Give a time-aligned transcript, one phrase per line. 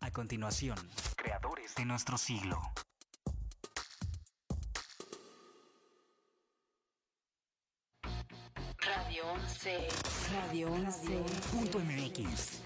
[0.00, 0.78] A continuación,
[1.16, 2.60] creadores de nuestro siglo.
[8.80, 9.88] Radio 11.
[10.32, 11.24] Radio 11.
[11.52, 12.60] Punto MX.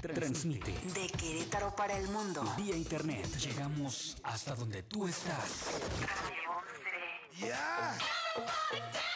[0.00, 2.42] Transmite De Querétaro para el mundo.
[2.56, 3.26] vía internet.
[3.38, 5.70] Llegamos hasta donde tú estás.
[6.00, 6.50] Radio
[7.30, 9.13] 11.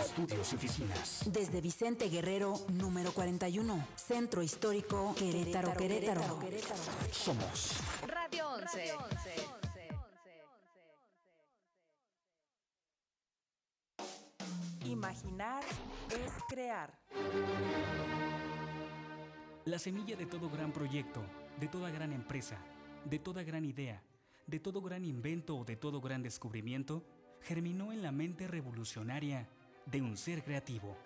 [0.00, 1.22] Estudios y oficinas.
[1.26, 3.86] Desde Vicente Guerrero, número 41.
[3.94, 6.40] Centro Histórico Querétaro, Querétaro.
[7.12, 7.76] Somos
[8.08, 8.94] Radio 11.
[14.86, 15.62] Imaginar
[16.10, 16.92] es crear.
[19.64, 21.22] la semilla de todo gran proyecto,
[21.60, 22.56] de toda gran empresa,
[23.04, 24.02] de toda gran idea,
[24.46, 27.04] de todo gran invento o de todo gran descubrimiento,
[27.42, 29.48] germinó en la mente revolucionaria
[29.86, 30.96] de un ser creativo.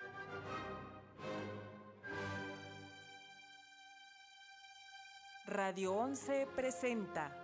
[5.46, 7.36] Radio 11 presenta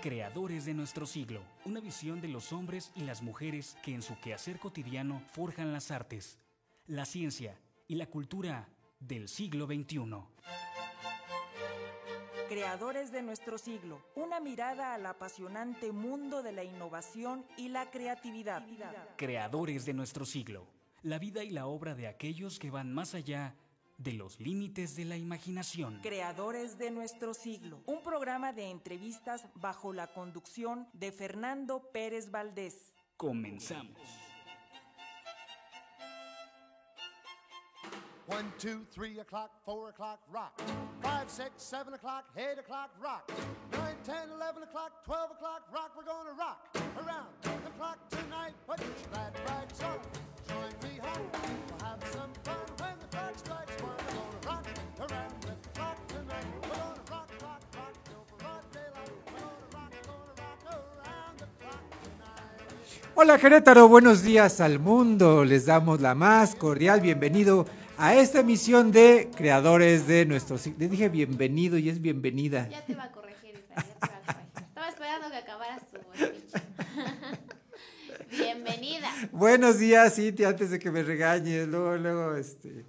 [0.00, 4.18] Creadores de nuestro siglo, una visión de los hombres y las mujeres que en su
[4.18, 6.38] quehacer cotidiano forjan las artes,
[6.86, 8.66] la ciencia y la cultura
[8.98, 10.00] del siglo XXI.
[12.50, 14.02] Creadores de nuestro siglo.
[14.16, 18.66] Una mirada al apasionante mundo de la innovación y la creatividad.
[19.16, 20.66] Creadores de nuestro siglo,
[21.02, 23.54] la vida y la obra de aquellos que van más allá
[23.98, 26.00] de los límites de la imaginación.
[26.02, 27.84] Creadores de nuestro siglo.
[27.86, 32.92] Un programa de entrevistas bajo la conducción de Fernando Pérez Valdés.
[33.16, 34.00] Comenzamos.
[38.30, 40.52] One, two, three o'clock, four o'clock, rock.
[41.02, 43.28] Five, six, seven o'clock, eight o'clock, rock.
[43.72, 45.90] Nine, ten, eleven o'clock, twelve o'clock, rock.
[45.96, 48.54] We're gonna rock around the clock tonight.
[48.68, 49.98] Put your glad rags on.
[50.46, 51.00] Join me.
[51.02, 53.98] We'll have some fun when the clock strikes one.
[54.14, 54.66] We're rock
[55.00, 56.44] around the clock tonight.
[63.16, 65.44] Hola Querétaro, buenos días al mundo.
[65.44, 67.66] Les damos la más cordial bienvenido
[68.00, 70.56] a esta emisión de Creadores de nuestro.
[70.78, 72.66] Les dije bienvenido y es bienvenida.
[72.68, 74.62] Ya te va a corregir, Isa, ya te va a corregir.
[74.66, 75.98] Estaba esperando que acabaras tu.
[78.30, 81.66] Bienvenida Buenos días, Cintia, antes de que me regañes.
[81.66, 82.86] Luego, luego, este.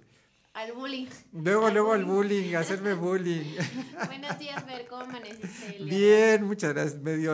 [0.54, 1.08] al bullying.
[1.32, 3.56] Luego, luego al bullying, hacerme bullying.
[4.06, 5.78] Buenos días, Ver, ¿cómo amaneciste?
[5.82, 7.02] Bien, muchas gracias.
[7.02, 7.32] Medio,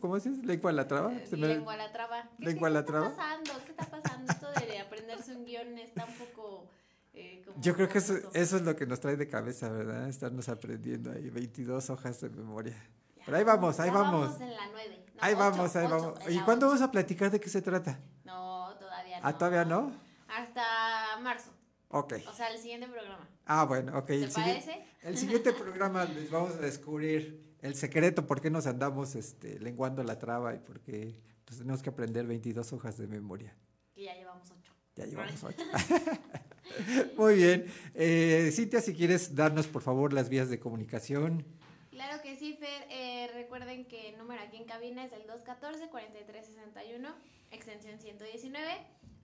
[0.00, 0.44] ¿cómo, se dice?
[0.44, 1.12] ¿Lengua a la traba?
[1.30, 2.28] Se me- Lengua a la traba.
[2.38, 3.06] ¿Qué, Lengua a la qué traba.
[3.06, 3.52] está pasando?
[3.64, 4.32] ¿Qué está pasando?
[4.32, 6.68] Esto de aprenderse un guion está un poco...
[7.16, 10.08] eh, como Yo creo que eso, eso es lo que nos trae de cabeza, ¿verdad?
[10.08, 12.76] Estarnos aprendiendo ahí 22 hojas de memoria.
[13.24, 14.40] Pero ahí vamos, ahí Ya vamos.
[14.40, 15.04] en la nueve.
[15.14, 16.26] No, Ahí ocho, vamos, ahí ocho, vamos.
[16.26, 16.74] en ¿Y cuándo ocho.
[16.74, 17.98] vamos a platicar de qué se trata?
[18.24, 19.26] No, todavía no.
[19.26, 19.92] Ah, ¿todavía no?
[20.28, 21.50] Hasta marzo.
[21.88, 22.14] Ok.
[22.28, 23.28] O sea, el siguiente programa.
[23.46, 24.06] Ah, bueno, ok.
[24.06, 24.84] ¿Te El, siguiente- parece?
[25.02, 30.02] el siguiente programa les vamos a descubrir el secreto, por qué nos andamos este, lenguando
[30.04, 33.56] la traba y por qué pues, tenemos que aprender 22 hojas de memoria.
[33.94, 34.72] Que ya llevamos ocho.
[34.94, 35.64] Ya llevamos ocho.
[37.16, 37.72] Muy bien.
[37.94, 41.44] Eh, Cintia, si quieres darnos por favor las vías de comunicación.
[41.90, 42.86] Claro que sí, Fer.
[42.90, 47.14] Eh, recuerden que el número aquí en cabina es el 214-4361,
[47.50, 48.62] extensión 119.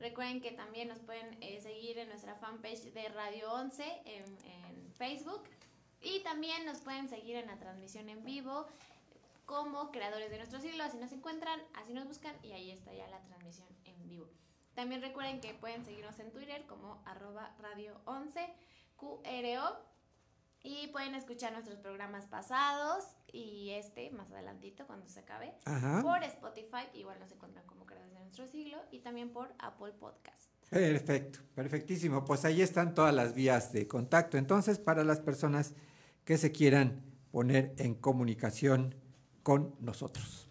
[0.01, 4.93] Recuerden que también nos pueden eh, seguir en nuestra fanpage de Radio 11 en, en
[4.97, 5.43] Facebook.
[6.01, 8.67] Y también nos pueden seguir en la transmisión en vivo
[9.45, 10.83] como creadores de nuestro siglo.
[10.83, 14.29] Así nos encuentran, así nos buscan y ahí está ya la transmisión en vivo.
[14.75, 18.41] También recuerden que pueden seguirnos en Twitter como arroba radio 11
[18.97, 19.93] QRO.
[20.65, 26.03] Y pueden escuchar nuestros programas pasados y este más adelantito cuando se acabe Ajá.
[26.03, 30.53] por Spotify, igual nos encuentran como Creadores de Nuestro Siglo y también por Apple Podcast.
[30.71, 32.25] Perfecto, perfectísimo.
[32.25, 34.39] Pues ahí están todas las vías de contacto.
[34.39, 35.75] Entonces, para las personas
[36.25, 37.03] que se quieran
[37.33, 38.95] poner en comunicación
[39.43, 40.49] con nosotros.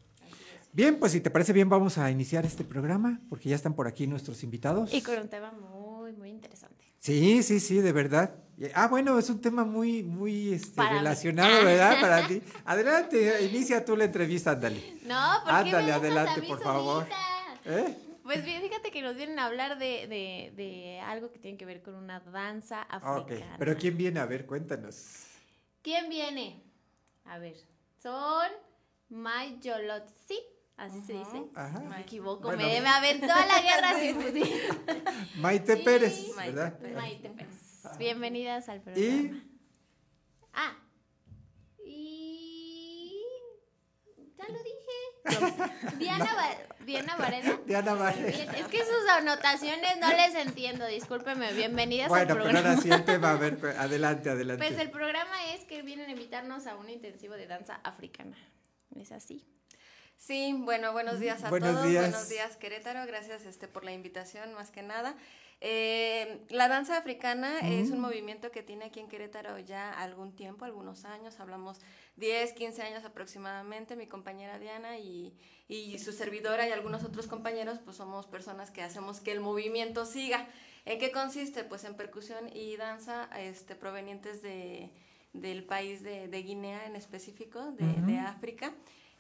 [0.74, 3.88] Bien, pues si te parece bien, vamos a iniciar este programa, porque ya están por
[3.88, 4.94] aquí nuestros invitados.
[4.94, 6.86] Y con un tema muy, muy interesante.
[6.98, 8.36] Sí, sí, sí, de verdad.
[8.76, 10.88] Ah, bueno, es un tema muy, muy este, mí.
[10.90, 12.00] relacionado, ¿verdad?
[12.00, 12.42] Para ti.
[12.64, 14.98] Adelante, inicia tú la entrevista, ándale.
[15.04, 17.08] No, ¿por qué Ándale, adelante, a mí por favor.
[17.66, 17.98] ¿Eh?
[18.24, 21.66] Pues bien, fíjate que nos vienen a hablar de, de, de algo que tiene que
[21.66, 23.56] ver con una danza Ok, africana.
[23.58, 24.20] pero ¿quién viene?
[24.20, 25.26] A ver, cuéntanos.
[25.82, 26.08] ¿Quién
[30.82, 31.44] así se dice.
[31.56, 31.80] Ajá.
[31.80, 32.64] Me equivoco, Bueno.
[32.64, 34.54] me, me aventó a la guerra sin fusil.
[35.38, 36.80] Maite Sí, Pérez, Maite ¿verdad?
[36.80, 36.96] Pérez.
[36.98, 37.98] Maite Pérez.
[37.98, 39.08] Bienvenidas al programa.
[39.08, 39.44] Y
[40.54, 40.74] Ah.
[41.86, 43.22] Y.
[44.38, 44.78] Ya lo dije.
[46.00, 46.28] Diana,
[46.86, 47.60] Diana Varela.
[47.66, 48.28] Diana Varela.
[48.58, 52.70] Es que sus anotaciones no les entiendo, discúlpeme, bienvenidas Bueno, al pero programa.
[52.72, 54.66] ahora sí el tema, a ver, pues, adelante, adelante.
[54.68, 58.36] Pues el programa es que vienen a invitarnos a un intensivo de danza africana.
[58.96, 59.46] Es así.
[60.22, 61.88] Sí, bueno, buenos días a Buenos todos.
[61.88, 62.12] días.
[62.12, 63.08] Buenos días, Querétaro.
[63.08, 65.16] Gracias este, por la invitación, más que nada.
[65.62, 70.64] Eh, la danza africana es un movimiento que tiene aquí en Querétaro ya algún tiempo,
[70.64, 71.80] algunos años, hablamos
[72.18, 73.96] 10, 15 años aproximadamente.
[73.96, 75.34] Mi compañera Diana y,
[75.68, 80.06] y su servidora y algunos otros compañeros, pues somos personas que hacemos que el movimiento
[80.06, 80.48] siga.
[80.86, 81.64] ¿En qué consiste?
[81.64, 84.92] Pues en percusión y danza este, provenientes de,
[85.34, 88.72] del país de, de Guinea en específico, de, de África.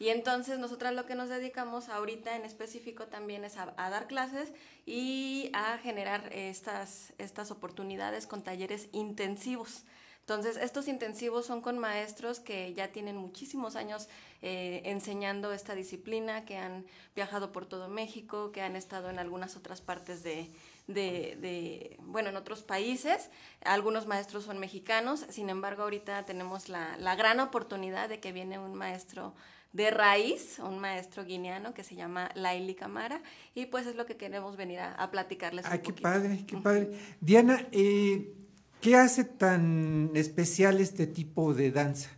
[0.01, 4.51] Y entonces nosotras lo que nos dedicamos ahorita en específico también es a, dar clases
[4.83, 9.83] y a generar estas, estas oportunidades con talleres intensivos.
[10.21, 14.07] Entonces, estos intensivos son con maestros que ya tienen muchísimos años
[14.42, 16.83] eh, enseñando esta disciplina, que han
[17.15, 20.50] viajado por todo México, que han estado en algunas otras partes de,
[20.88, 23.30] de, de, bueno, en otros países.
[23.63, 28.57] Algunos maestros son mexicanos, sin embargo, ahorita tenemos la, la gran oportunidad de que viene
[28.57, 29.36] un maestro
[29.73, 33.21] de raíz, un maestro guineano que se llama Laili Camara,
[33.56, 36.03] y pues es lo que queremos venir a, a platicarles Ay, un qué poquito.
[36.03, 36.89] padre, qué padre.
[37.21, 38.33] Diana, eh,
[38.81, 42.09] ¿qué hace tan especial este tipo de danza?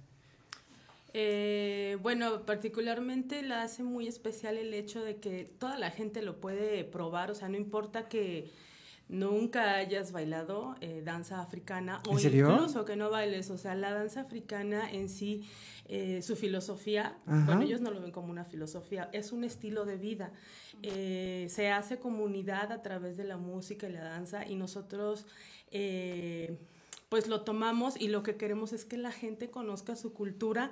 [1.16, 6.40] Eh, bueno, particularmente la hace muy especial el hecho de que toda la gente lo
[6.40, 8.50] puede probar, o sea, no importa que
[9.14, 12.52] nunca hayas bailado eh, danza africana o ¿En serio?
[12.52, 15.48] incluso que no bailes, o sea, la danza africana en sí,
[15.88, 17.46] eh, su filosofía, Ajá.
[17.46, 20.32] bueno, ellos no lo ven como una filosofía, es un estilo de vida.
[20.82, 25.26] Eh, se hace comunidad a través de la música y la danza y nosotros...
[25.72, 26.58] eh,
[27.10, 30.72] pues lo tomamos y lo que queremos es que la gente conozca su cultura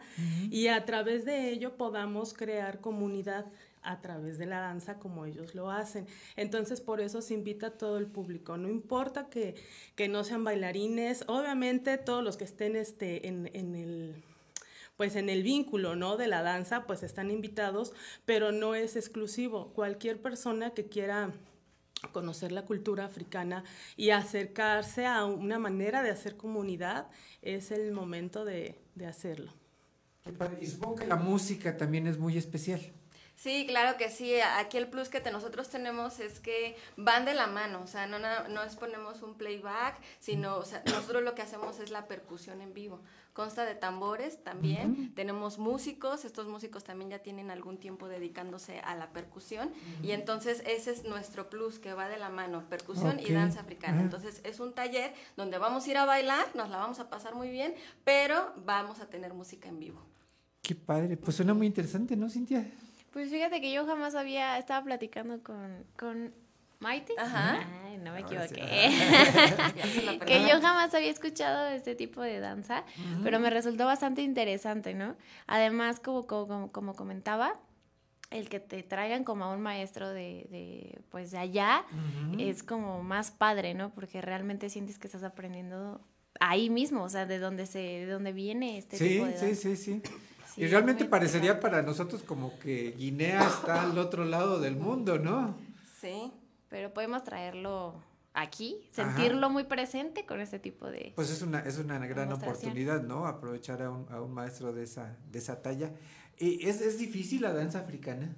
[0.49, 3.45] y a través de ello podamos crear comunidad
[3.83, 6.07] a través de la danza como ellos lo hacen.
[6.35, 9.55] Entonces por eso se invita a todo el público, no importa que,
[9.95, 14.23] que no sean bailarines, obviamente todos los que estén este, en, en el
[14.97, 16.15] pues en el vínculo, ¿no?
[16.15, 17.91] De la danza, pues están invitados,
[18.25, 19.73] pero no es exclusivo.
[19.73, 21.31] Cualquier persona que quiera
[22.11, 23.63] conocer la cultura africana
[23.97, 27.07] y acercarse a una manera de hacer comunidad,
[27.41, 29.51] es el momento de, de hacerlo.
[30.59, 32.81] Y supongo que la música también es muy especial.
[33.41, 34.35] Sí, claro que sí.
[34.39, 38.05] Aquí el plus que te- nosotros tenemos es que van de la mano, o sea,
[38.05, 42.07] no, no es ponemos un playback, sino, o sea, nosotros lo que hacemos es la
[42.07, 42.99] percusión en vivo.
[43.33, 48.93] Consta de tambores también, tenemos músicos, estos músicos también ya tienen algún tiempo dedicándose a
[48.93, 49.71] la percusión
[50.03, 53.93] y entonces ese es nuestro plus que va de la mano, percusión y danza africana.
[53.95, 54.03] ajá.
[54.03, 57.33] Entonces es un taller donde vamos a ir a bailar, nos la vamos a pasar
[57.33, 57.73] muy bien,
[58.03, 60.05] pero vamos a tener música en vivo.
[60.61, 61.15] Qué padre.
[61.17, 62.69] Pues suena muy interesante, ¿no, Cintia?
[63.11, 66.33] Pues fíjate que yo jamás había, estaba platicando con, con
[66.79, 67.13] Maite.
[67.17, 67.59] Ajá.
[67.85, 68.55] Ay, no me Ahora sí.
[68.59, 70.01] equivoqué.
[70.05, 72.83] La que yo jamás había escuchado de este tipo de danza,
[73.23, 75.15] pero me resultó bastante interesante, ¿no?
[75.45, 77.59] Además, como, como, como comentaba,
[78.31, 81.83] el que te traigan como a un maestro de, de pues de allá
[82.39, 83.93] es como más padre, ¿no?
[83.93, 86.01] Porque realmente sientes que estás aprendiendo
[86.39, 89.45] ahí mismo, o sea, de dónde se, de dónde viene este sí, tipo de sí,
[89.45, 89.61] danza.
[89.61, 90.01] sí, sí, Sí,
[90.57, 95.55] Y realmente parecería para nosotros como que Guinea está al otro lado del mundo, ¿no?
[95.99, 96.31] Sí.
[96.69, 98.01] Pero podemos traerlo
[98.33, 99.03] aquí, Ajá.
[99.13, 101.11] sentirlo muy presente con este tipo de...
[101.15, 103.27] Pues es una, es una gran oportunidad, ¿no?
[103.27, 105.91] Aprovechar a un, a un maestro de esa, de esa talla.
[106.37, 108.33] ¿Y es, es difícil la danza africana?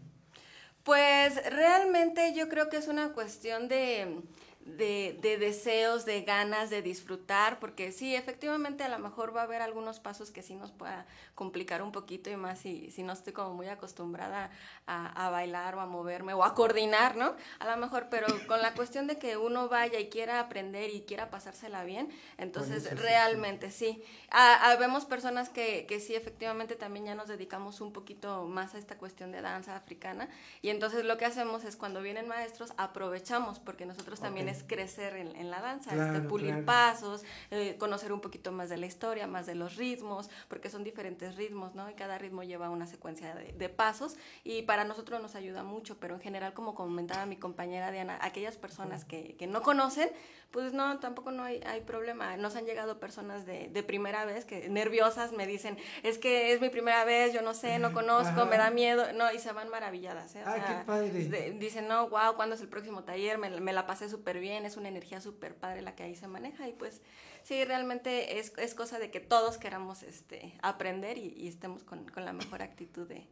[0.84, 4.22] Pues realmente yo creo que es una cuestión de,
[4.66, 9.44] de, de deseos, de ganas de disfrutar, porque sí, efectivamente a lo mejor va a
[9.44, 11.06] haber algunos pasos que sí nos pueda
[11.36, 14.52] complicar un poquito y más si, si no estoy como muy acostumbrada
[14.88, 17.36] a, a bailar o a moverme o a coordinar, ¿no?
[17.60, 21.02] A lo mejor, pero con la cuestión de que uno vaya y quiera aprender y
[21.02, 24.02] quiera pasársela bien, entonces sí, realmente sí.
[24.30, 28.76] Ah, ah, vemos personas que, que sí, efectivamente también ya nos dedicamos un poquito más
[28.76, 30.30] a esta cuestión de danza africana
[30.62, 34.53] y entonces lo que hacemos es cuando vienen maestros aprovechamos porque nosotros también Ok.
[34.54, 36.66] Es crecer en, en la danza, Claro, este, pulir claro.
[36.66, 40.84] pasos, eh, conocer un poquito más de la historia, más de los ritmos, porque son
[40.84, 41.90] diferentes ritmos, ¿no?
[41.90, 45.98] Y cada ritmo lleva una secuencia de, de pasos y para nosotros nos ayuda mucho,
[46.00, 50.10] pero en general, como comentaba mi compañera Diana, aquellas personas que, que no conocen,
[50.54, 52.38] pues no, tampoco no hay, hay problema.
[52.38, 56.62] Nos han llegado personas de, de primera vez que nerviosas me dicen, es que es
[56.62, 58.46] mi primera vez, yo no sé, no conozco, Ajá.
[58.46, 60.44] me da miedo, no, y se van maravilladas, ¿eh?
[60.46, 61.10] O Ay, qué sea, padre.
[61.12, 63.40] de- dicen, no, wow, ¿cuándo es el próximo taller?
[63.40, 66.28] Me, me la pasé súper bien, es una energía súper padre la que ahí se
[66.28, 67.02] maneja y pues
[67.42, 72.08] sí, realmente es, es cosa de que todos queramos este, aprender y, y estemos con,
[72.10, 73.28] con la mejor actitud de,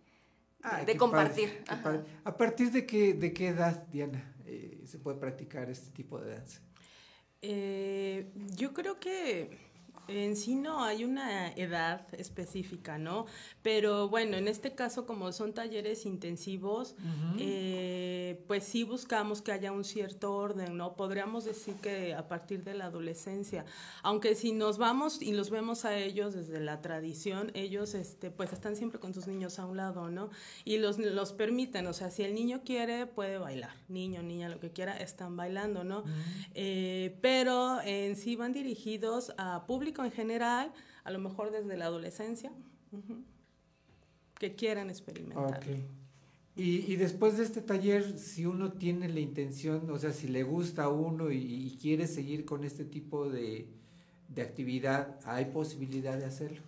[0.63, 1.49] Ay, de qué compartir.
[1.49, 1.99] padre, qué padre.
[2.23, 6.33] ¿A partir de qué, de qué edad, Diana, eh, se puede practicar este tipo de
[6.33, 6.61] danza?
[7.41, 9.50] Eh, yo creo que
[10.18, 13.25] en sí no hay una edad específica, ¿no?
[13.62, 16.96] Pero bueno, en este caso como son talleres intensivos,
[17.38, 20.96] eh, pues sí buscamos que haya un cierto orden, ¿no?
[20.96, 23.65] Podríamos decir que a partir de la adolescencia,
[24.03, 28.53] aunque si nos vamos y los vemos a ellos desde la tradición, ellos este, pues
[28.53, 30.30] están siempre con sus niños a un lado, ¿no?
[30.65, 34.60] Y los, los permiten, o sea, si el niño quiere, puede bailar, niño, niña, lo
[34.60, 36.03] que quiera, están bailando, ¿no?
[36.53, 41.86] Eh, pero en sí van dirigidos a público en general, a lo mejor desde la
[41.86, 42.51] adolescencia,
[44.39, 45.60] que quieran experimentar.
[46.55, 50.84] Y después de este taller, si uno tiene la intención, o sea, si le gusta
[50.84, 53.67] a uno y, y quiere seguir con este tipo de,
[54.27, 56.62] de actividad, ¿hay posibilidad de hacerlo?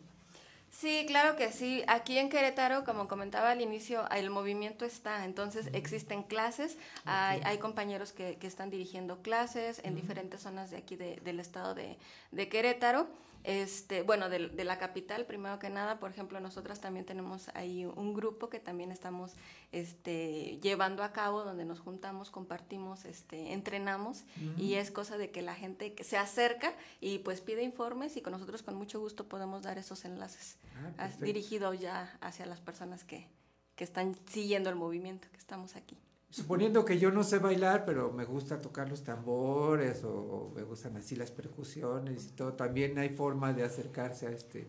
[0.76, 1.84] Sí, claro que sí.
[1.88, 7.58] Aquí en Querétaro, como comentaba al inicio, el movimiento está, entonces existen clases, hay, hay
[7.60, 11.96] compañeros que, que están dirigiendo clases en diferentes zonas de aquí de- del estado de,
[12.32, 13.08] de Querétaro.
[13.44, 17.86] Este, bueno, de, de la capital, primero que nada, por ejemplo, nosotras también tenemos ahí
[17.86, 19.34] un grupo que también estamos
[19.74, 24.24] este, llevando a cabo, donde nos juntamos, compartimos, este, entrenamos,
[24.58, 28.22] y es cosa de que la gente que se acerca y pues pide informes y
[28.22, 31.26] con nosotros con mucho gusto podemos dar esos enlaces Ah, has perfecto.
[31.26, 33.28] dirigido ya hacia las personas que,
[33.76, 35.98] que están siguiendo el movimiento, que estamos aquí.
[36.34, 40.64] Suponiendo que yo no sé bailar, pero me gusta tocar los tambores o, o me
[40.64, 44.68] gustan así las percusiones y todo, también hay forma de acercarse a, este,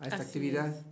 [0.00, 0.68] a esta Así actividad.
[0.68, 0.84] es.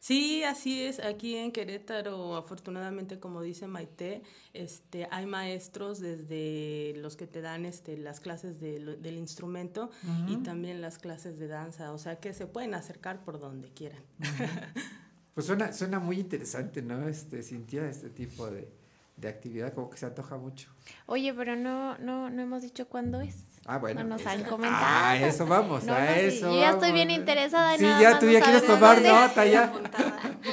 [0.00, 0.98] Sí, así es.
[0.98, 4.22] Aquí en Querétaro, afortunadamente, como dice Maite,
[4.54, 9.90] este, hay maestros desde los que te dan este, las clases de lo- del instrumento
[10.26, 11.92] y también las clases de danza.
[11.92, 14.02] O sea que se pueden acercar por donde quieran.
[15.34, 17.06] Pues suena, suena muy interesante, ¿no?
[17.06, 18.68] Este, Cintia, este tipo de,
[19.20, 20.68] de actividad, como que se antoja mucho.
[21.06, 23.36] Oye, pero no, no, no hemos dicho cuándo es.
[23.66, 24.02] Ah, bueno.
[24.02, 24.82] No nos han comentado.
[24.86, 26.52] Ah, eso vamos, No, a no, sí, eso.
[26.52, 29.02] yo ya estoy bien interesada y Sí, nada ya más tú no ya quieres tomar
[29.02, 29.72] nota, ya.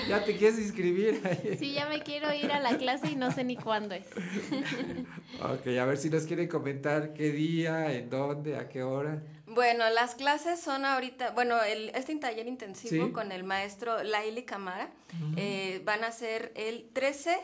[0.10, 1.22] Ya te quieres inscribir.
[1.26, 1.56] ahí.
[1.58, 4.06] Sí, ya me quiero ir a la clase y no sé ni cuándo es.
[5.42, 9.22] Ok, a ver si nos quieren comentar qué día, en dónde, a qué hora.
[9.46, 13.12] Bueno, las clases son ahorita, bueno, el, este taller intensivo Sí.
[13.12, 14.90] con el maestro Laili Camara
[15.38, 17.38] eh, van a ser el 13,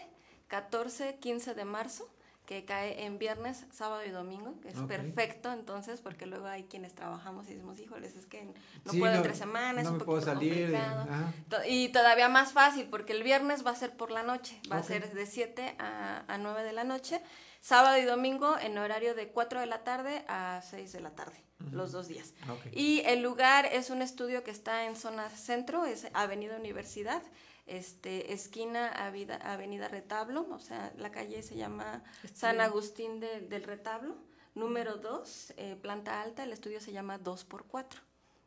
[0.57, 2.07] 14, 15 de marzo,
[2.45, 6.93] que cae en viernes, sábado y domingo, que es perfecto entonces, porque luego hay quienes
[6.93, 8.43] trabajamos y decimos, híjoles, es que
[8.86, 11.65] no Sí, puedo no- entre semanas, no es un poquito salir, eh, complicado.
[11.67, 14.83] Y todavía más fácil, porque el viernes va a ser por la noche, va a
[14.83, 17.19] ser de 7 a, a 9 de la noche,
[17.62, 21.41] sábado y domingo en horario de 4 de la tarde a 6 de la tarde,
[21.72, 22.33] los dos días.
[22.74, 27.24] Y el lugar es un estudio que está en zona centro, es Avenida Universidad,
[27.67, 32.03] este, esquina Avida- Avenida Retablo, o sea, la calle se llama
[32.34, 34.15] San Agustín de- del Retablo,
[34.55, 38.01] número 2, planta alta, el estudio se llama 2x4.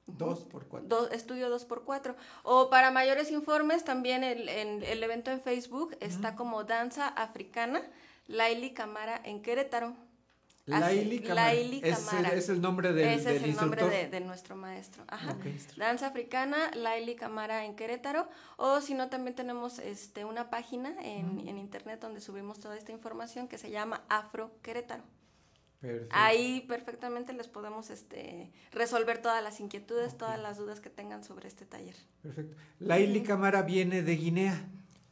[0.08, 0.88] Dos por cuatro.
[0.88, 2.14] Do- estudio 2x4.
[2.44, 7.82] O para mayores informes, también el, en- el evento en Facebook está como Danza Africana,
[8.28, 9.96] Laili Camara en Querétaro.
[10.66, 11.52] Laili Camara.
[11.52, 12.28] Laili Es el- Camara.
[12.35, 15.04] es el nombre del- Ese del es el nombre de, de nuestro maestro.
[15.08, 15.37] Ajá.
[15.76, 18.28] Danza Africana, Laili Camara en Querétaro.
[18.56, 22.90] O si no, también tenemos este, una página en, en internet donde subimos toda esta
[22.92, 25.04] información que se llama Afro Querétaro.
[25.80, 26.08] Perfecto.
[26.18, 31.46] Ahí perfectamente les podemos este, resolver todas las inquietudes, todas las dudas que tengan sobre
[31.46, 31.94] este taller.
[32.23, 32.56] Perfecto.
[32.80, 34.64] Laili Camara viene de Guinea.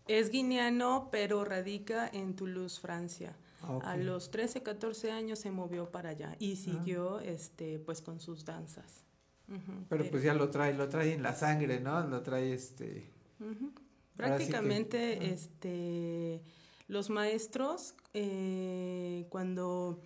[0.08, 3.37] Es guineano, pero radica en Toulouse, Francia.
[3.83, 3.92] Ah.
[3.92, 8.44] A los 13, 14 años se movió para allá y siguió este, pues, con sus
[8.44, 9.04] danzas.
[9.90, 12.06] Pero pues ya lo trae, lo trae en la sangre, ¿no?
[12.06, 13.11] Lo trae este.
[13.38, 13.54] Que-
[14.16, 15.25] Prácticamente, ajá.
[15.25, 16.42] este,
[16.88, 20.00] los maestros eh, cuando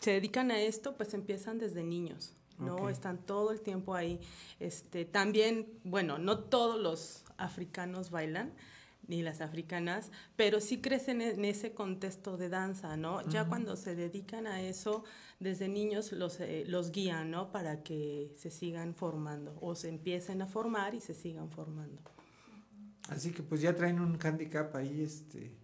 [0.00, 2.88] se dedican a esto, pues empiezan desde niños, ¿no?
[2.88, 4.20] Están todo el tiempo ahí.
[4.60, 8.52] Este, también, bueno, no todos los africanos bailan
[9.06, 13.26] ni las africanas, pero sí crecen en ese contexto de danza, ¿no?
[13.28, 15.04] Ya cuando se dedican a eso,
[15.40, 17.52] desde niños los, eh, los guían, ¿no?
[17.52, 22.02] Para que se sigan formando o se empiecen a formar y se sigan formando.
[23.08, 25.54] Así que pues ya traen un handicap ahí, este,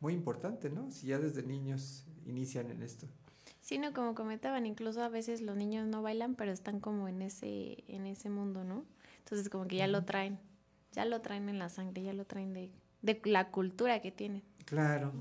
[0.00, 0.90] muy importante, ¿no?
[0.90, 3.06] Si ya desde niños inician en esto.
[3.60, 7.22] Sí, no, como comentaban, incluso a veces los niños no bailan, pero están como en
[7.22, 8.84] ese, en ese mundo, ¿no?
[9.18, 10.38] Entonces como que ya lo traen,
[10.92, 12.70] ya lo traen en la sangre, ya lo traen de,
[13.02, 14.42] de la cultura que tienen.
[14.64, 15.12] Claro.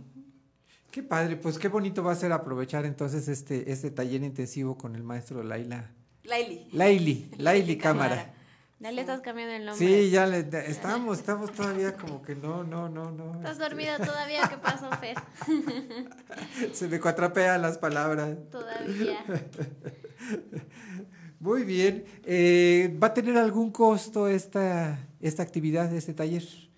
[0.91, 4.95] Qué padre, pues qué bonito va a ser aprovechar entonces este, este taller intensivo con
[4.95, 5.91] el maestro Laila.
[6.23, 6.69] Laili.
[6.71, 8.33] Laili, Laili Cámara.
[8.79, 9.85] Ya le estás cambiando el nombre.
[9.85, 13.35] Sí, ya le, estamos, estamos todavía como que no, no, no, no.
[13.35, 14.47] ¿Estás este, dormido todavía?
[14.47, 15.17] ¿Qué pasó, Fer?
[16.73, 18.37] Se me cuatrapean las palabras.
[18.49, 19.25] Todavía.
[21.41, 22.05] Muy bien.
[22.23, 26.68] Eh, ¿Va a tener algún costo esta, esta actividad, este taller?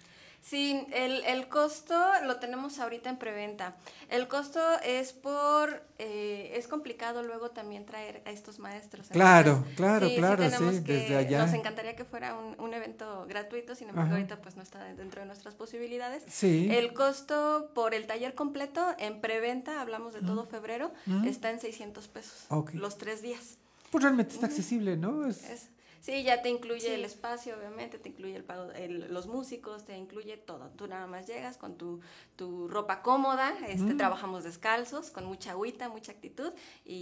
[0.42, 1.96] Sí, el, el costo
[2.26, 3.76] lo tenemos ahorita en preventa.
[4.10, 9.08] El costo es por, eh, es complicado luego también traer a estos maestros.
[9.10, 11.46] Claro, Entonces, claro, claro, tenemos sí, que- desde allá.
[11.46, 14.16] Nos encantaría que fuera un, un evento gratuito, sin embargo Ajá.
[14.18, 16.24] ahorita pues no está dentro de nuestras posibilidades.
[16.28, 16.68] Sí.
[16.72, 20.92] El costo por el taller completo en preventa, hablamos de todo febrero,
[21.26, 23.58] está en 600 pesos los tres días.
[23.92, 25.28] Pues realmente está accesible, ¿no?
[25.28, 25.70] Es- Es-
[26.02, 26.88] sí, ya te incluye Sí.
[26.88, 30.70] el espacio, obviamente, te incluye el pago, el- los músicos, te incluye todo.
[30.76, 32.02] Tú nada más llegas con tu,
[32.36, 33.64] tu ropa cómoda, Mm.
[33.66, 36.52] este, trabajamos descalzos, con mucha agüita, mucha actitud
[36.84, 36.96] y,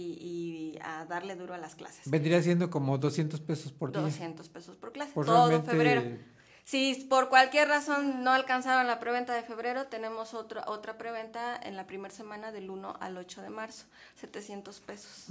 [0.74, 2.08] y a darle duro a las clases.
[2.08, 4.02] vendría siendo como 200 pesos por día.
[4.02, 6.02] 200 pesos por clase, Pues todo febrero.
[6.70, 11.74] Si por cualquier razón no alcanzaron la preventa de febrero, tenemos otro, otra preventa en
[11.74, 13.86] la primera semana del 1 al 8 de marzo,
[14.20, 15.24] 700 pesos.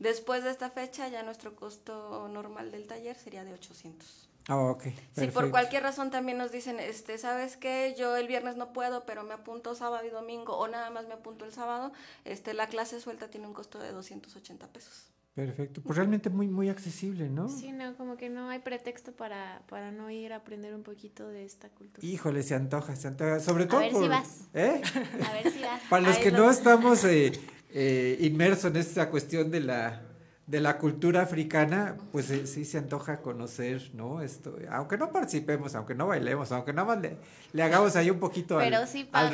[0.00, 4.28] Después de esta fecha, ya nuestro costo normal del taller sería de 800.
[4.48, 4.86] Ah, ok.
[5.12, 7.94] Si por cualquier razón también nos dicen, este, ¿sabes qué?
[7.96, 11.14] Yo el viernes no puedo, pero me apunto sábado y domingo, o nada más me
[11.14, 11.92] apunto el sábado,
[12.24, 15.11] este, la clase suelta tiene un costo de 280 pesos.
[15.34, 15.80] Perfecto.
[15.82, 17.48] Pues realmente muy, muy accesible, ¿no?
[17.48, 21.26] Sí, no, como que no hay pretexto para, para no ir a aprender un poquito
[21.28, 22.06] de esta cultura.
[22.06, 23.40] Híjole, se antoja, se antoja.
[23.40, 24.48] Sobre todo ver si vas.
[24.52, 24.82] ¿Eh?
[25.26, 25.82] A ver si vas.
[25.88, 27.32] Para los que no estamos eh,
[27.70, 30.02] eh, inmersos en esta cuestión de la,
[30.52, 34.20] de la cultura africana, pues eh, sí se antoja conocer, ¿no?
[34.20, 37.16] Esto, aunque no participemos, aunque no bailemos, aunque nada más le,
[37.54, 38.70] le hagamos ahí un poquito al,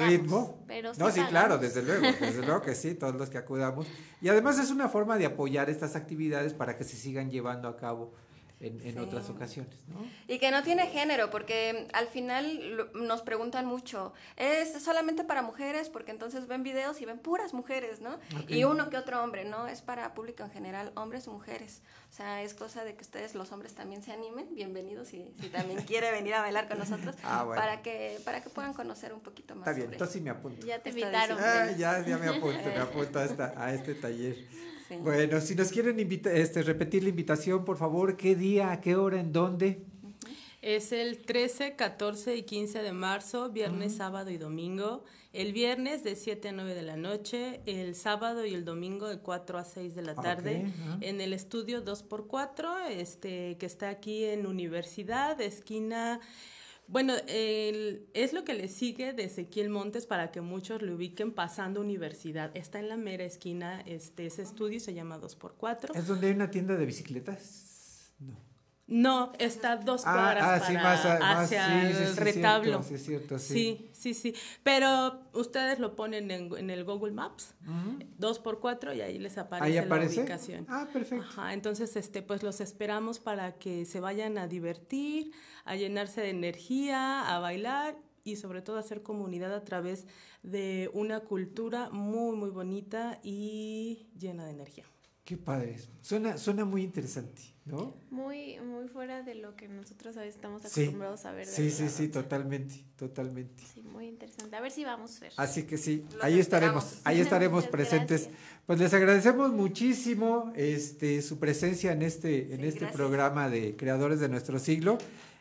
[0.07, 0.63] ritmo.
[0.69, 1.29] pero sí no, sí, pagamos.
[1.29, 3.89] claro, desde luego, desde luego que sí, todos los que acudamos.
[4.21, 7.77] Y además es una forma de apoyar estas actividades para que se sigan llevando a
[7.77, 8.15] cabo
[8.61, 8.99] en, en Sí.
[8.99, 10.05] otras ocasiones, ¿no?
[10.27, 15.43] Y que no tiene género, porque al final lo- nos preguntan mucho, ¿es solamente para
[15.43, 15.89] mujeres?
[15.89, 18.19] Porque entonces ven videos y ven puras mujeres, ¿no?
[18.49, 19.69] Y uno que otro hombre, ¿no?
[19.69, 21.83] Es para público en general, hombres y mujeres.
[22.11, 24.53] O sea, es cosa de que ustedes, los hombres, también se animen.
[24.55, 27.61] Bienvenidos si, si también quiere venir a bailar con nosotros, Ah, bueno.
[27.61, 30.31] para, que, para que puedan conocer un poquito más Está bien, sobre entonces sí me
[30.31, 30.67] apunto.
[30.67, 31.39] Ya te invitaron.
[31.41, 34.37] Ah, ya, ya me apunto, me apunto a, esta, a este taller.
[34.89, 34.97] Sí.
[35.03, 38.97] Bueno, si nos quieren invita- este, repetir la invitación, por favor, ¿qué día, a qué
[38.97, 39.83] hora, en dónde?
[40.63, 45.05] Es el 13, 14 y 15 de marzo, viernes, sábado y domingo.
[45.33, 49.19] El viernes de 7 a 9 de la noche, el sábado y el domingo de
[49.19, 50.99] 4 a 6 de la tarde, ajá.
[51.01, 56.21] en el estudio 2x4, este, que está aquí en Universidad, esquina...
[56.89, 61.33] Bueno, el- es lo que le sigue de Ezequiel Montes para que muchos le ubiquen
[61.33, 62.51] pasando universidad.
[62.57, 65.95] Está en la mera esquina, este, ese estudio se llama 2x4.
[65.95, 68.13] ¿Es donde hay una tienda de bicicletas?
[68.19, 68.37] No.
[68.91, 72.17] No, está dos Ah, cuadras ah, sí, para- más a- más- hacia sí, sí, el
[72.17, 72.83] retablo.
[72.83, 73.39] cierto, sí, cierto,
[73.93, 74.15] sí.
[74.15, 74.35] sí.
[74.63, 77.55] Pero ustedes lo ponen en, en el Google Maps,
[78.17, 80.17] dos por cuatro, y ahí les aparece, ¿Ahí aparece?
[80.17, 80.67] la ubicación.
[80.71, 81.23] Ah, perfecto.
[81.29, 85.33] Ajá, entonces, este, pues los esperamos para que se vayan a divertir,
[85.67, 90.07] a llenarse de energía, a bailar y sobre todo a hacer comunidad a través
[90.43, 94.85] de una cultura muy, muy bonita y llena de energía.
[95.25, 95.77] Qué padre.
[96.01, 97.95] Suena, suena muy interesante, ¿no?
[98.11, 100.81] Muy, muy fuera de lo que nosotros a veces estamos Sí.
[100.83, 101.47] acostumbrados a ver.
[101.47, 103.63] de Sí, la sí, sí, totalmente, totalmente.
[103.75, 104.57] Sí, muy interesante.
[104.57, 105.33] A ver si vamos, Fer.
[105.37, 108.23] Así que sí, Los ahí estaremos, ahí estaremos Muchas presentes.
[108.23, 108.43] gracias.
[108.67, 112.93] Pues les agradecemos muchísimo este, su presencia en este, en este gracias.
[112.93, 114.99] programa de Creadores de Nuestro Siglo.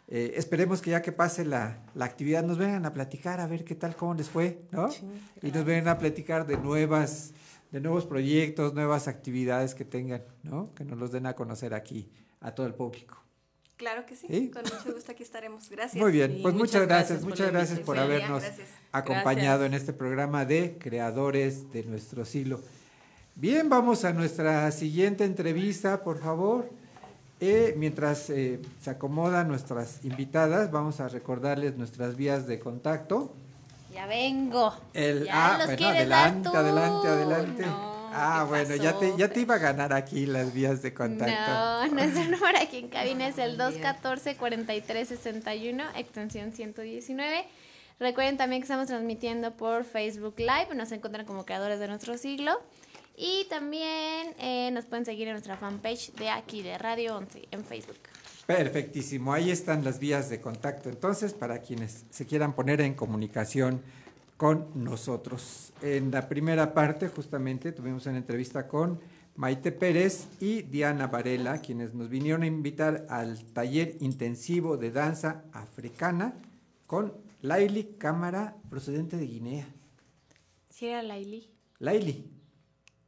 [0.10, 3.66] Eh, esperemos que ya que pase la, la actividad nos vengan a platicar a ver
[3.66, 4.90] qué tal, cómo les fue, ¿no?
[4.90, 5.02] Sí,
[5.42, 7.34] y nos vengan a platicar de nuevas,
[7.72, 10.74] de nuevos proyectos, nuevas actividades que tengan, ¿no?
[10.74, 13.18] Que nos los den a conocer aquí a todo el público.
[13.78, 14.50] Claro que sí, ¿Sí?
[14.50, 15.70] con mucho gusto aquí estaremos.
[15.70, 16.02] Gracias.
[16.02, 18.70] Muy bien, pues muchas muchas gracias, gracias por muchas gracias por habernos Gracias.
[18.92, 22.60] acompañado en este programa de Creadores de nuestro siglo.
[23.36, 26.72] Bien, vamos a nuestra siguiente entrevista, por favor.
[27.40, 33.36] Eh, mientras eh, se acomodan nuestras invitadas, vamos a recordarles nuestras vías de contacto.
[33.98, 34.74] Ya vengo.
[34.94, 36.56] El, Ya ah, los bueno, quieres dar adelante, tú.
[36.56, 37.66] adelante, adelante.
[37.66, 40.94] No, ah, ¿qué bueno, ya te, ya te iba a ganar aquí las vías de
[40.94, 41.52] contacto.
[41.52, 47.48] No, nuestro número aquí en cabina es el 214-4361, extensión 119.
[48.00, 52.62] Recuerden también que estamos transmitiendo por Facebook Live, nos encuentran como creadores de nuestro siglo.
[53.16, 57.66] Y también eh, nos pueden seguir en nuestra fanpage de aquí, de Radio 11, en
[57.66, 57.98] Facebook.
[58.48, 63.82] Perfectísimo, ahí están las vías de contacto entonces para quienes se quieran poner en comunicación
[64.38, 65.74] con nosotros.
[65.82, 69.02] En la primera parte justamente tuvimos una entrevista con
[69.36, 75.44] Maite Pérez y Diana Varela, quienes nos vinieron a invitar al taller intensivo de danza
[75.52, 76.34] africana
[76.86, 79.68] con Laili Cámara, procedente de Guinea.
[80.70, 81.52] Sí, era Laili.
[81.80, 82.32] Laili.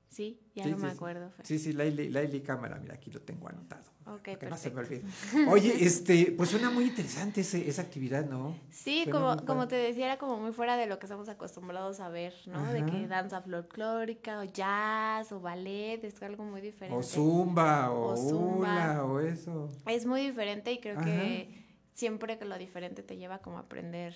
[0.10, 1.32] Sí, ya Sí, no sí, me acuerdo.
[1.32, 1.46] Fer.
[1.48, 3.89] Sí, sí, Laili, Laili Cámara, mira, aquí lo tengo anotado.
[4.16, 5.08] Ok, para que no se me perfecto.
[5.34, 5.50] olvide.
[5.52, 8.56] Oye, este, pues suena muy interesante ese- esa actividad, ¿no?
[8.70, 12.00] Sí, Suena como, como te decía, era como muy fuera de lo que estamos acostumbrados
[12.00, 12.72] a ver, ¿no?
[12.74, 16.96] De que danza folclórica o jazz o ballet, es algo muy diferente.
[16.98, 19.04] O zumba, o, O zumba.
[19.06, 19.70] o eso.
[19.86, 21.06] Es muy diferente y creo Ajá.
[21.06, 24.16] que siempre que lo diferente te lleva como a aprender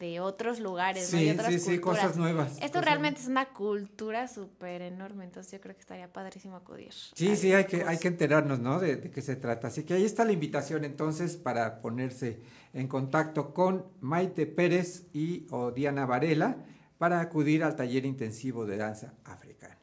[0.00, 1.18] de otros lugares, ¿no?
[1.18, 2.00] Sí, Y otras sí, sí, culturas.
[2.00, 2.52] cosas nuevas.
[2.54, 6.92] Esto cosas realmente es una cultura súper enorme, entonces yo creo que estaría padrísimo acudir.
[7.14, 8.80] Sí, sí, hay que, hay que enterarnos, ¿no?
[8.80, 9.68] De, de qué se trata.
[9.68, 12.40] Así que ahí está la invitación entonces para ponerse
[12.72, 16.56] en contacto con Maite Pérez y o Diana Varela
[16.98, 19.76] para acudir al taller intensivo de danza africana.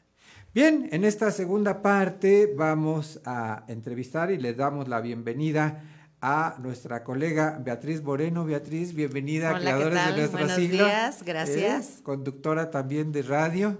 [0.53, 5.83] Bien, en esta segunda parte vamos a entrevistar y le damos la bienvenida
[6.21, 8.45] a nuestra colega Beatriz Moreno.
[8.45, 10.85] Beatriz, bienvenida a Hola, ¿qué Creadores de Nuestro Buenos Siglo.
[10.85, 11.89] días, gracias.
[11.89, 13.77] Eh, conductora también de radio.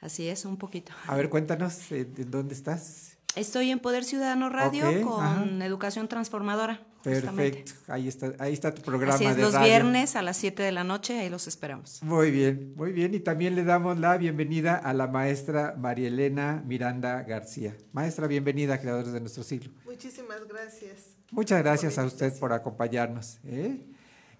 [0.00, 0.92] Así es, un poquito.
[1.06, 3.15] A ver, cuéntanos, ¿de dónde estás?
[3.36, 5.66] Estoy en Poder Ciudadano Radio con ajá.
[5.66, 6.80] Educación Transformadora.
[7.04, 7.58] justamente.
[7.58, 9.66] Perfecto, ahí está, ahí está tu programa Así es, de los radio.
[9.68, 12.02] viernes a las 7 de la noche, ahí los esperamos.
[12.02, 13.14] Muy bien, muy bien.
[13.14, 17.76] Y también le damos la bienvenida a la maestra María Elena Miranda García.
[17.92, 19.70] Maestra, bienvenida a Creadores de Nuestro Siglo.
[19.84, 21.14] Muchísimas gracias.
[21.30, 23.38] Muchas gracias a usted por acompañarnos.
[23.44, 23.84] ¿eh?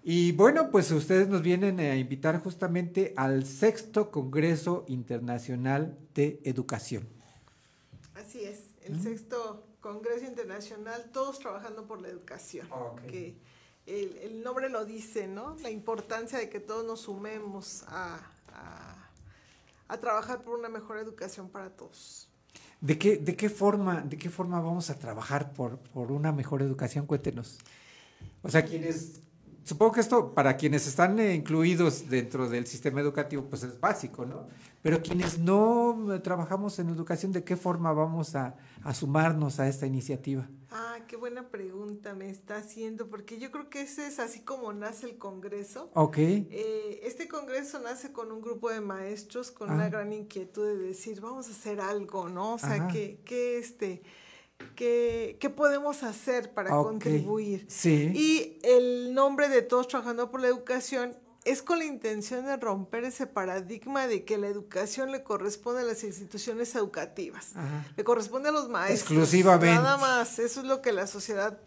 [0.03, 7.07] Y bueno, pues ustedes nos vienen a invitar justamente al sexto Congreso Internacional de Educación.
[8.15, 12.67] Así es, el sexto Congreso Internacional, todos trabajando por la educación.
[12.71, 13.01] Ok.
[13.07, 13.37] Que
[13.85, 15.55] el, el nombre lo dice, ¿no?
[15.61, 18.19] La importancia de que todos nos sumemos a,
[18.53, 19.09] a-
[19.89, 22.27] a trabajar por una mejor educación para todos.
[22.81, 26.61] ¿De qué, de qué forma, de qué forma vamos a trabajar por, por una mejor
[26.61, 27.05] educación?
[27.05, 27.57] Cuéntenos.
[28.43, 29.21] O sea, quienes,
[29.67, 34.25] supongo que esto para quienes están eh, incluidos dentro del sistema educativo, pues es básico,
[34.25, 34.47] ¿no?
[34.81, 39.67] Pero quienes no eh, trabajamos en educación, ¿de qué forma vamos a, a sumarnos a
[39.67, 40.47] esta iniciativa?
[40.71, 44.71] Ah, qué buena pregunta me está haciendo, porque yo creo que ese es así como
[44.73, 45.89] nace el Congreso.
[45.95, 49.73] Ok, Eh, este congreso nace con un grupo de maestros con Ah.
[49.73, 52.53] una gran inquietud de decir, vamos a hacer algo, ¿no?
[52.53, 52.87] O sea, Ajá.
[52.87, 54.01] ¿qué, qué, este,
[54.75, 57.65] qué, qué podemos hacer para contribuir?
[57.69, 58.11] sí.
[58.13, 61.15] Y el nombre de Todos Trabajando por la Educación
[61.45, 65.85] es con la intención de romper ese paradigma de que la educación le corresponde a
[65.85, 67.85] las instituciones educativas, Ajá.
[67.95, 68.99] le corresponde a los maestros.
[69.01, 69.75] Exclusivamente.
[69.75, 71.57] Nada más, eso es lo que la sociedad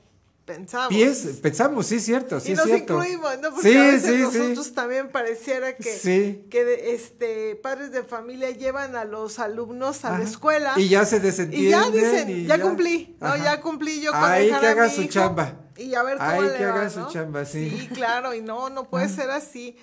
[0.55, 0.89] pensaba.
[0.89, 2.95] Pies- pensamos, sí, cierto, sí y nos cierto.
[2.95, 3.51] incluimos, ¿no?
[3.55, 4.39] Porque Sí, a veces sí, sí.
[4.39, 6.47] nosotros también pareciera que, Sí.
[6.51, 10.19] que este, padres de familia llevan a los alumnos a Ajá.
[10.19, 10.73] la escuela.
[10.77, 11.71] Y ya se y desentienden.
[11.71, 13.37] ya dicen, y ya, cumplí, ¿no?
[13.37, 15.55] Ya cumplí yo con Ahí que haga su hijo chamba.
[15.77, 17.71] Y a ver cómo Ahí le que va, haga su chamba, sí.
[17.71, 19.77] Sí, claro, y no, no puede ser así.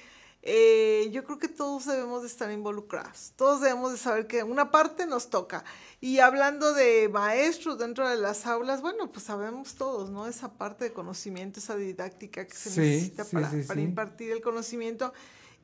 [0.49, 4.71] Eh, yo creo que todos debemos de estar involucrados, todos debemos de saber que una
[4.71, 5.65] parte nos toca.
[5.99, 10.25] Y hablando de maestros dentro de las aulas, bueno, pues sabemos todos, ¿no?
[10.25, 13.85] Esa parte de conocimiento, esa didáctica que se Sí, necesita sí, para, sí, para sí.
[13.85, 15.11] impartir el conocimiento.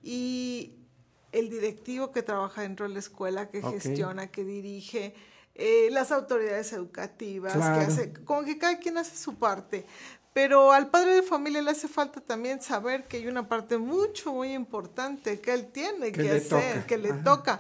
[0.04, 0.74] Y
[1.32, 5.15] el directivo que trabaja dentro de la escuela, que gestiona, que dirige,
[5.56, 7.80] eh, las autoridades educativas, Claro.
[7.80, 9.86] que hace, como que cada quien hace su parte.
[10.34, 14.34] Pero al padre de familia le hace falta también saber que hay una parte mucho,
[14.34, 16.88] muy importante que él tiene Que hacer, toca.
[16.88, 17.24] que le Ajá.
[17.24, 17.60] toca.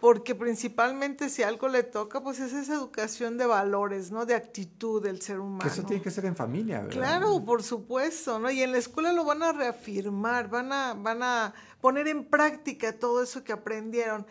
[0.00, 4.26] Porque principalmente si algo le toca, pues es esa educación de valores, ¿no?
[4.26, 5.60] De actitud del ser humano.
[5.60, 6.92] Que eso tiene que ser en familia, ¿verdad?
[6.92, 8.50] Claro, por supuesto, ¿no?
[8.50, 12.92] Y en la escuela lo van a reafirmar, van a, van a poner en práctica
[12.98, 14.26] todo eso que aprendieron.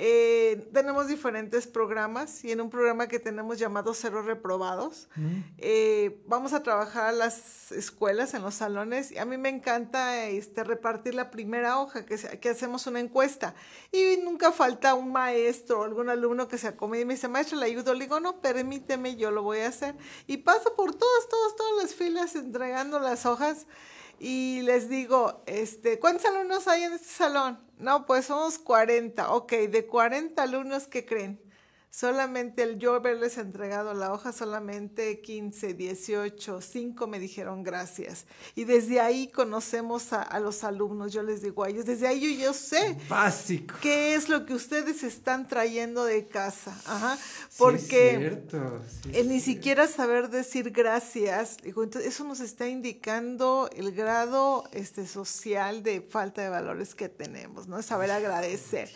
[0.00, 5.08] Eh, tenemos diferentes programas y en un programa que tenemos llamado Cero Reprobados,
[5.56, 10.26] eh, vamos a trabajar a las escuelas, en los salones, y a mí me encanta
[10.26, 13.56] este, repartir la primera hoja, que hacemos una encuesta,
[13.90, 17.58] y nunca falta un maestro o algún alumno que se acomode y me dice, maestro,
[17.58, 17.92] ¿le ayudo?
[17.92, 19.96] Le digo, no, permíteme, yo lo voy a hacer.
[20.28, 23.66] Y paso por todas, todas, todas las filas entregando las hojas
[24.18, 27.58] y les digo, este, ¿cuántos alumnos hay en este salón?
[27.78, 29.32] No, pues somos 40.
[29.32, 31.40] Ok, de 40 alumnos, ¿qué creen?
[31.90, 38.26] Solamente el yo haberles entregado la hoja, solamente 15, 18, 5 me dijeron gracias.
[38.54, 42.20] Y desde ahí conocemos a, a los alumnos, yo les digo a ellos, desde ahí
[42.36, 43.74] yo, yo sé Básico.
[43.80, 46.78] qué es lo que ustedes están trayendo de casa.
[46.86, 52.24] Ajá, Sí, porque es cierto, sí, el ni siquiera saber decir gracias, digo, entonces eso
[52.24, 57.80] nos está indicando el grado este, social de falta de valores que tenemos, ¿no?
[57.82, 58.90] Saber agradecer.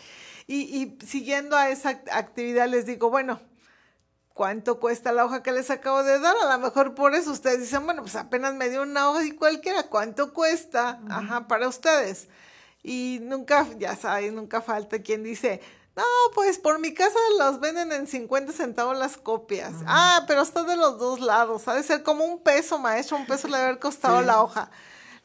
[0.47, 3.39] Y, y siguiendo a esa act- actividad les digo, bueno,
[4.33, 6.35] ¿cuánto cuesta la hoja que les acabo de dar?
[6.43, 9.31] A lo mejor por eso ustedes dicen, bueno, pues apenas me dio una hoja y
[9.31, 10.99] cualquiera, ¿cuánto cuesta?
[11.09, 12.27] Ajá, para ustedes.
[12.81, 15.61] Y nunca, ya saben, nunca falta quien dice,
[15.95, 16.03] no,
[16.33, 19.71] pues por mi casa los venden en 50 centavos las copias.
[19.85, 21.67] Ah, pero está de los dos lados.
[21.67, 24.71] Ha de ser como un peso, maestro, un peso le debe haber costado la hoja.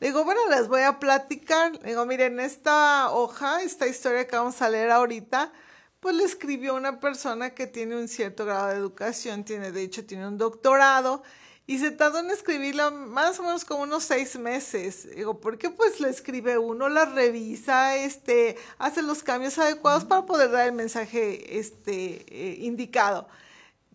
[0.01, 1.73] Le digo, bueno, les voy a platicar.
[1.83, 5.53] Le digo, miren, esta hoja, esta historia que vamos a leer ahorita,
[6.01, 10.07] pues le escribió una persona que tiene un cierto grado de educación, tiene, de hecho,
[10.07, 11.23] tiene un doctorado,
[11.67, 15.09] y se tardó en escribirla más o menos como unos seis meses.
[15.15, 20.25] Digo, ¿por qué pues le escribe uno, la revisa, este, hace los cambios adecuados para
[20.25, 23.29] poder dar el mensaje este, eh, indicado?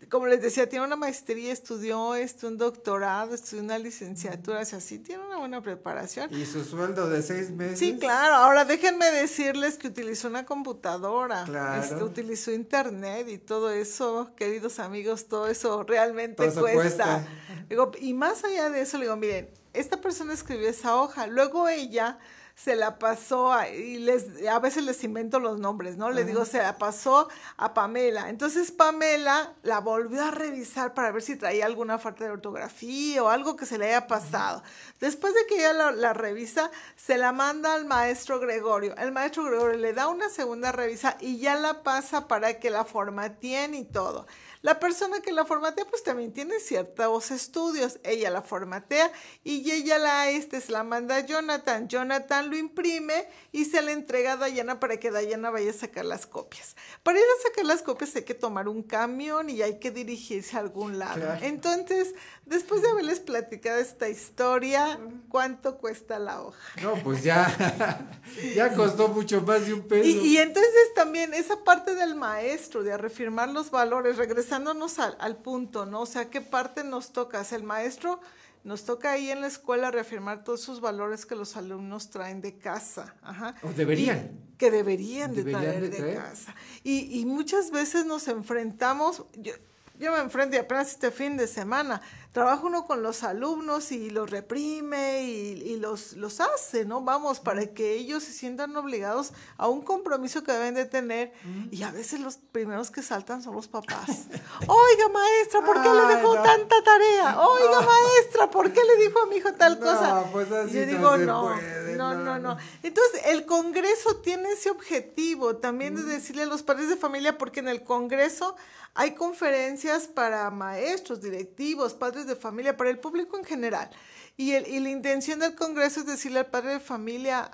[0.10, 4.80] Como les decía, tiene una maestría, estudió este, un doctorado, estudió una licenciatura, o sea,
[4.80, 6.34] sí tiene una buena preparación.
[6.34, 7.80] ¿Y su sueldo de seis meses?
[7.80, 8.36] Sí, claro.
[8.36, 11.82] Ahora déjenme decirles que utilizó una computadora, claro.
[11.82, 17.28] este, utilizó internet y todo eso, queridos amigos, todo eso realmente cuesta.
[17.70, 21.68] Digo, y más allá de eso, le digo, miren, esta persona escribió esa hoja, luego
[21.68, 22.20] ella
[22.56, 26.12] se la pasó a, y les a veces les invento los nombres, ¿no?
[26.12, 28.30] Le digo, se la pasó a Pamela.
[28.30, 33.30] Entonces Pamela la volvió a revisar para ver si traía alguna falta de ortografía o
[33.30, 34.64] algo que se le haya pasado.
[35.00, 38.96] Después de que ella la, la, revisa, se la manda al maestro Gregorio.
[38.98, 42.86] El maestro Gregorio le da una segunda revisa y ya la pasa para que la
[42.86, 44.28] formateen y todo.
[44.64, 48.00] La persona que la formatea pues también tiene ciertos estudios.
[48.02, 49.12] Ella la formatea
[49.44, 51.90] y ella la, este, se la manda a Jonathan.
[51.90, 56.06] Jonathan lo imprime y se la entrega a Dayana para que Dayana vaya a sacar
[56.06, 56.78] las copias.
[57.04, 60.56] Para ir a sacar las copias hay que tomar un camión y hay que dirigirse
[60.56, 61.16] a algún lado.
[61.16, 61.46] Claro.
[61.46, 64.98] Entonces, después de haberles platicado esta historia,
[65.28, 66.82] ¿cuánto cuesta la hoja?
[66.82, 68.18] No, pues ya,
[68.56, 70.08] ya costó mucho más de un peso.
[70.08, 75.18] Y, y entonces también esa parte del maestro, de reafirmar los valores, regresar regresándonos al,
[75.20, 76.02] al, punto, ¿no?
[76.02, 77.44] O sea, ¿qué parte nos toca?
[77.52, 78.20] el maestro
[78.64, 82.58] nos toca ahí en la escuela reafirmar todos esos valores que los alumnos traen de
[82.58, 83.16] casa.
[83.22, 83.56] Ajá.
[83.64, 84.40] O deberían.
[84.54, 86.56] Y que deberían, deberían de, traer de, traer de casa.
[86.84, 89.54] Y, y, muchas veces nos enfrentamos, yo,
[90.00, 92.02] yo me enfrento apenas este fin de semana,
[92.34, 97.02] trabaja uno con los alumnos y los reprime y, y, los, los hace, ¿no?
[97.02, 101.32] Vamos, para que ellos se sientan obligados a un compromiso que deben de tener.
[101.70, 104.10] Y a veces los primeros que saltan son los papás.
[104.68, 106.42] Oiga, maestra, ¿por qué Ay, le dejó no.
[106.42, 107.40] tanta tarea?
[107.48, 107.88] Oiga, no.
[107.88, 110.26] maestra, ¿por qué le dijo a mi hijo tal no, cosa?
[110.32, 114.72] Pues así y yo digo, no, puede, no, no, no, Entonces, el Congreso tiene ese
[114.72, 118.56] objetivo también de decirle a los padres de familia, porque en el Congreso
[118.96, 123.90] hay conferencias para maestros, directivos, padres de familia, para el público en general.
[124.38, 127.52] Y, el, y la intención del Congreso es decirle al padre de familia,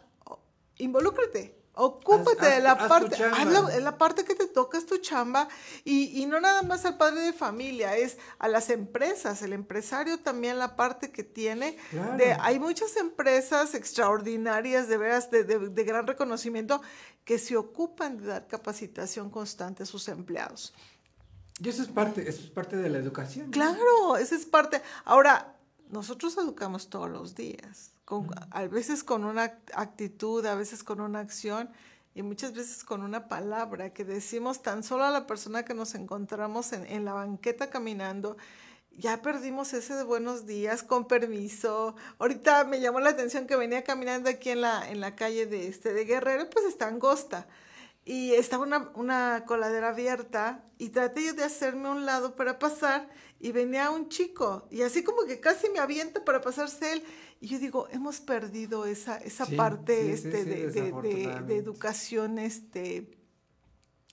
[0.77, 4.85] involúcrate, ocúpate haz, haz, de la parte, haz la, la, parte que te toca, es
[4.85, 5.47] tu chamba,
[5.83, 10.19] y, y, no nada más al padre de familia, es a las empresas, el empresario
[10.19, 11.77] también la parte que tiene.
[11.89, 12.17] Claro.
[12.17, 16.81] De, hay muchas empresas extraordinarias, de veras, de, de, de gran reconocimiento,
[17.23, 20.73] que se ocupan de dar capacitación constante a sus empleados.
[21.61, 23.51] Y eso es parte, eso es parte de la educación.
[23.51, 24.81] Claro, eso es parte.
[25.03, 25.55] Ahora,
[25.89, 31.19] nosotros educamos todos los días, con, a veces con una actitud, a veces con una
[31.19, 31.69] acción
[32.15, 35.95] y muchas veces con una palabra que decimos tan solo a la persona que nos
[35.95, 38.37] encontramos en, en la banqueta caminando.
[38.97, 41.95] Ya perdimos ese de buenos días, con permiso.
[42.19, 45.67] Ahorita me llamó la atención que venía caminando aquí en la, en la calle de,
[45.67, 47.47] este, de Guerrero, pues está angosta
[48.09, 53.07] y estaba una, una, coladera abierta y traté yo de hacerme un lado para pasar
[53.39, 57.03] y venía un chico y así como que casi me avienta para pasarse él.
[57.39, 61.41] Y yo digo, hemos perdido esa, esa sí, parte sí, este, sí, de, de, de,
[61.45, 63.18] de, educación este,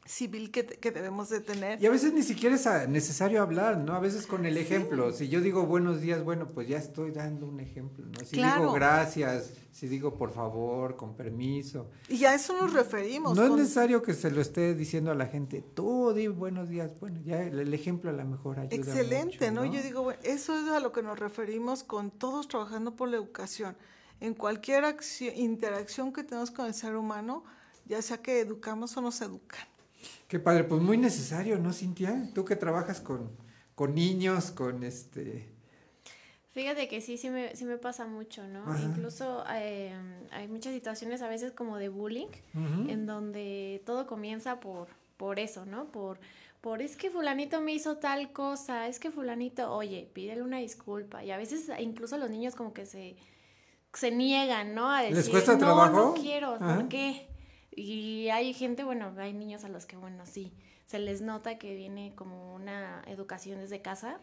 [0.07, 1.83] civil que, que, debemos de tener.
[1.83, 3.95] Y a veces ni siquiera es necesario hablar, ¿no?
[3.95, 5.11] A veces con el ejemplo.
[5.11, 5.19] Sí.
[5.19, 8.25] Si yo digo buenos días, bueno, pues ya estoy dando un ejemplo, ¿no?
[8.25, 8.61] Si claro.
[8.61, 11.91] digo gracias, si digo por favor, con permiso.
[12.09, 13.37] Y a eso nos referimos.
[13.37, 13.53] No con...
[13.53, 16.91] es necesario que se lo esté diciendo a la gente, tú di buenos días.
[17.01, 19.73] Bueno, ya el, el ejemplo a lo mejor ayuda Excelente, mucho, ¿no?
[19.73, 23.17] Yo digo, bueno, eso es a lo que nos referimos con todos trabajando por la
[23.17, 23.77] educación.
[24.21, 27.45] En cualquier acción, interacción que tenemos con el ser humano,
[27.85, 29.61] ya sea que educamos o nos educan.
[30.29, 32.29] Qué padre, pues muy necesario, ¿no, Cintia?
[32.35, 33.31] Tú que trabajas con,
[33.75, 35.49] con niños, con este...
[36.51, 38.63] Fíjate que sí, sí me, sí me pasa mucho, ¿no?
[38.63, 38.83] Ajá.
[38.83, 39.93] Incluso eh,
[40.33, 42.91] hay muchas situaciones a veces como de bullying, uh -huh.
[42.91, 45.85] en donde todo comienza por, por eso, ¿no?
[45.93, 46.19] Por,
[46.63, 51.23] por es que fulanito me hizo tal cosa, es que fulanito, oye, pídele una disculpa.
[51.23, 53.17] Y a veces incluso los niños como que se,
[53.93, 54.91] se niegan, ¿no?
[54.91, 55.93] A decir, ¿Les cuesta no, trabajo?
[55.93, 56.77] no quiero, Ajá.
[56.77, 57.29] ¿por qué?
[57.77, 60.53] Y hay gente, bueno, hay niños a los que, bueno, sí,
[60.87, 64.19] se les nota que viene como una educación desde casa,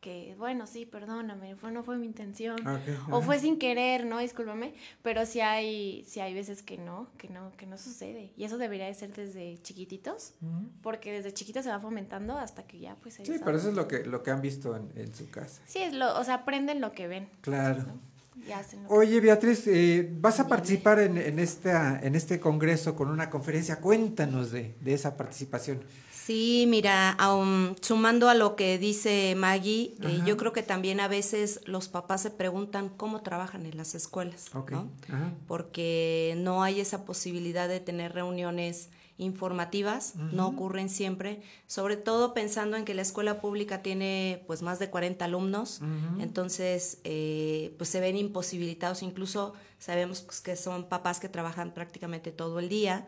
[0.00, 2.78] que, bueno, sí, perdóname, fue, no fue mi intención, Ah,
[3.10, 4.18] o fue sin querer, ¿no?
[4.18, 8.32] Discúlpame, pero sí hay, sí hay veces que no, que no, que no sucede.
[8.36, 10.34] Y eso debería de ser desde chiquititos,
[10.82, 13.86] porque desde chiquitos se va fomentando hasta que ya, pues, Sí, pero eso es lo
[13.88, 15.62] que, lo que han visto en, en su casa.
[15.66, 17.28] Sí, es lo, o sea, aprenden lo que ven.
[17.40, 17.84] Claro.
[17.84, 18.15] Que-
[18.88, 23.80] Oye, Beatriz, eh, vas a participar en, en, esta, en este congreso con una conferencia.
[23.80, 25.80] Cuéntanos de, de esa participación.
[26.26, 31.06] Sí, mira, aun sumando a lo que dice Maggie, eh, yo creo que también a
[31.06, 34.46] veces los papás se preguntan cómo trabajan en las escuelas.
[34.52, 34.90] ¿no?
[35.46, 38.88] Porque no hay esa posibilidad de tener reuniones
[39.18, 44.78] informativas, no ocurren siempre, sobre todo pensando en que la escuela pública tiene pues más
[44.78, 45.80] de 40 alumnos,
[46.20, 52.30] entonces eh, pues se ven imposibilitados, incluso sabemos pues, que son papás que trabajan prácticamente
[52.32, 53.06] todo el día,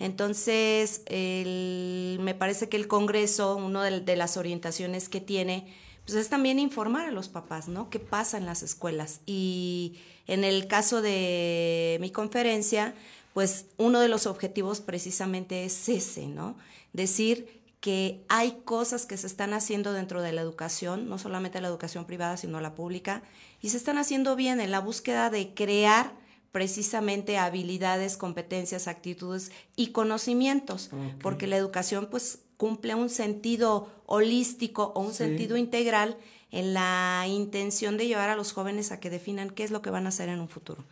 [0.00, 5.72] entonces, el- me parece que el Congreso, una de, de las orientaciones que tiene,
[6.04, 7.88] pues es también informar a los papás, ¿no?
[7.90, 9.20] ¿Qué pasa en las escuelas?
[9.24, 12.94] Y en el caso de mi conferencia,
[13.34, 16.56] pues uno de los objetivos precisamente es ese, ¿no?
[16.94, 21.68] Decir que hay cosas que se están haciendo dentro de la educación, no solamente la
[21.68, 23.22] educación privada, sino la pública,
[23.60, 26.14] y se están haciendo bien en la búsqueda de crear
[26.52, 30.88] precisamente habilidades, competencias, actitudes y conocimientos,
[31.20, 35.18] porque la educación pues cumple un sentido holístico o un Sí.
[35.18, 36.16] sentido integral
[36.52, 39.90] en la intención de llevar a los jóvenes a que definan qué es lo que
[39.90, 40.84] van a hacer en un futuro.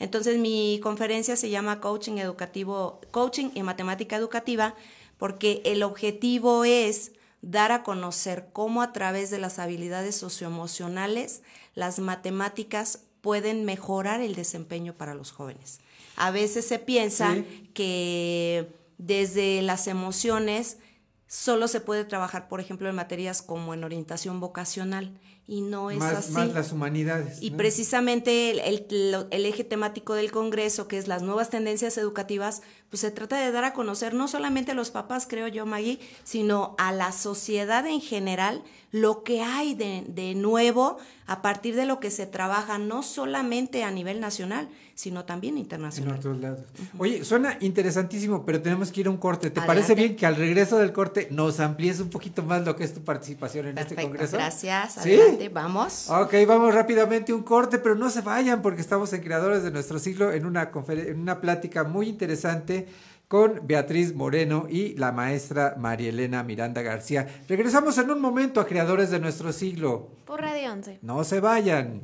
[0.00, 4.74] Entonces mi conferencia se llama Coaching Educativo, Coaching y Matemática Educativa,
[5.18, 11.42] porque el objetivo es dar a conocer cómo a través de las habilidades socioemocionales
[11.74, 15.80] las matemáticas pueden mejorar el desempeño para los jóvenes.
[16.16, 17.70] A veces se piensa Sí.
[17.74, 20.78] que desde las emociones
[21.26, 25.18] solo se puede trabajar, por ejemplo, en materias como en orientación vocacional
[25.52, 26.30] y no es más, así.
[26.32, 27.42] más las humanidades.
[27.42, 27.56] Y ¿no?
[27.56, 28.86] precisamente el,
[29.30, 33.50] el- eje temático del Congreso, que es las nuevas tendencias educativas, pues se trata de
[33.50, 37.84] dar a conocer no solamente a los papás, creo yo, Maggie, sino a la sociedad
[37.86, 42.78] en general, lo que hay de, de nuevo a partir de lo que se trabaja
[42.78, 46.18] no solamente a nivel nacional, sino también En internacional.
[46.18, 46.60] otros lados.
[46.98, 49.50] Oye, suena interesantísimo, pero tenemos que ir a un corte.
[49.50, 52.82] ¿Te parece bien que al regreso del corte nos amplíes un poquito más lo que
[52.82, 54.36] es tu participación en este congreso?
[54.36, 54.94] gracias.
[55.02, 55.16] ¿Sí?
[55.40, 56.10] Adelante, vamos.
[56.10, 59.70] Ok, vamos rápidamente a un corte, pero no se vayan porque estamos en Creadores de
[59.70, 62.88] nuestro siglo en una, en una plática muy interesante
[63.26, 67.26] con Beatriz Moreno y la maestra Marielena Miranda García.
[67.48, 70.08] Regresamos en un momento a Creadores de nuestro siglo.
[70.26, 70.98] Por Radio 11.
[71.02, 72.02] No se vayan.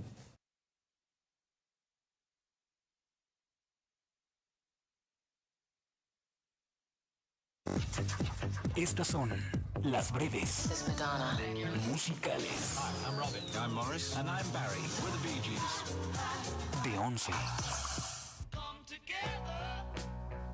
[8.77, 9.31] Estas son
[9.85, 10.85] las breves
[11.89, 13.43] musicales I'm Robin.
[13.59, 14.15] I'm Morris.
[14.17, 14.83] And I'm Barry.
[15.03, 15.85] We're the Bee Gees.
[16.85, 17.33] de 11.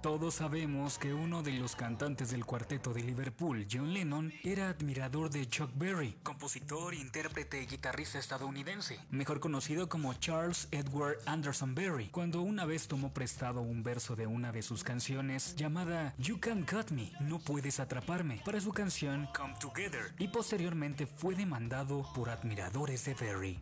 [0.02, 5.30] Todos sabemos que uno de los cantantes del cuarteto de Liverpool, John Lennon, era admirador
[5.30, 12.08] de Chuck Berry, compositor, intérprete y guitarrista estadounidense, mejor conocido como Charles Edward Anderson Berry,
[12.08, 16.68] cuando una vez tomó prestado un verso de una de sus canciones llamada You Can't
[16.68, 22.28] Cut Me, No Puedes Atraparme, para su canción Come Together, y posteriormente fue demandado por
[22.28, 23.60] admiradores de Berry.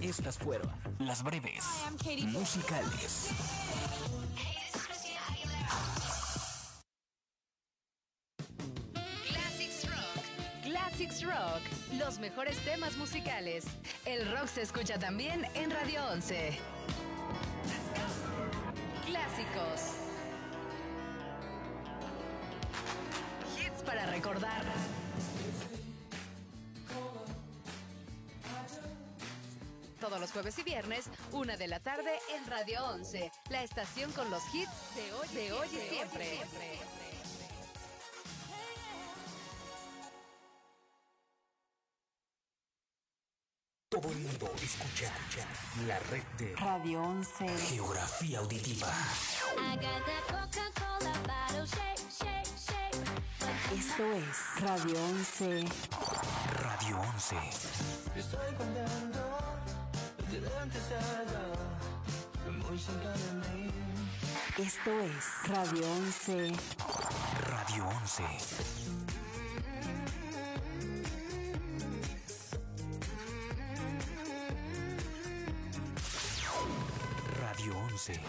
[0.00, 1.64] Estas fueron las breves
[2.26, 3.30] musicales.
[9.28, 10.24] Classics Rock.
[10.64, 11.62] Classics Rock.
[11.98, 13.64] Los mejores temas musicales.
[14.04, 16.58] El rock se escucha también en Radio 11.
[19.06, 19.94] Clásicos.
[23.58, 24.64] Hits para recordar.
[30.02, 34.28] Todos los jueves y viernes, una de la tarde en Radio 11, la estación con
[34.32, 36.40] los hits de hoy, de hoy y siempre.
[43.88, 45.12] Todo el mundo escucha
[45.86, 47.48] la red de Radio 11.
[47.68, 48.88] Geografía Auditiva.
[53.72, 55.64] Esto es Radio 11.
[56.60, 57.36] Radio 11.
[64.58, 66.52] Esto es Radio 11.
[67.50, 68.22] Radio 11.
[77.92, 78.20] 11.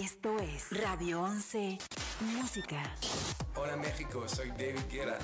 [0.00, 1.78] Esto es Radio 11
[2.20, 2.82] Música.
[3.54, 5.18] Hola México, soy David Guerra.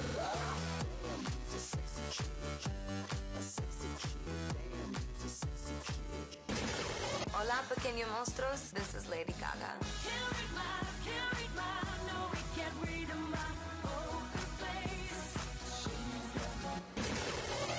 [7.38, 9.74] Hola pequeños monstruos, this is Lady Gaga.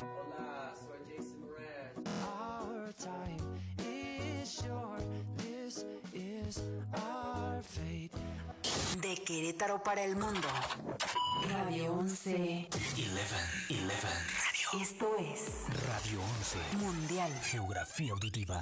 [0.01, 1.95] Hola, soy Jason Mraz.
[2.23, 3.43] Our time
[3.79, 5.03] is short.
[5.37, 6.61] This is
[6.93, 8.11] our fate.
[9.01, 10.47] De Querétaro para el mundo.
[11.49, 12.67] Radio 11.
[12.71, 13.07] 11.
[13.69, 14.54] 11.
[14.73, 16.57] Esto es Radio 11.
[16.77, 17.31] Mundial.
[17.43, 18.61] Geografía auditiva.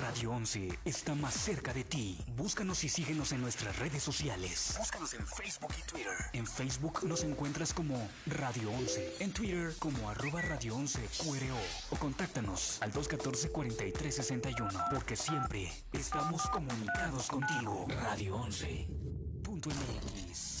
[0.00, 2.18] Radio 11 está más cerca de ti.
[2.36, 4.74] Búscanos y síguenos en nuestras redes sociales.
[4.78, 6.12] Búscanos en Facebook y Twitter.
[6.32, 9.16] En Facebook nos encuentras como Radio 11.
[9.20, 11.56] En Twitter como arroba Radio 11 QRO.
[11.90, 14.88] O contáctanos al 214-4361.
[14.92, 17.86] Porque siempre estamos comunicados contigo.
[17.88, 18.88] Radio 11.
[19.42, 20.60] Punto MX.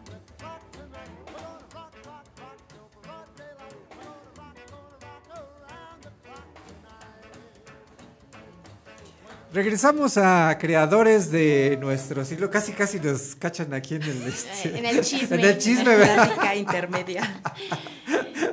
[9.53, 12.49] Regresamos a creadores de nuestro siglo.
[12.49, 15.35] Casi, casi nos cachan aquí en el, este, En el chisme.
[15.35, 16.33] En el chisme, ¿verdad?
[16.33, 17.41] Plática intermedia.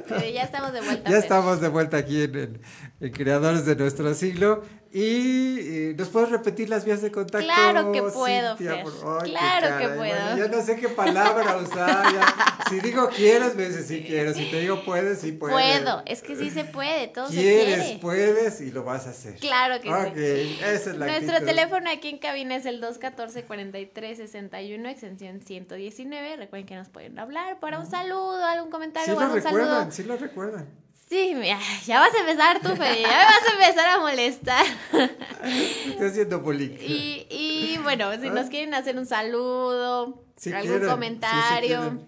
[0.09, 1.05] Pero ya estamos de vuelta.
[1.11, 1.23] Ya Fer.
[1.25, 2.61] estamos de vuelta aquí en, en-
[3.01, 4.63] en Creadores de nuestro siglo.
[4.91, 5.59] Y
[5.91, 7.47] eh, ¿nos puedes repetir las vías de contacto?
[7.47, 8.77] Claro que puedo, Cintia?
[8.77, 8.85] Fer.
[8.85, 9.97] Por- ay, qué Claro que puedo.
[9.99, 12.11] bueno, ya no sé qué palabra usar.
[12.15, 12.59] ya.
[12.71, 14.33] Si digo quieres, me dices sí quiero.
[14.33, 15.55] Si te digo puedes, sí puedes.
[15.55, 17.99] Puedo, es que sí se puede, todo se Quieres, quiere.
[18.01, 19.35] puedes y lo vas a hacer.
[19.37, 20.59] Claro que Ok, sí.
[20.63, 21.47] esa es la Nuestro actitud.
[21.47, 26.37] teléfono aquí en cabina es el 214-4361, extensión 119.
[26.37, 29.91] Recuerden que nos pueden hablar para un saludo, algún comentario Sí o algún saludo.
[29.99, 30.69] Sí lo recuerdan.
[31.09, 34.67] Sí, mira, ya vas a empezar tú, Fede, ya me vas a empezar a molestar.
[35.87, 36.77] Estoy haciendo bullying.
[36.81, 41.99] Y, y bueno, si nos quieren hacer un saludo, algún quieren, sí, sí comentario.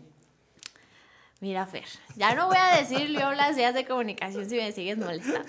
[1.40, 1.86] Mira, Fer,
[2.16, 5.48] ya no voy a decir yo las de comunicación si me sigues molestando.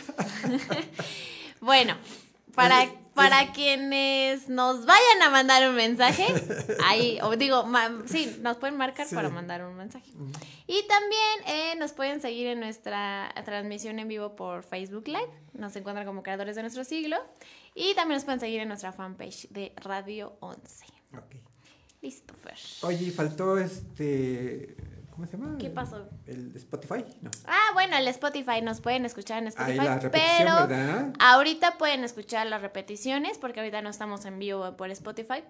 [1.60, 1.96] bueno,
[2.56, 2.88] para,
[3.30, 6.26] para quienes nos vayan a mandar un mensaje,
[6.86, 7.66] ahí, o digo,
[8.06, 9.16] sí, nos pueden marcar Sí.
[9.16, 10.12] para mandar un mensaje.
[10.68, 15.30] Y también eh, nos pueden seguir en nuestra transmisión en vivo por Facebook Live.
[15.54, 17.18] Nos encuentran como creadores de nuestro siglo.
[17.76, 20.86] Y también nos pueden seguir en nuestra fanpage de Radio 11.
[22.02, 22.58] Listo, Fer.
[22.82, 24.76] Oye, faltó este.
[25.22, 25.58] ¿Cómo se llama?
[25.60, 26.10] ¿Qué pasó?
[26.26, 27.30] El Spotify, ¿no?
[27.46, 31.14] Ah, bueno, el Spotify, nos pueden escuchar en Spotify, Ahí la repetición, pero ¿verdad?
[31.20, 35.44] ahorita pueden escuchar las repeticiones porque ahorita no estamos en vivo por Spotify,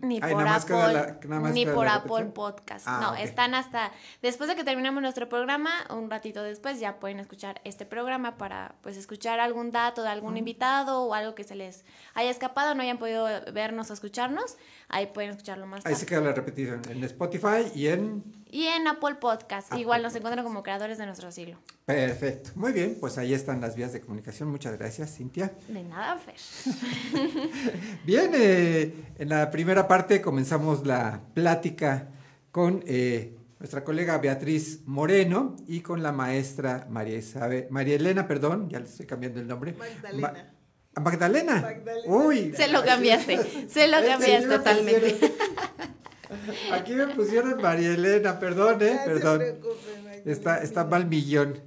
[0.00, 2.24] ni Ay, por Apple, la- ni por Apple.
[2.32, 2.86] Podcast.
[2.88, 3.90] Ah, no, están hasta
[4.22, 8.76] después de que terminamos nuestro programa, un ratito después ya pueden escuchar este programa para
[8.80, 11.84] pues escuchar algún dato de algún invitado o algo que se les
[12.14, 14.56] haya escapado, no hayan podido vernos o escucharnos,
[14.92, 15.96] ahí pueden escucharlo más Ahí tarde.
[15.96, 16.80] se queda la repetición.
[16.88, 18.22] En Spotify y en.
[18.50, 21.58] Y en Apple Podcast, igual nos encuentran como creadores de nuestro siglo.
[21.86, 22.50] Perfecto.
[22.54, 24.50] Muy bien, pues ahí están las vías de comunicación.
[24.50, 25.52] Muchas gracias, Cintia.
[25.68, 26.34] De nada, Fer.
[28.04, 32.08] Bien, eh, en la primera parte comenzamos la plática
[32.50, 38.68] con eh, nuestra colega Beatriz Moreno y con la maestra María Isabel, María Elena, perdón,
[38.68, 39.72] ya le estoy cambiando el nombre.
[39.72, 40.32] Magdalena.
[40.32, 40.52] Ma-
[40.94, 41.74] ¿A Magdalena.
[42.06, 42.52] Uy.
[42.56, 45.34] Se lo cambiaste, se lo cambiaste totalmente.
[46.72, 49.42] Aquí me pusieron María Elena, perdón, eh, No se perdón.
[50.24, 51.58] Está, está mal millón.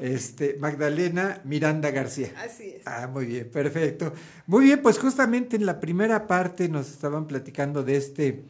[0.00, 2.32] Este, Magdalena Miranda García.
[2.38, 2.82] Así es.
[2.86, 4.12] Ah, muy bien, perfecto.
[4.46, 8.44] Muy bien, pues justamente en la primera parte nos estaban platicando de este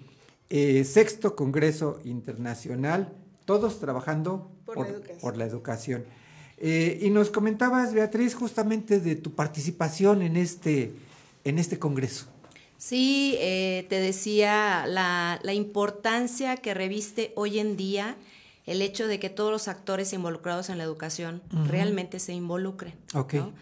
[0.50, 3.12] eh, sexto Congreso Internacional,
[3.44, 5.18] todos trabajando Por la educación.
[5.20, 6.04] por la educación.
[6.58, 10.92] Eh, y nos comentabas, Beatriz, justamente de tu participación en este,
[11.44, 12.26] en este Congreso.
[12.78, 18.16] Sí, eh, te decía la, la importancia que reviste hoy en día
[18.66, 22.94] el hecho de que todos los actores involucrados en la educación realmente se involucren.
[23.14, 23.34] Ok.
[23.34, 23.52] ¿no?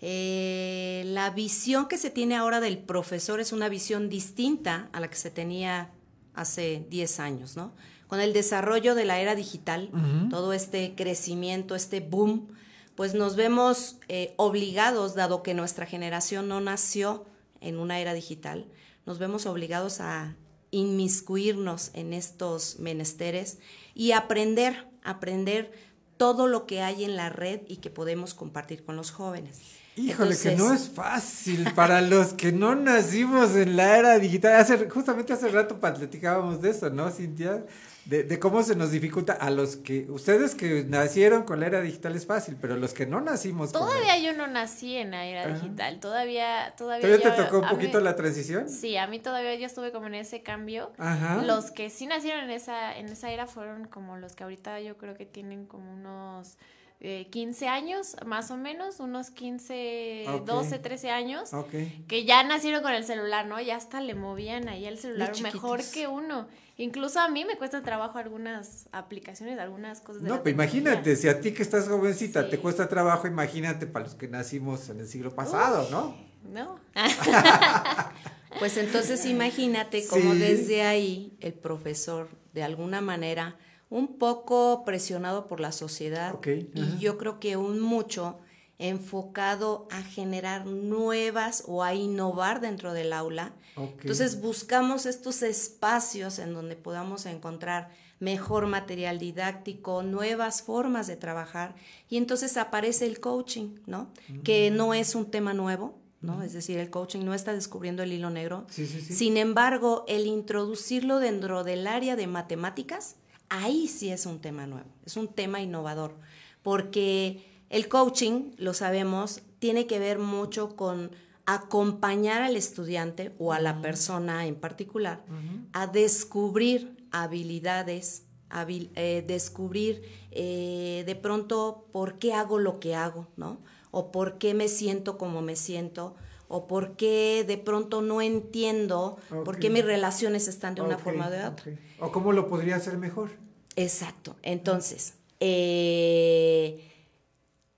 [0.00, 5.08] Eh, la visión que se tiene ahora del profesor es una visión distinta a la
[5.08, 5.90] que se tenía
[6.34, 7.72] hace 10 años, ¿no?
[8.12, 9.88] Con el desarrollo de la era digital,
[10.28, 12.46] todo este crecimiento, este boom,
[12.94, 17.24] pues nos vemos eh, obligados, dado que nuestra generación no nació
[17.62, 18.66] en una era digital,
[19.06, 20.36] nos vemos obligados a
[20.70, 23.60] inmiscuirnos en estos menesteres
[23.94, 25.72] y aprender, aprender
[26.18, 29.58] todo lo que hay en la red y que podemos compartir con los jóvenes.
[29.96, 34.56] Híjole, que no es fácil para los que no nacimos en la era digital.
[34.56, 37.64] Hace, justamente hace rato platicábamos de eso, ¿no, Cintia?
[38.04, 41.80] De, de, cómo se nos dificulta a los que, ustedes que nacieron con la era
[41.80, 45.46] digital es fácil, pero los que no nacimos Todavía yo no nací en la era
[45.46, 46.74] digital, todavía...
[46.76, 48.68] ¿Todavía, ¿Todavía te tocó un poquito mí, la transición?
[48.68, 50.90] Sí, a mí todavía yo estuve como en ese cambio.
[50.98, 51.42] Ajá.
[51.42, 54.96] Los que sí nacieron en esa, en esa era fueron como los que ahorita yo
[54.96, 56.56] creo que tienen como unos...
[57.04, 60.40] Eh, 15 años, más o menos, unos 15, okay.
[60.46, 62.04] 12, 13 años, okay.
[62.06, 63.60] que ya nacieron con el celular, ¿no?
[63.60, 66.46] Ya hasta le movían ahí el celular mejor que uno.
[66.76, 70.22] Incluso a mí me cuesta trabajo algunas aplicaciones, algunas cosas.
[70.22, 72.50] De no, pero imagínate, si a ti que estás jovencita sí.
[72.50, 76.16] te cuesta trabajo, imagínate para los que nacimos en el siglo pasado, Uy, ¿no?
[76.50, 76.80] No.
[78.58, 80.38] pues entonces imagínate cómo sí.
[80.38, 83.56] desde ahí el profesor, de alguna manera,
[83.90, 86.70] un poco presionado por la sociedad okay.
[86.74, 88.40] y yo creo que un mucho
[88.78, 93.52] enfocado a generar nuevas o a innovar dentro del aula.
[93.76, 93.96] Okay.
[94.00, 97.90] Entonces buscamos estos espacios en donde podamos encontrar
[98.22, 101.74] mejor material didáctico, nuevas formas de trabajar
[102.08, 104.12] y entonces aparece el coaching, ¿no?
[104.28, 104.38] Mm.
[104.42, 106.36] Que no es un tema nuevo, ¿no?
[106.36, 106.42] Mm.
[106.42, 108.64] Es decir, el coaching no está descubriendo el hilo negro.
[108.70, 109.12] Sí, sí, sí.
[109.12, 113.16] Sin embargo, el introducirlo dentro del área de matemáticas,
[113.48, 116.14] ahí sí es un tema nuevo, es un tema innovador,
[116.62, 121.10] porque el coaching, lo sabemos, tiene que ver mucho con
[121.46, 125.66] acompañar al estudiante o a la persona en particular uh -huh.
[125.72, 133.26] a descubrir habilidades, habil eh, descubrir eh, de pronto por qué hago lo que hago,
[133.36, 133.58] ¿no?
[133.90, 136.14] O por qué me siento como me siento,
[136.48, 139.44] o por qué de pronto no entiendo okay.
[139.44, 141.62] por qué mis relaciones están de una okay, forma o de otra.
[141.62, 141.78] Okay.
[142.00, 143.30] O cómo lo podría hacer mejor.
[143.76, 144.36] Exacto.
[144.42, 146.91] Entonces, eh,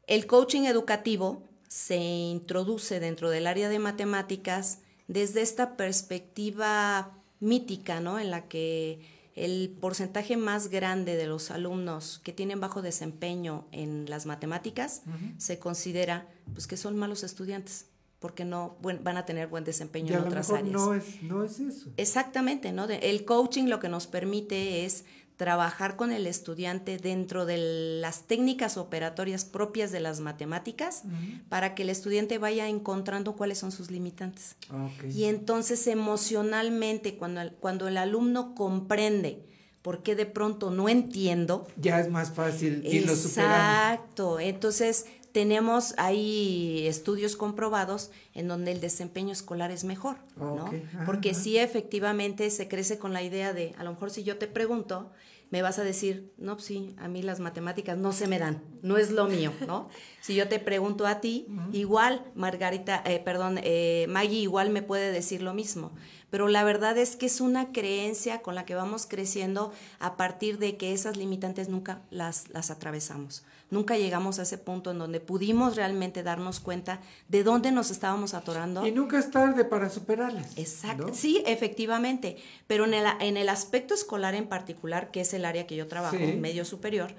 [0.07, 4.79] el coaching educativo se introduce dentro del área de matemáticas
[5.09, 8.19] desde esta perspectiva mítica, ¿no?
[8.19, 9.01] En la que
[9.35, 15.11] el porcentaje más grande de los alumnos que tienen bajo desempeño en las matemáticas uh
[15.11, 15.39] -huh.
[15.39, 17.87] se considera pues que son malos estudiantes
[18.21, 20.73] porque no van a tener buen desempeño y en otras áreas.
[20.73, 21.91] No es, no es eso.
[21.99, 22.85] Exactamente, ¿no?
[22.89, 25.05] El coaching lo que nos permite es
[25.37, 31.43] trabajar con el estudiante dentro de las técnicas operatorias propias de las matemáticas uh -huh.
[31.49, 34.57] para que el estudiante vaya encontrando cuáles son sus limitantes.
[34.71, 35.11] Okay.
[35.11, 39.43] Y entonces emocionalmente, cuando el, cuando el alumno comprende
[39.85, 43.13] por qué de pronto no entiendo, ya es más fácil irlo.
[43.13, 50.65] Exacto, entonces tenemos ahí estudios comprobados en donde el desempeño escolar es mejor, ¿no?
[50.65, 50.89] Okay.
[51.05, 54.47] Porque sí efectivamente se crece con la idea de, a lo mejor si yo te
[54.47, 55.11] pregunto,
[55.51, 58.63] me vas a decir, no, pues sí, a mí las matemáticas no se me dan,
[58.81, 59.91] no es lo mío, ¿no?
[60.23, 61.75] si yo te pregunto a ti, uh -huh.
[61.75, 65.93] igual, Margarita, eh, perdón, eh, Maggie igual me puede decir lo mismo,
[66.35, 70.59] pero la verdad es que es una creencia con la que vamos creciendo a partir
[70.59, 73.45] de que esas limitantes nunca las, las atravesamos.
[73.71, 78.35] Nunca llegamos a ese punto en donde pudimos realmente darnos cuenta de dónde nos estábamos
[78.35, 78.85] atorando.
[78.85, 80.59] Y nunca es tarde para superarlas.
[80.59, 81.07] Exacto.
[81.07, 81.15] ¿no?
[81.15, 82.37] Sí, efectivamente.
[82.67, 85.87] Pero en el, en el aspecto escolar en particular, que es el área que yo
[85.87, 86.33] trabajo, Sí.
[86.33, 87.15] medio superior,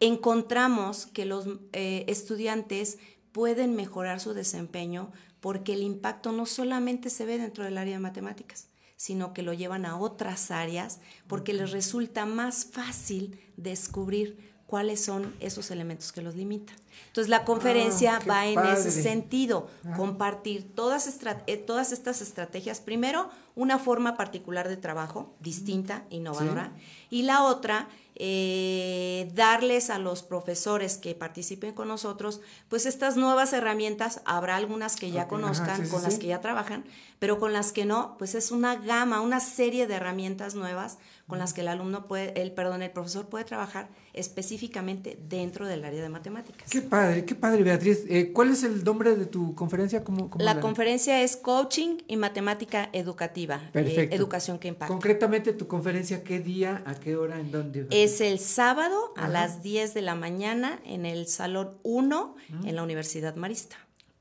[0.00, 2.96] encontramos que los eh, estudiantes
[3.32, 8.00] pueden mejorar su desempeño porque el impacto no solamente se ve dentro del área de
[8.00, 15.02] matemáticas, sino que lo llevan a otras áreas porque les resulta más fácil descubrir cuáles
[15.02, 16.76] son esos elementos que los limitan.
[17.08, 18.74] Entonces la conferencia Ah, va en padre.
[18.78, 19.96] ese sentido, Ah.
[19.96, 21.08] compartir todas,
[21.46, 22.80] eh, todas estas estrategias.
[22.80, 26.70] Primero, una forma particular de trabajo, distinta, innovadora.
[27.10, 27.88] Y la otra,
[28.20, 34.96] eh, darles a los profesores que participen con nosotros, pues estas nuevas herramientas, habrá algunas
[34.96, 36.84] que ya conozcan, sí, con las que ya trabajan,
[37.18, 40.98] pero con las que no, pues es una gama, una serie de herramientas nuevas
[41.28, 45.84] con las que el alumno puede, el, perdón, el profesor puede trabajar específicamente dentro del
[45.84, 46.70] área de matemáticas.
[46.70, 48.04] Qué padre, qué padre, Beatriz.
[48.08, 50.02] Eh, ¿Cuál es el nombre de tu conferencia?
[50.02, 54.16] ¿Cómo, cómo La conferencia es Coaching y Matemática Educativa, eh, Perfecto.
[54.16, 54.88] Educación que Impacta.
[54.92, 57.86] Concretamente, tu conferencia, ¿qué día, a qué hora, en dónde?
[57.90, 62.82] Es el sábado a las 10 de la mañana en el Salón 1 en la
[62.82, 63.76] Universidad Marista.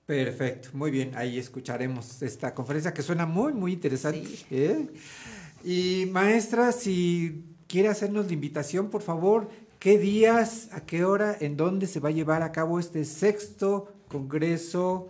[0.06, 4.26] Perfecto, muy bien, ahí escucharemos esta conferencia que suena muy, muy interesante.
[4.50, 4.88] ¿eh?
[5.68, 9.50] Y maestra, si quiere hacernos la invitación, por favor,
[9.80, 13.94] ¿qué días, a qué hora, en dónde se va a llevar a cabo este sexto
[14.08, 15.10] Congreso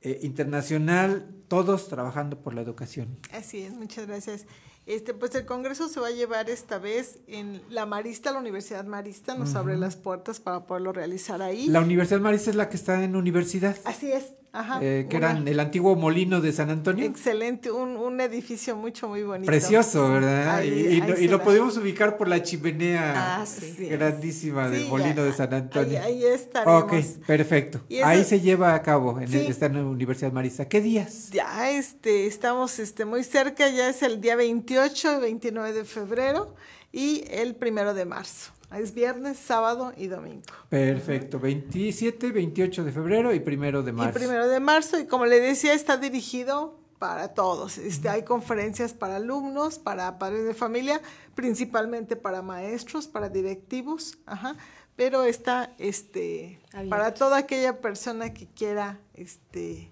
[0.00, 3.18] eh, Internacional, todos trabajando por la educación?
[3.34, 4.46] Así es, muchas gracias.
[4.86, 8.86] Este, pues el congreso se va a llevar esta vez en la Marista, la Universidad
[8.86, 11.66] Marista nos abre las puertas para poderlo realizar ahí.
[11.66, 14.78] La Universidad Marista es la que está en universidad, Así es, ajá.
[14.82, 17.04] eh, que una- eran el antiguo molino de San Antonio.
[17.04, 19.46] Excelente, un, un edificio mucho, muy bonito.
[19.46, 20.56] Precioso, ¿verdad?
[20.56, 23.86] Ahí- y y ahí lo, y podemos ubicar por la chimenea Ah, sí.
[23.86, 26.00] grandísima del molino ya, de San Antonio.
[26.02, 26.82] ahí- ahí estaremos.
[26.84, 26.94] Ok,
[27.26, 27.80] perfecto.
[27.88, 30.68] Y Ahí se lleva a cabo, en el- está en la Universidad Marista.
[30.68, 31.30] ¿Qué días?
[31.30, 36.54] Ya este, estamos este, muy cerca, ya es el día 28 y 29 de febrero
[36.92, 38.52] y el primero de marzo.
[38.74, 40.42] Es viernes, sábado y domingo.
[40.68, 44.18] Perfecto, 27, 28 de febrero y primero de marzo.
[44.18, 47.78] Y primero de marzo, y como le decía, está dirigido para todos.
[47.78, 51.00] Este, hay conferencias para alumnos, para padres de familia,
[51.34, 54.56] principalmente para maestros, para directivos, ajá,
[54.96, 56.58] pero está este,
[56.88, 59.90] para toda aquella persona que quiera este,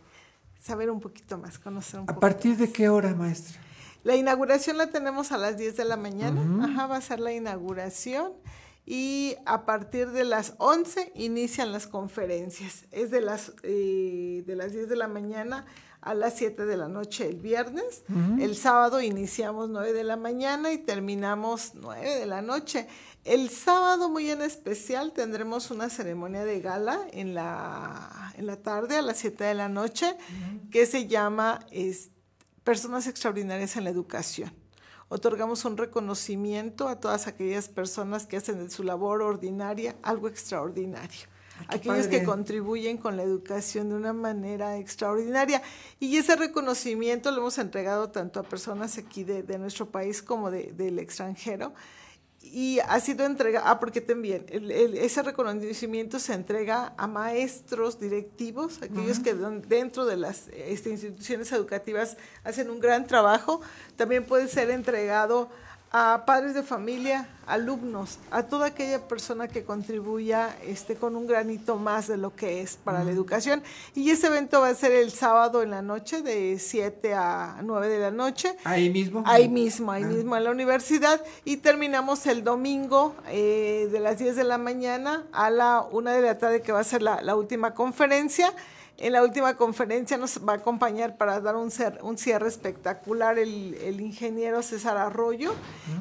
[0.62, 3.60] saber un poquito más, conocer un ¿A partir de qué hora, maestra?
[4.02, 6.64] La inauguración la tenemos a las 10 de la mañana.
[6.64, 8.32] Ajá, va a ser la inauguración.
[8.86, 12.84] Y a partir de las 11 inician las conferencias.
[12.90, 15.64] Es de las, eh, de las 10 de la mañana
[16.02, 18.04] a las 7 de la noche el viernes.
[18.38, 22.86] El sábado iniciamos 9 de la mañana y terminamos 9 de la noche.
[23.24, 28.98] El sábado, muy en especial, tendremos una ceremonia de gala en la, en la tarde
[28.98, 30.14] a las 7 de la noche
[30.70, 32.10] que se llama es,
[32.64, 34.52] Personas Extraordinarias en la Educación.
[35.08, 41.28] Otorgamos un reconocimiento a todas aquellas personas que hacen de su labor ordinaria algo extraordinario.
[41.70, 45.62] qué Aquellos que contribuyen con la educación de una manera extraordinaria.
[46.00, 50.50] Y ese reconocimiento lo hemos entregado tanto a personas aquí de, de nuestro país como
[50.50, 51.72] de- del extranjero.
[52.46, 57.98] Y ha sido entregado, ah, porque también el- el- ese reconocimiento se entrega a maestros
[57.98, 63.60] directivos, aquellos que don- dentro de las este, instituciones educativas hacen un gran trabajo.
[63.96, 65.48] También puede ser entregado
[65.96, 71.76] a padres de familia, alumnos, a toda aquella persona que contribuya este, con un granito
[71.76, 73.62] más de lo que es para la educación.
[73.94, 77.88] Y ese evento va a ser el sábado en la noche, de 7 a 9
[77.88, 78.56] de la noche.
[78.64, 79.22] Ahí mismo.
[79.24, 80.08] Ahí mismo, ahí Ah.
[80.08, 81.22] mismo en la universidad.
[81.44, 86.22] Y terminamos el domingo eh, de las 10 de la mañana a la 1 de
[86.22, 88.52] la tarde, que va a ser la, la última conferencia.
[88.96, 93.40] En la última conferencia nos va a acompañar para dar un, cer- un cierre espectacular
[93.40, 95.52] el, el ingeniero César Arroyo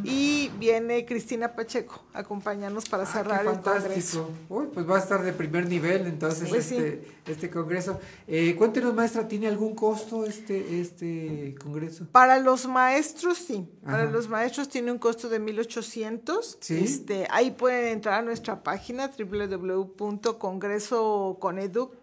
[0.03, 3.81] y viene Cristina Pacheco a acompañarnos para Ah, qué cerrar el congreso.
[3.81, 4.29] fantástico.
[4.49, 6.75] Uy, pues va a estar de primer nivel entonces Pues sí.
[6.77, 7.99] este, este congreso.
[8.27, 12.05] Eh, cuéntenos, maestra, ¿tiene algún costo este, este congreso?
[12.11, 13.67] Para los maestros, sí.
[13.83, 16.59] Para los maestros tiene un costo de 1,800.
[16.61, 16.77] Sí.
[16.83, 22.02] Este, ahí pueden entrar a nuestra página www.congresoconeduc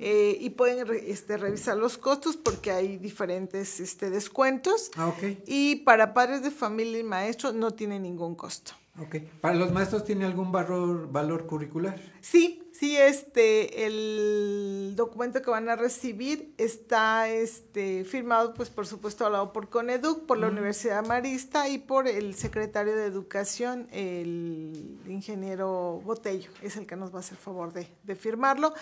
[0.00, 4.90] eh, y pueden este, revisar los costos porque hay diferentes este, descuentos.
[4.96, 5.12] Ah.
[5.46, 8.72] Y para padres de familia y maestros no tiene ningún costo.
[8.98, 9.16] Ok.
[9.40, 12.00] ¿Para los maestros tiene algún valor, valor curricular?
[12.20, 19.26] Sí, sí, este, el documento que van a recibir está este, firmado, pues por supuesto,
[19.26, 20.46] hablado por Coneduc, por la.
[20.46, 27.12] Universidad Marista y por el secretario de Educación, el ingeniero Botello, es el que nos
[27.12, 28.72] va a hacer favor de, de firmarlo.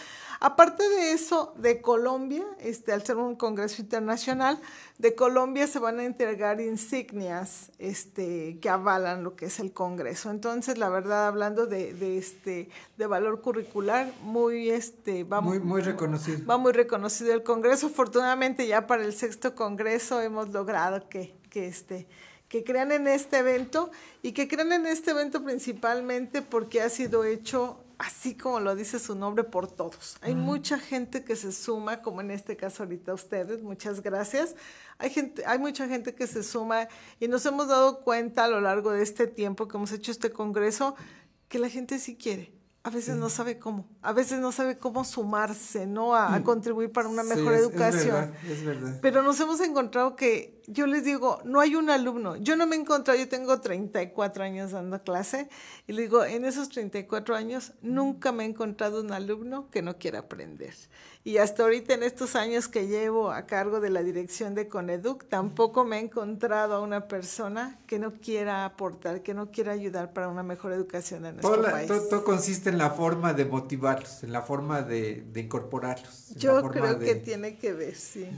[0.40, 4.60] Aparte de eso, de Colombia, este, al ser un congreso internacional,
[4.98, 10.30] de Colombia se van a entregar insignias este, que avalan lo que es el congreso.
[10.30, 13.83] Entonces, la verdad, hablando de, de este, de valor curricular,
[14.22, 16.44] muy, este, va Muy, muy reconocido.
[16.46, 17.86] Va muy reconocido el Congreso.
[17.88, 22.06] Afortunadamente ya para el sexto Congreso hemos logrado que, que, este,
[22.48, 23.90] que crean en este evento
[24.22, 28.98] y que crean en este evento principalmente porque ha sido hecho así como lo dice
[28.98, 30.16] su nombre por todos.
[30.20, 34.56] Hay mucha gente que se suma, como en este caso ahorita ustedes, muchas gracias.
[34.98, 36.88] Hay gente, hay mucha gente que se suma
[37.20, 40.30] y nos hemos dado cuenta a lo largo de este tiempo que hemos hecho este
[40.30, 40.96] congreso
[41.48, 42.53] que la gente sí quiere.
[42.86, 46.14] A veces no sabe cómo, a veces no sabe cómo sumarse, ¿no?
[46.14, 48.14] A, a contribuir para una Sí, mejor es- es educación.
[48.14, 48.98] verdad, es verdad.
[49.00, 52.36] Pero nos hemos encontrado que, yo les digo, no hay un alumno.
[52.36, 55.48] Yo no me he encontrado, yo tengo 34 años dando clase,
[55.86, 59.96] y le digo, en esos 34 años nunca me he encontrado un alumno que no
[59.96, 60.74] quiera aprender.
[61.26, 65.24] Y hasta ahorita en estos años que llevo a cargo de la dirección de Coneduc,
[65.26, 70.12] tampoco me he encontrado a una persona que no quiera aportar, que no quiera ayudar
[70.12, 71.88] para una mejor educación en nuestro Todo, la- país.
[71.88, 76.28] todo- todo consiste en la forma de motivarlos, en la forma de, de incorporarlos.
[76.36, 78.28] Yo forma creo de- que tiene que ver, sí.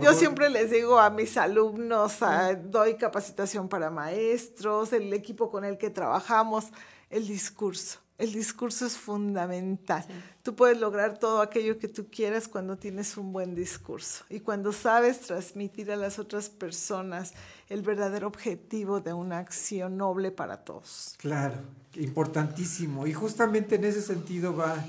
[0.00, 5.62] Yo, siempre les digo a mis alumnos, a- doy capacitación para maestros, el equipo con
[5.66, 6.68] el que trabajamos,
[7.10, 7.98] el discurso.
[8.16, 10.04] El discurso es fundamental.
[10.44, 14.72] Tú puedes lograr todo aquello que tú quieras cuando tienes un buen discurso y cuando
[14.72, 17.32] sabes transmitir a las otras personas
[17.68, 21.14] el verdadero objetivo de una acción noble para todos.
[21.18, 21.56] Claro,
[21.96, 23.06] importantísimo.
[23.06, 24.84] Y justamente en ese sentido va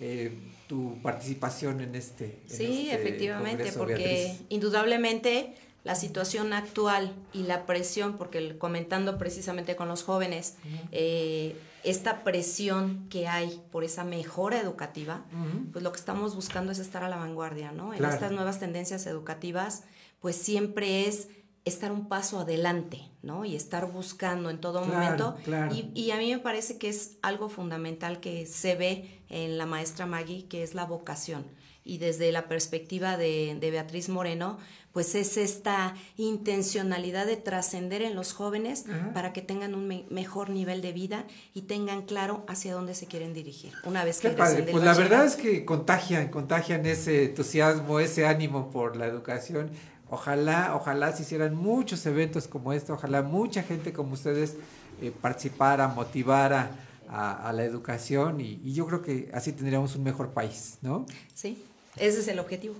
[0.00, 2.40] eh, tu participación en este.
[2.48, 4.46] en Sí, este efectivamente, congreso, porque Beatriz.
[4.50, 10.56] indudablemente la situación actual y la presión, porque comentando precisamente con los jóvenes,
[10.92, 15.24] eh, esta presión que hay por esa mejora educativa,
[15.72, 17.92] pues lo que estamos buscando es estar a la vanguardia, ¿no?
[17.92, 18.14] En Claro.
[18.14, 19.84] estas nuevas tendencias educativas,
[20.20, 21.28] pues siempre es
[21.64, 23.44] estar un paso adelante, ¿no?
[23.44, 25.36] Y estar buscando en todo Claro, momento.
[25.44, 25.74] claro.
[25.74, 29.66] Y, y a mí me parece que es algo fundamental que se ve en la
[29.66, 31.44] maestra Maggie, que es la vocación.
[31.88, 34.58] Y desde la perspectiva de, de Beatriz Moreno,
[34.92, 39.12] pues es esta intencionalidad de trascender en los jóvenes Ajá.
[39.12, 41.24] para que tengan un me- mejor nivel de vida
[41.54, 43.72] y tengan claro hacia dónde se quieren dirigir.
[43.84, 44.52] Una vez que Qué padre.
[44.60, 49.06] egresen del Pues la verdad es que contagian, contagian ese entusiasmo, ese ánimo por la
[49.06, 49.70] educación.
[50.10, 54.56] Ojalá, ojalá se hicieran muchos eventos como este, ojalá mucha gente como ustedes
[55.02, 56.70] eh, participara, motivara
[57.08, 61.04] a, a la educación y, y yo creo que así tendríamos un mejor país, ¿no?
[61.34, 61.62] Sí,
[62.00, 62.76] ese es el objetivo.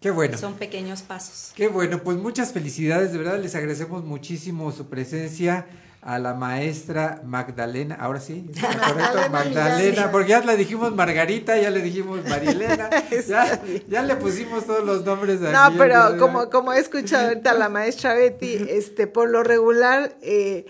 [0.00, 0.36] Qué bueno.
[0.36, 1.52] Son pequeños pasos.
[1.54, 5.66] Qué bueno, pues muchas felicidades, de verdad les agradecemos muchísimo su presencia
[6.02, 9.30] a la maestra Magdalena, ahora sí, ¿está correcto?
[9.30, 12.90] Magdalena porque ya la dijimos Margarita, ya le dijimos Marilena,
[13.28, 16.18] ya, ya le pusimos todos los nombres de No, pero ¿verdad?
[16.18, 20.66] como, como he escuchado ahorita a la maestra Betty, este, por lo regular, eh,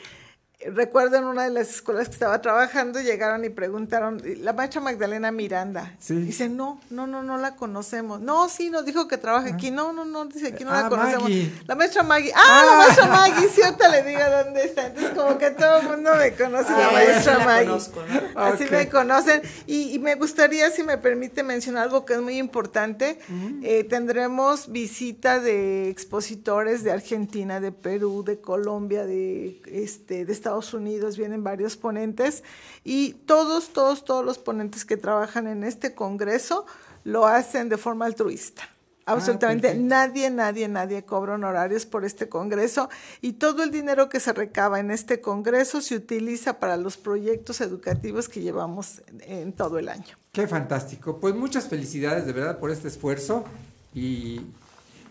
[0.70, 5.30] recuerdo en una de las escuelas que estaba trabajando, llegaron y preguntaron, la maestra Magdalena
[5.32, 5.94] Miranda.
[5.98, 6.14] Sí.
[6.14, 8.20] Dice, no, no, no, no la conocemos.
[8.20, 9.70] No, sí, nos dijo que trabaja aquí.
[9.70, 11.22] No, no, no, dice, aquí no Ah, la conocemos.
[11.24, 11.52] Maggie.
[11.66, 12.32] La maestra Maggie.
[12.34, 14.86] Ah, la maestra Maggie, sí, ahorita le digo dónde está.
[14.86, 17.66] Entonces, como que todo el mundo me conoce, la Ah, maestra la Maggie.
[17.68, 18.00] conozco,
[18.34, 18.40] ¿no?
[18.40, 19.42] Así me conocen.
[19.66, 23.18] Y, y me gustaría, si me permite mencionar algo que es muy importante,
[23.62, 30.51] eh, tendremos visita de expositores de Argentina, de Perú, de Colombia, de, este, de Estados
[30.74, 32.44] Unidos, vienen varios ponentes
[32.84, 36.66] y todos, todos, todos los ponentes que trabajan en este congreso
[37.04, 38.62] lo hacen de forma altruista.
[39.04, 39.88] Absolutamente perfecto.
[39.88, 42.88] nadie, nadie, nadie cobra honorarios por este congreso
[43.20, 47.60] y todo el dinero que se recaba en este congreso se utiliza para los proyectos
[47.60, 50.16] educativos que llevamos en, en todo el año.
[50.30, 53.44] Qué fantástico, pues muchas felicidades de verdad por este esfuerzo
[53.92, 54.42] y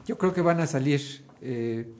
[0.05, 1.91] yo creo que van a salir eh,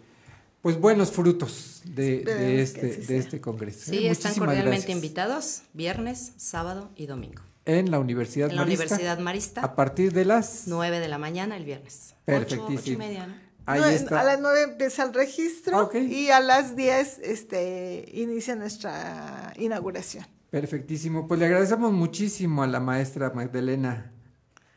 [0.62, 3.92] pues buenos frutos de, de este, de este congreso.
[3.92, 3.96] ¿eh?
[3.98, 4.96] Sí, están Muchísimas cordialmente gracias.
[4.96, 7.42] invitados viernes, sábado y domingo.
[7.66, 8.84] En la Universidad En la Marista.
[8.86, 9.62] Universidad Marista.
[9.62, 12.16] A partir de las 9 de la mañana el viernes.
[12.26, 12.68] Perfectísimo.
[12.80, 13.36] ocho y media, ¿no?
[13.68, 14.22] Ahí Nue- está.
[14.22, 15.96] A las 9 empieza el registro Ok.
[15.96, 20.26] y a las 10 este, inicia nuestra inauguración.
[20.50, 21.28] Perfectísimo.
[21.28, 24.11] Pues le agradecemos muchísimo a la maestra Magdalena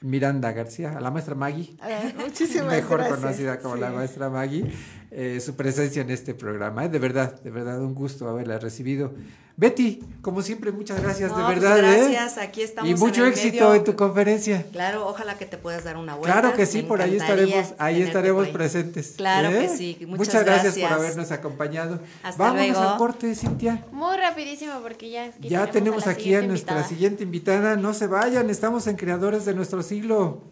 [0.04, 3.18] Miranda García, a la maestra Maggie, Ah, muchísimas mejor gracias.
[3.20, 4.64] conocida como la maestra Maggie,
[5.10, 6.84] eh, su presencia en este programa.
[6.84, 6.88] ¿eh?
[6.90, 9.12] De verdad, de verdad, un gusto haberla recibido.
[9.56, 11.78] Betty, como siempre, muchas gracias, No, de pues verdad.
[11.78, 12.08] ¿eh?
[12.10, 13.74] gracias, aquí estamos Y mucho en el éxito medio.
[13.74, 14.64] en tu conferencia.
[14.72, 16.40] Claro, ojalá que te puedas dar una vuelta.
[16.40, 18.52] Claro que sí, Me por ahí estaremos, ahí estaremos ahí.
[18.52, 19.14] presentes.
[19.16, 19.60] Claro ¿eh?
[19.60, 20.92] que sí, muchas gracias, por gracias.
[21.00, 22.00] habernos acompañado.
[22.24, 22.80] Hasta Vámonos luego.
[22.82, 23.84] al corte, Cintia.
[23.92, 26.88] Muy rapidísimo porque ya, aquí Ya tenemos aquí a nuestra invitada.
[26.88, 27.76] siguiente invitada.
[27.76, 30.42] No se vayan, estamos en Creadores de nuestro siglo.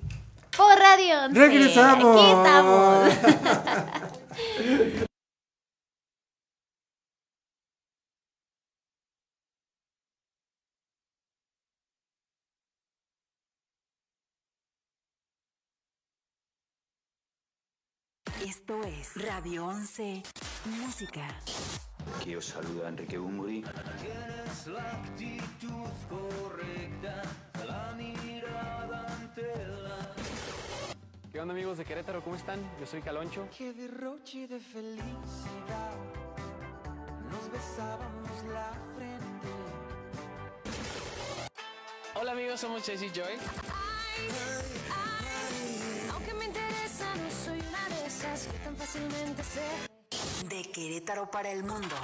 [0.56, 1.38] Por Radio 11.
[1.40, 2.20] ¡Regresamos!
[2.20, 3.88] Aquí estamos.
[18.52, 20.22] Esto es Radio 11
[20.78, 21.26] Música.
[22.18, 23.64] Aquí os saluda Enrique Bumburi.
[23.98, 27.22] Tienes la actitud correcta,
[27.66, 30.14] la mirada ante la...
[31.32, 32.22] ¿Qué onda amigos de Querétaro?
[32.22, 32.60] ¿Cómo están?
[32.78, 33.48] Yo soy Caloncho.
[33.56, 35.96] Qué derroche de felicidad,
[37.30, 39.48] nos besábamos la frente.
[42.20, 43.32] Hola amigos, somos Jesse Joy.
[44.94, 45.21] Aunque
[48.32, 50.46] esas que tan fácilmente se.
[50.48, 51.94] De Querétaro para el mundo.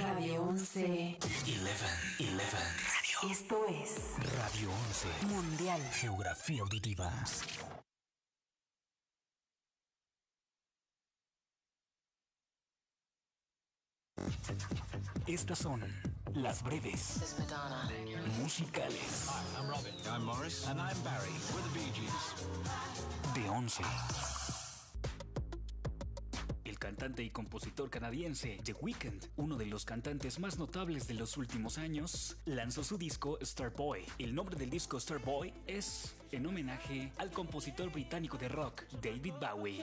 [0.00, 1.18] Radio 11.
[1.22, 2.34] 11, 11.
[2.36, 3.30] Radio.
[3.30, 5.26] Esto es Radio 11.
[5.26, 5.80] Mundial.
[5.92, 7.12] Geografía auditiva.
[15.26, 15.82] Estas son
[16.34, 17.36] las breves
[18.38, 19.94] musicales I'm Robin.
[20.06, 20.66] I'm Morris.
[20.66, 21.30] And I'm Barry.
[21.52, 22.34] We're the Bee Gees.
[23.34, 23.82] de 11.
[26.84, 31.78] Cantante y compositor canadiense The Weeknd, uno de los cantantes más notables de los últimos
[31.78, 34.04] años, lanzó su disco Starboy.
[34.18, 39.82] El nombre del disco Starboy es en homenaje al compositor británico de rock David Bowie.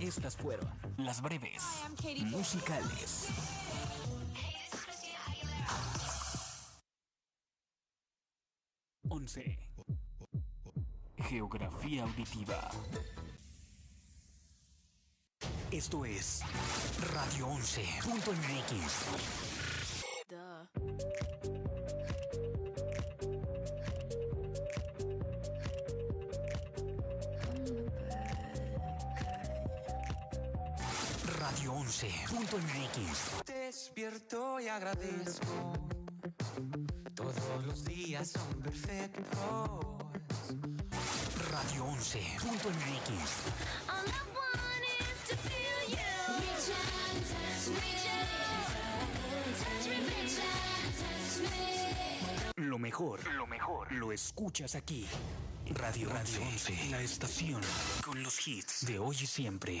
[0.00, 1.62] Estas fueron las breves
[2.24, 3.28] musicales.
[9.08, 9.58] Once.
[11.16, 12.70] Geografía auditiva.
[15.70, 16.40] Esto es
[17.12, 19.08] Radio 11.mx.
[31.88, 33.46] 11.mx.
[33.46, 35.72] Despierto y agradezco.
[37.14, 39.26] Todos los días son perfectos.
[41.50, 43.10] Radio 11.mx.
[52.56, 55.06] Lo mejor, lo mejor, lo escuchas aquí.
[55.70, 57.62] Radio Radio 11, la estación
[58.04, 59.80] con los hits de hoy y siempre.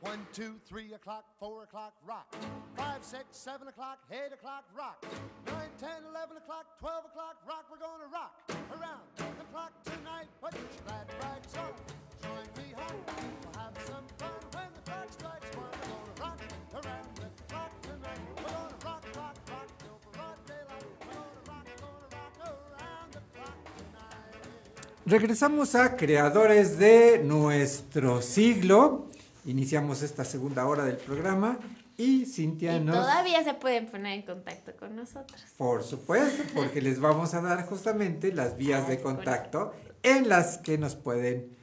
[0.00, 2.34] One, two, three o'clock, four o'clock, rock.
[2.74, 5.04] Five, six, seven o'clock, eight o'clock, rock.
[5.46, 7.66] Nine, ten, eleven o'clock, twelve o'clock, rock.
[7.70, 8.32] We're gonna rock
[8.72, 10.28] around the clock tonight.
[10.40, 10.62] Put your.
[12.22, 13.02] Join me home.
[13.44, 15.68] We'll have some fun when the clock strikes one.
[15.84, 16.40] Gonna rock
[16.72, 18.24] around the clock tonight.
[18.36, 20.38] We're gonna rock, rock, rock the clock.
[25.04, 29.09] Regresamos a Creadores de nuestro siglo.
[29.46, 31.58] Iniciamos esta segunda hora del programa
[31.96, 32.96] y Cintia Y nos...
[32.96, 35.40] todavía se pueden poner en contacto con nosotros.
[35.56, 39.72] Por supuesto, porque les vamos a dar justamente las vías de contacto
[40.02, 41.56] en las que nos pueden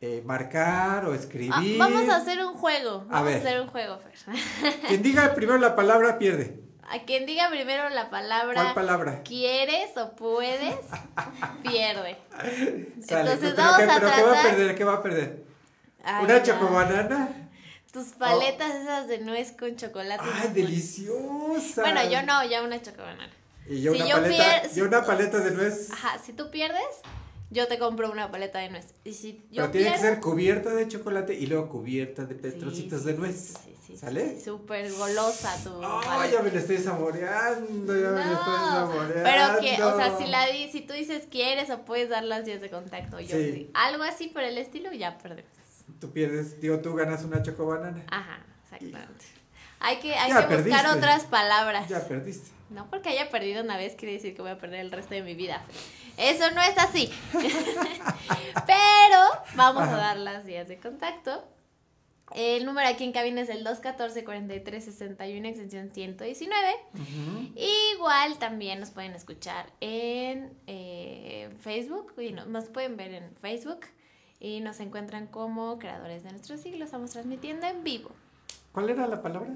[0.00, 1.78] eh, marcar o Ah, escribir.
[1.78, 3.06] vamos a hacer un juego.
[3.08, 3.36] A Vamos a, ver.
[3.38, 4.74] hacer un juego, Fer.
[4.88, 6.60] Quien diga primero la palabra pierde.
[6.90, 8.54] A quien diga primero la palabra.
[8.60, 9.22] ¿Cuál palabra?
[9.22, 10.76] ¿Quieres o puedes?
[11.62, 12.18] pierde.
[13.00, 14.74] Sale, Entonces pero vamos ¿qué, a pero ¿qué va a tratar- perder?
[14.74, 15.44] ¿Qué va a perder?
[16.04, 16.44] Ay, ¿Una no.
[16.44, 17.28] chocobanana?
[17.92, 20.24] Tus paletas esas de nuez con chocolate.
[20.42, 21.82] ¡Ay, deliciosa!
[21.82, 23.32] Bueno, yo no, ya una chocobanana.
[23.68, 25.90] Y yo, Si una, yo paleta, una paleta de nuez.
[25.92, 26.80] Ajá, si tú pierdes,
[27.50, 28.94] yo te compro una paleta de nuez.
[29.04, 33.04] Y si yo Pero tiene que ser cubierta de chocolate y luego cubierta de trocitos
[33.04, 33.54] de nuez.
[33.94, 34.40] ¿Sale?
[34.40, 36.32] súper golosa tu Ay, paleta.
[36.32, 39.22] ya me la estoy saboreando, ya me la estoy saboreando.
[39.22, 42.46] Pero que, o sea, si la di, si tú dices quieres o puedes dar las
[42.46, 43.36] 10 de contacto, yo
[43.74, 45.52] algo así por el estilo, ya perdemos.
[46.00, 48.04] Tú pierdes, digo, tú ganas una chocobanana.
[48.10, 49.24] Ajá, exactamente.
[49.80, 51.88] Hay que, hay que buscar otras palabras.
[51.88, 52.50] Ya perdiste.
[52.70, 55.22] No porque haya perdido una vez quiere decir que voy a perder el resto de
[55.22, 55.62] mi vida.
[56.16, 57.10] Eso no es así.
[58.66, 59.18] Pero
[59.56, 61.44] vamos a dar las vías de contacto.
[62.34, 66.74] El número aquí en cabina es el 214-4361, extensión 119.
[67.94, 73.80] Igual también nos pueden escuchar en eh, Facebook y no- nos pueden ver en Facebook
[74.42, 76.84] y nos encuentran como creadores de nuestro siglo.
[76.84, 78.10] Estamos transmitiendo en vivo.
[78.72, 79.50] ¿Cuál era la palabra?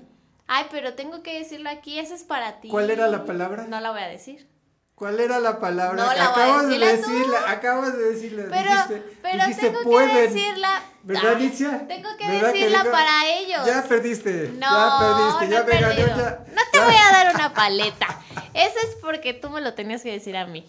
[0.46, 2.68] Ay, pero tengo que decirlo aquí, eso es para ti.
[2.68, 3.66] ¿Cuál era la palabra?
[3.66, 4.46] No la voy a decir.
[4.94, 5.96] ¿Cuál era la palabra?
[6.04, 7.44] No la voy a acabas de decirla tú.
[7.48, 8.44] acabas de decirla.
[8.48, 10.82] Pero, dijiste, pero dijiste, tengo que decirla.
[11.02, 11.88] ¿Verdad, Alicia?
[11.88, 13.66] Tengo que ¿Verdad decirla para ellos.
[13.66, 14.52] Ya perdiste.
[14.56, 15.46] No, ya perdiste.
[15.46, 15.94] no ya he me ganó.
[15.96, 16.16] perdido.
[16.16, 16.44] Ya.
[16.54, 18.20] No te voy a dar una paleta.
[18.54, 20.64] Eso es porque tú me lo tenías que decir a mí.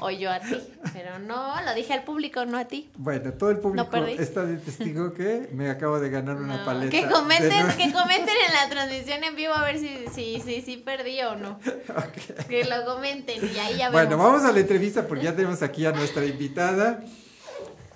[0.00, 0.56] O yo a ti.
[0.92, 2.90] Pero no, lo dije al público, no a ti.
[2.96, 6.90] Bueno, todo el público está de testigo que me acabo de ganar una paleta.
[6.90, 10.62] Que de comenten, que comenten en la transmisión en vivo a ver si, si, si,
[10.62, 11.58] si perdí o no.
[12.48, 14.26] Que lo comenten y ahí ya Bueno, vemos.
[14.26, 17.02] vamos a la entrevista porque ya tenemos aquí a nuestra invitada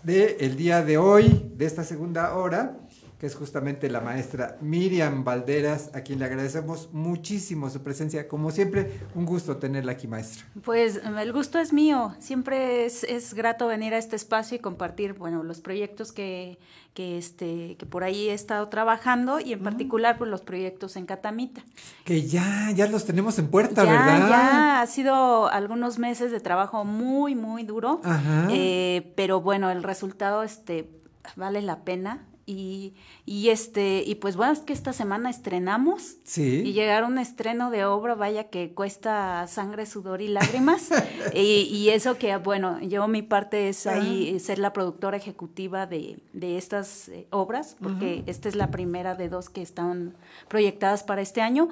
[0.03, 2.77] del el día de hoy, de esta segunda hora,
[3.23, 8.27] que es justamente la maestra Miriam Valderas, a quien le agradecemos muchísimo su presencia.
[8.27, 10.45] Como siempre, un gusto tenerla aquí, maestra.
[10.64, 12.16] Pues el gusto es mío.
[12.18, 16.59] Siempre es, es grato venir a este espacio y compartir, bueno, los proyectos que,
[16.95, 21.07] que, este, que por ahí he estado trabajando y en particular pues, los proyectos en
[21.07, 21.62] Catamita.
[22.05, 24.29] Que ya, ya los tenemos en puerta, ya, ¿verdad?
[24.31, 28.49] Ya, ha sido algunos meses de trabajo muy, muy duro, Ajá.
[28.51, 30.91] eh, pero bueno, el resultado este,
[31.37, 32.27] vale la pena.
[32.45, 36.62] Y, y este y pues bueno es que esta semana estrenamos Sí.
[36.64, 40.90] y llegar a un estreno de obra vaya que cuesta sangre sudor y lágrimas
[41.34, 46.18] y, y eso que bueno yo mi parte es ahí ser la productora ejecutiva de,
[46.32, 48.30] de estas eh, obras porque Ujú.
[48.30, 50.14] esta es la primera de dos que están
[50.49, 51.68] proyectadas para este año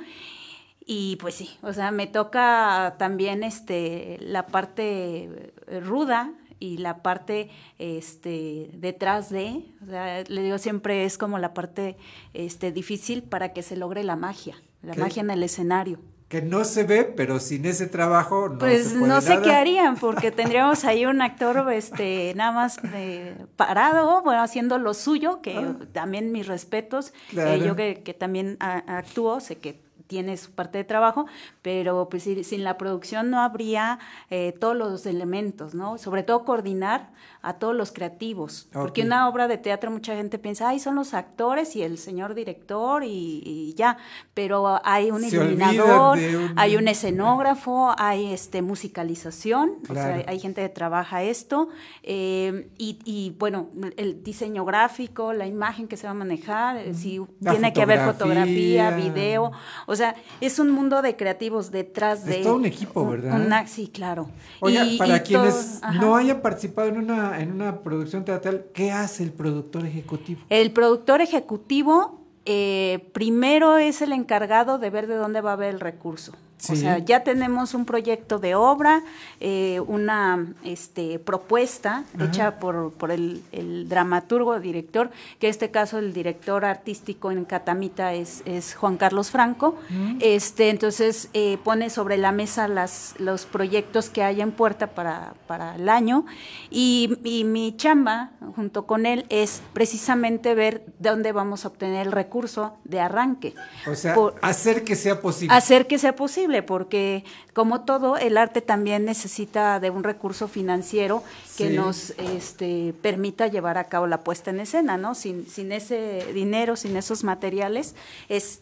[0.87, 7.03] y pues sí, o sea, me toca también este la parte eh, ruda y la
[7.03, 11.97] parte este detrás de, o sea, le digo siempre es como la parte
[12.35, 15.01] este difícil para que se logre la magia, la ¿Qué?
[15.01, 15.99] magia en el escenario.
[16.29, 19.43] Que no se ve, pero sin ese trabajo no Pues se puede no sé nada.
[19.43, 24.95] qué harían, porque tendríamos ahí un actor este, nada más eh, parado, bueno, haciendo lo
[24.95, 27.09] suyo, que también mis respetos.
[27.09, 27.57] Eh, Claro.
[27.65, 29.81] yo que, que también a- actúo, sé que
[30.11, 31.27] tiene su parte de trabajo,
[31.63, 35.99] pero pues si- sin la producción no habría eh, todos los elementos, ¿no?
[35.99, 37.11] Sobre todo coordinar
[37.43, 41.15] a todos los creativos, porque una obra de teatro mucha gente piensa, ay, son los
[41.15, 43.97] actores y el señor director y, y ya,
[44.35, 50.17] pero hay un Se iluminador, un- hay un escenógrafo, hay este musicalización, o Claro.
[50.17, 51.69] sea, hay gente que trabaja esto,
[52.03, 56.95] eh, y, y, bueno, el diseño gráfico, la imagen que se va a manejar, eh,
[56.95, 58.91] si La tiene que haber fotografía.
[58.91, 59.53] fotografía, video,
[59.87, 60.00] o sea,
[60.41, 62.39] es un mundo de creativos detrás de...
[62.39, 63.41] Es todo un equipo, ¿verdad?
[63.45, 64.29] una- sí, claro.
[64.61, 68.67] Oiga, Y- para y quienes todo- no hayan participado en una, en una producción teatral,
[68.75, 70.41] ¿qué hace el productor ejecutivo?
[70.49, 75.69] El productor ejecutivo eh, primero es el encargado de ver de dónde va a haber
[75.75, 76.33] el recurso.
[76.69, 79.03] O sea, ya tenemos un proyecto de obra,
[79.41, 82.25] eh, una este, propuesta Ajá.
[82.27, 87.45] hecha por, por el, el dramaturgo, director, que en este caso el director artístico en
[87.45, 89.77] Catamita es, es Juan Carlos Franco.
[89.89, 90.19] Mm.
[90.21, 95.35] Este, entonces eh, pone sobre la mesa las, los proyectos que hay en puerta para,
[95.47, 96.27] para el año
[96.71, 102.07] y, y mi chamba junto con él es precisamente ver de dónde vamos a obtener
[102.07, 103.55] el recurso de arranque.
[103.91, 105.55] O sea, Por- hacer que sea posible.
[105.55, 107.25] Hacer que sea posible, porque
[107.55, 111.23] como todo, el arte también necesita de un recurso financiero
[111.57, 111.77] que Sí.
[111.77, 115.15] nos este, permita llevar a cabo la puesta en escena, ¿no?
[115.15, 117.95] Sin, sin ese dinero, sin esos materiales,
[118.29, 118.61] es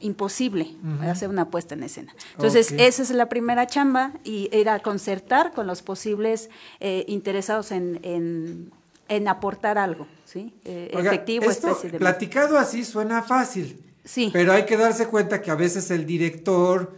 [0.00, 2.14] imposible hacer una puesta en escena.
[2.32, 6.48] Entonces, esa es la primera chamba y era concertar con los posibles
[6.80, 8.72] eh, interesados en, en,
[9.08, 10.54] en aportar algo, ¿sí?
[10.64, 11.98] Eh, Oiga, efectivo, esto, especie de...
[11.98, 13.78] platicado así suena fácil.
[14.04, 14.30] Sí.
[14.32, 16.94] Pero hay que darse cuenta que a veces el director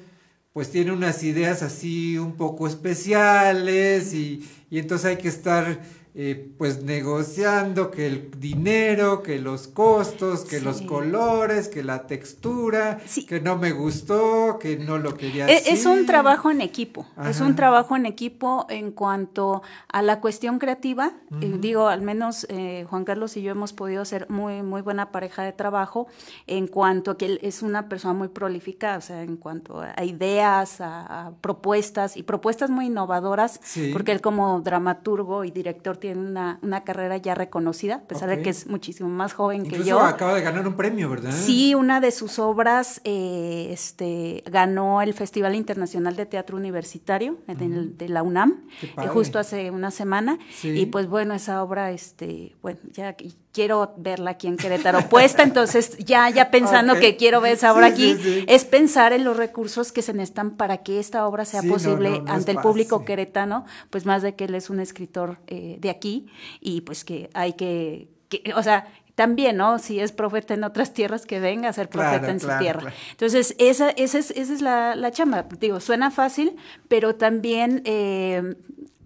[0.53, 5.80] pues tiene unas ideas así un poco especiales y, y entonces hay que estar
[6.15, 12.99] eh, pues negociando que el dinero, que los costos, que los colores, que la textura,
[13.29, 15.71] que no me gustó, que no lo quería E- así.
[15.71, 20.59] Es un trabajo en equipo, es un trabajo en equipo en cuanto a la cuestión
[20.59, 21.13] creativa.
[21.41, 25.13] Eh, digo, al menos eh, Juan Carlos y yo hemos podido ser muy, muy buena
[25.13, 26.07] pareja de trabajo
[26.47, 30.05] en cuanto a que él es una persona muy prolífica, o sea, en cuanto a
[30.05, 33.91] ideas, a, a propuestas y propuestas muy innovadoras, Sí.
[33.93, 38.42] porque él como dramaturgo y director tiene una, una carrera ya reconocida, a pesar de
[38.42, 40.00] que es muchísimo más joven Incluso que yo.
[40.00, 41.30] acaba de ganar un premio, ¿verdad?
[41.32, 47.62] Sí, una de sus obras eh, este, ganó el Festival Internacional de Teatro Universitario en
[47.62, 50.38] el- de la UNAM, eh, justo hace una semana.
[50.50, 50.68] Sí.
[50.70, 53.14] Y pues bueno, esa obra, este, bueno, ya
[53.53, 57.88] quiero verla aquí en Querétaro puesta, entonces ya, ya pensando que quiero ver esa obra
[57.88, 58.44] Sí, aquí, sí, sí.
[58.48, 62.11] es pensar en los recursos que se necesitan para que esta obra sea no, posible
[62.11, 65.38] no, no es ante el público queretano, pues más de que él es un escritor
[65.48, 66.26] eh, de aquí
[66.61, 69.78] y pues que hay que, que- o sea, también, ¿no?
[69.78, 72.62] Si es profeta en otras tierras, que venga a ser profeta Claro, en claro, su
[72.64, 72.80] tierra.
[72.80, 72.96] claro.
[73.11, 75.44] Entonces, esa, esa es, esa es la, la chamba.
[75.61, 76.57] Digo, suena fácil,
[76.88, 78.55] pero también, eh,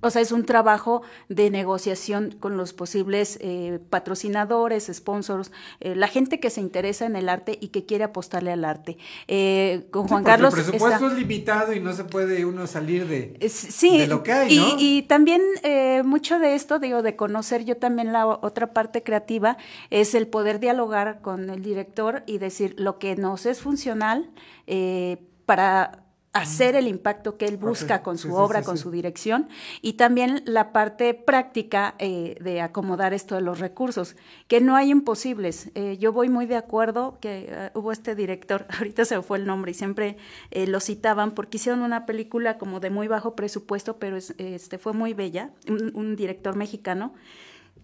[0.01, 6.09] o sea, es un trabajo de negociación con los posibles eh, patrocinadores, sponsors, eh, la
[6.09, 8.99] gente que se interesa en el arte y que quiere apostarle al arte.
[9.29, 10.55] Eh, con Sí, Juan porque Carlos.
[10.55, 14.23] El presupuesto está- es limitado y no se puede uno salir de, Sí, de lo
[14.23, 14.75] que hay, y, ¿no?
[14.79, 19.57] y también eh, mucho de esto, digo, de conocer yo también la otra parte creativa,
[19.91, 24.31] es el poder dialogar con el director y decir lo que nos es funcional
[24.67, 26.03] eh, para
[26.39, 28.83] hacer el impacto que él busca con su sí, obra, sí, con sí.
[28.85, 29.49] su dirección,
[29.83, 34.17] y también la parte práctica eh, de acomodar esto de los recursos,
[34.49, 35.71] que no hay imposibles.
[35.75, 39.39] Eh, yo voy muy de acuerdo que eh, hubo este director, ahorita se me fue
[39.39, 40.17] el nombre y siempre
[40.51, 44.79] eh, lo citaban porque hicieron una película como de muy bajo presupuesto, pero es- este,
[44.79, 47.15] fue muy bella, un, un director mexicano,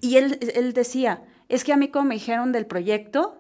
[0.00, 3.38] y él, él decía, es que a mí como me dijeron del proyecto,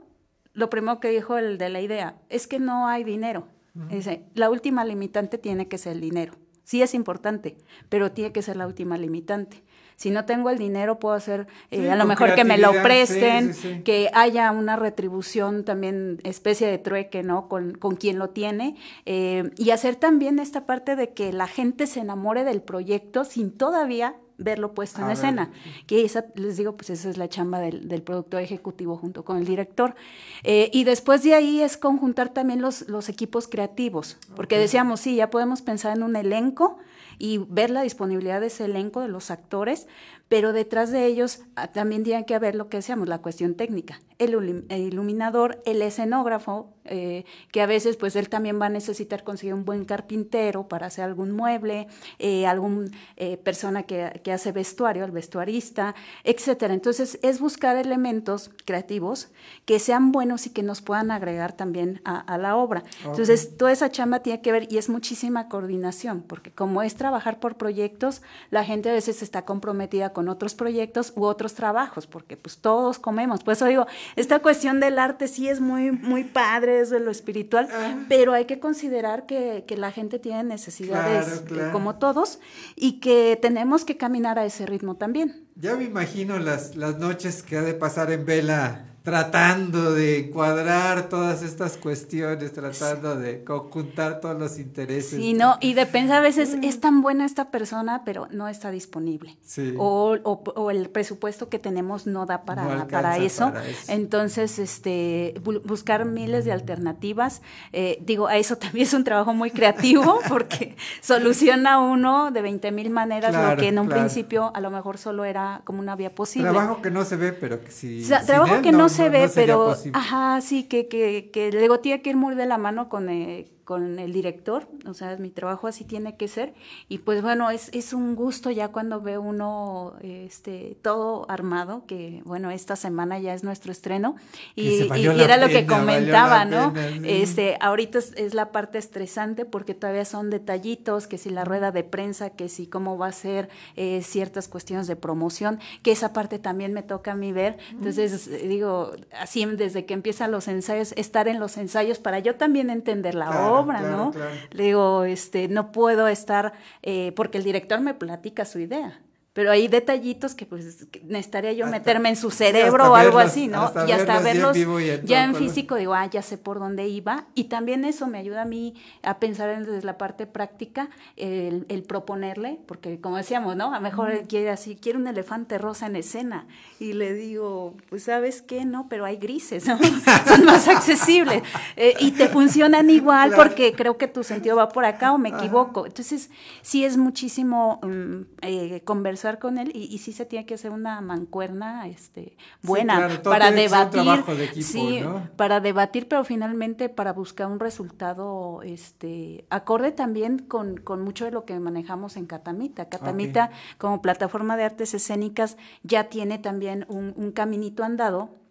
[0.54, 3.48] lo primero que dijo el de la idea, es que no hay dinero.
[3.74, 6.34] Dice, la última limitante tiene que ser el dinero.
[6.64, 7.56] Sí es importante,
[7.88, 9.62] pero tiene que ser la última limitante.
[9.96, 12.72] Si no tengo el dinero, puedo hacer eh, Sí, a lo mejor que me lo
[12.82, 13.82] presten, sí, sí.
[13.82, 17.48] que haya una retribución también, especie de trueque, ¿no?
[17.48, 18.76] Con, con quien lo tiene.
[19.06, 23.52] eh, y hacer también esta parte de que la gente se enamore del proyecto sin
[23.52, 25.14] todavía verlo puesto en ver.
[25.14, 25.50] escena.
[25.86, 29.36] Que esa, les digo, pues esa es la chamba del, del productor ejecutivo junto con
[29.36, 29.94] el director.
[30.42, 35.16] Eh, y después de ahí es conjuntar también los, los equipos creativos, porque decíamos, sí,
[35.16, 36.78] ya podemos pensar en un elenco
[37.18, 39.86] y ver la disponibilidad de ese elenco de los actores,
[40.28, 44.00] pero detrás de ellos ah, también tiene que haber lo que decíamos, la cuestión técnica,
[44.18, 49.54] el iluminador, el escenógrafo, eh, que a veces pues él también va a necesitar conseguir
[49.54, 51.86] un buen carpintero para hacer algún mueble,
[52.18, 56.74] eh, algún eh, persona que, que hace vestuario, el vestuarista, etcétera.
[56.74, 59.30] Entonces es buscar elementos creativos
[59.64, 62.82] que sean buenos y que nos puedan agregar también a, a la obra.
[63.04, 67.40] Entonces toda esa chamba tiene que ver y es muchísima coordinación, porque como es trabajar
[67.40, 72.36] por proyectos, la gente a veces está comprometida con otros proyectos u otros trabajos, porque
[72.36, 73.42] pues todos comemos.
[73.42, 77.10] Por eso digo, esta cuestión del arte sí es muy, muy padre, es de lo
[77.10, 77.68] espiritual,
[78.08, 81.72] pero hay que considerar que, que la gente tiene necesidades Claro, eh, claro.
[81.72, 82.38] como todos
[82.76, 85.46] y que tenemos que caminar a ese ritmo también.
[85.56, 91.08] Ya me imagino las, las noches que ha de pasar en vela tratando de cuadrar
[91.08, 95.18] todas estas cuestiones, tratando de conjuntar todos los intereses.
[95.20, 99.36] Sí, no, y depende a veces, es tan buena esta persona, pero no está disponible.
[99.42, 99.74] Sí.
[99.76, 103.46] O, o- o el presupuesto que tenemos no da para, No para, eso.
[103.52, 103.92] para eso.
[103.92, 107.42] Entonces, este, bu- buscar miles de alternativas.
[107.72, 112.70] Eh, digo, a eso también es un trabajo muy creativo porque soluciona uno de 20
[112.72, 114.02] mil maneras Claro, lo que en un claro.
[114.02, 116.50] principio a lo mejor solo era como una vía posible.
[116.50, 118.02] Trabajo que no se ve, pero que sí.
[118.04, 119.98] O sea, sin trabajo que no, se ve, pero posible.
[119.98, 123.46] ajá, sí, que, que, que luego tiene que ir muy de la mano con, eh,
[123.72, 126.52] con el director, o sea, mi trabajo así tiene que ser,
[126.88, 132.20] y pues bueno, es, es un gusto ya cuando ve uno este todo armado, que
[132.24, 134.16] bueno, esta semana ya es nuestro estreno,
[134.54, 136.72] Que y, y- y era lo que pena, valió la comentaba, ¿no?
[136.74, 137.10] pena, sí.
[137.22, 141.70] Este, ahorita es, es la parte estresante porque todavía son detallitos, que si la rueda
[141.72, 146.12] de prensa, que si cómo va a ser eh, ciertas cuestiones de promoción, que esa
[146.12, 147.56] parte también me toca a mí ver.
[147.70, 152.34] Entonces, eh, digo, así desde que empiezan los ensayos, estar en los ensayos para yo
[152.36, 154.10] también entender la Claro, obra, claro, ¿no?
[154.10, 154.30] claro.
[154.50, 156.52] Le digo, este, no puedo estar,
[156.82, 159.00] eh, porque el director me platica su idea.
[159.34, 163.16] Pero hay detallitos que pues que necesitaría yo Hasta- meterme en su cerebro o algo
[163.18, 163.62] verlos- así, ¿no?
[163.62, 165.48] hasta y hasta verlos ya en verlos vivo y en ya todo en color.
[165.48, 167.24] físico digo, ah, ya sé por dónde iba.
[167.34, 171.64] Y también eso me ayuda a mí a pensar en- desde la parte práctica, el,
[171.70, 173.72] el proponerle, porque como decíamos, ¿no?
[173.72, 176.46] A lo mejor él quiere así, quiere un elefante rosa en escena.
[176.78, 178.66] Y le digo, pues, ¿sabes qué?
[178.66, 179.78] No, pero hay grises, ¿no?
[180.28, 181.42] Son más accesibles.
[181.76, 183.44] Eh, y te funcionan igual Claro.
[183.44, 185.86] porque creo que tu sentido va por acá o me equivoco.
[185.86, 186.28] Entonces,
[186.60, 190.70] sí es muchísimo mm, eh, conversar con él y, y sí se tiene que hacer
[190.70, 194.24] una mancuerna este, buena claro, para debatir.
[194.24, 195.28] de equipo, sí, ¿no?
[195.36, 201.30] para debatir, pero finalmente para buscar un resultado este, acorde también con, con mucho de
[201.30, 202.88] lo que manejamos en Catamita.
[202.88, 208.41] Catamita, como plataforma de artes escénicas, ya tiene también un, un caminito andado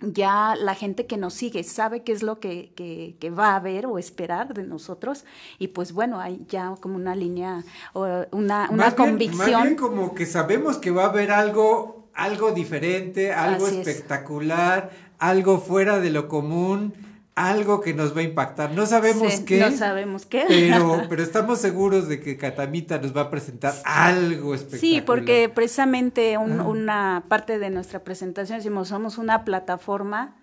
[0.00, 3.60] ya la gente que nos sigue sabe qué es lo que, que- que va a
[3.60, 5.24] ver o esperar de nosotros
[5.58, 9.50] y pues bueno, hay ya como una línea o una, una Más bien- convicción.
[9.52, 13.86] más bien como que sabemos que va a haber algo, algo diferente, algo Así es.
[13.88, 16.92] espectacular, algo fuera de lo común,
[17.36, 18.72] algo que nos va a impactar.
[18.72, 19.60] No sabemos Sí, qué.
[19.60, 20.44] no sabemos qué.
[20.48, 24.80] Pero, pero estamos seguros de que Catamita nos va a presentar algo espectacular.
[24.80, 30.34] Sí, porque precisamente un- una parte de nuestra presentación decimos, somos una plataforma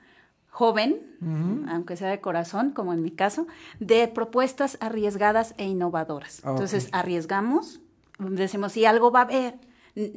[0.50, 1.02] joven,
[1.68, 3.48] aunque sea de corazón, como en mi caso,
[3.80, 6.42] de propuestas arriesgadas e innovadoras.
[6.44, 6.52] Ah.
[6.52, 7.80] Entonces, arriesgamos,
[8.20, 9.56] decimos, sí, algo va a haber,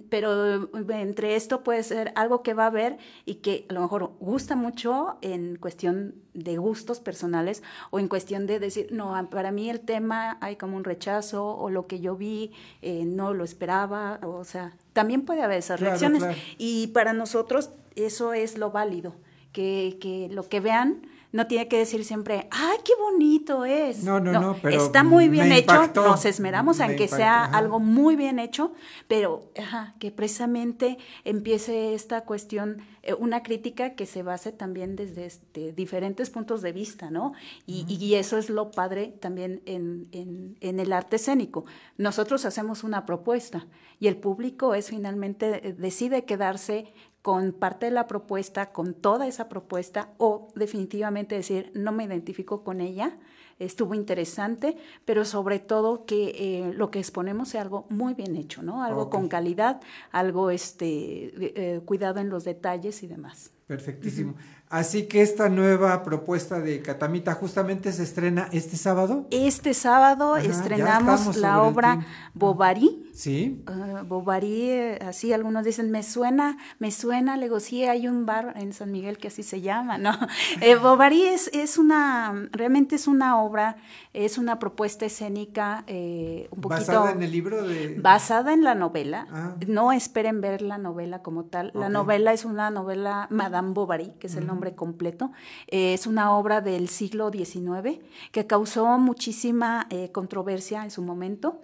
[0.08, 2.96] pero eh, entre esto puede ser algo que va a haber
[3.26, 8.46] y que a lo mejor gusta mucho en cuestión de gustos personales o en cuestión
[8.46, 12.00] de decir, no, a- para mí el tema hay como un rechazo o lo que
[12.00, 16.22] yo vi eh, no lo esperaba, o sea, también puede haber esas Claro, reacciones.
[16.22, 16.38] claro.
[16.56, 19.14] Y para nosotros eso es lo válido,
[19.52, 21.02] que, que lo que vean
[21.36, 24.02] no tiene que decir siempre, ¡ay, qué bonito es!
[24.02, 27.16] No, no, no, pero Está muy bien hecho, impactó, nos esmeramos en me que impactó,
[27.16, 27.58] sea ajá.
[27.58, 28.72] algo muy bien hecho,
[29.06, 35.26] pero ajá, que precisamente empiece esta cuestión, eh, una crítica que se base también desde
[35.26, 37.32] este, diferentes puntos de vista, ¿no?
[37.66, 41.64] Y, y eso es lo padre también en, en- en el arte escénico.
[41.98, 43.66] Nosotros hacemos una propuesta
[44.00, 46.92] y el público es finalmente, eh, decide quedarse
[47.26, 52.62] con parte de la propuesta, con toda esa propuesta, o definitivamente decir, no me identifico
[52.62, 53.18] con ella,
[53.58, 58.62] estuvo interesante, pero sobre todo que eh, lo que exponemos sea algo muy bien hecho,
[58.62, 58.84] ¿no?
[58.84, 59.80] Algo con calidad,
[60.12, 63.50] algo este, eh, cuidado en los detalles y demás.
[63.66, 64.36] Perfectísimo.
[64.68, 69.28] Así que esta nueva propuesta de Catamita justamente se estrena este sábado.
[69.30, 72.04] Este sábado Ajá, estrenamos la obra.
[72.34, 73.04] Bovary.
[73.14, 73.62] Sí.
[73.66, 78.54] Ah, Bovary, así algunos dicen, me suena, me suena, le digo, sí, hay un bar
[78.56, 80.12] en San Miguel que así se llama, ¿no?
[80.60, 83.76] Eh, Bovary es, es una, realmente es una obra,
[84.12, 86.80] es una propuesta escénica eh, un poquito...
[86.92, 87.96] Basada en el libro de.
[88.00, 89.26] Basada en la novela.
[89.30, 89.54] Ah.
[89.66, 91.70] No esperen ver la novela como tal.
[91.74, 94.56] La novela es una novela Madame Bovary, que es el Ujú.
[94.66, 95.30] Nombre completo.
[95.68, 98.00] Eh, es una obra del siglo XIX
[98.32, 101.60] que causó muchísima eh, controversia en su momento.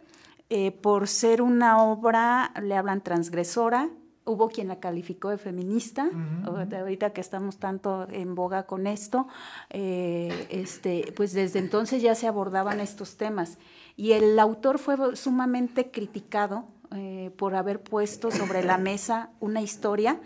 [0.55, 3.89] eh, por ser una obra, le hablan transgresora.
[4.27, 6.11] Hubo quien la calificó de feminista,
[6.45, 9.29] ahorita- ahorita que estamos tanto en boga con esto,
[9.71, 13.57] eh, este, pues desde entonces ya se abordaban estos temas.
[13.97, 16.65] Y el autor fue sumamente criticado
[16.95, 20.21] eh, por haber puesto sobre la mesa una historia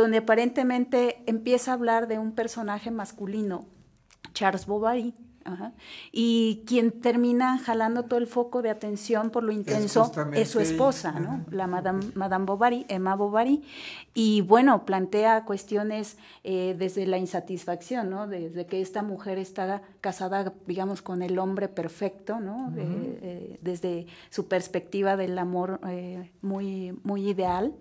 [0.00, 3.66] donde aparentemente empieza a hablar de un personaje masculino,
[4.32, 5.14] Charles Bovary,
[5.44, 5.72] ajá,
[6.12, 10.70] y quien termina jalando todo el foco de atención por lo intenso es, su ella,
[10.70, 11.44] esposa, ¿no?
[11.50, 13.62] La Madame, Madame Bovary, Emma Bovary,
[14.14, 18.26] y bueno, plantea cuestiones eh, desde la insatisfacción, ¿no?
[18.26, 22.72] Desde que esta mujer está casada, digamos, con el hombre perfecto, ¿no?
[22.76, 27.74] Eh, eh, desde su perspectiva del amor eh, muy, muy ideal.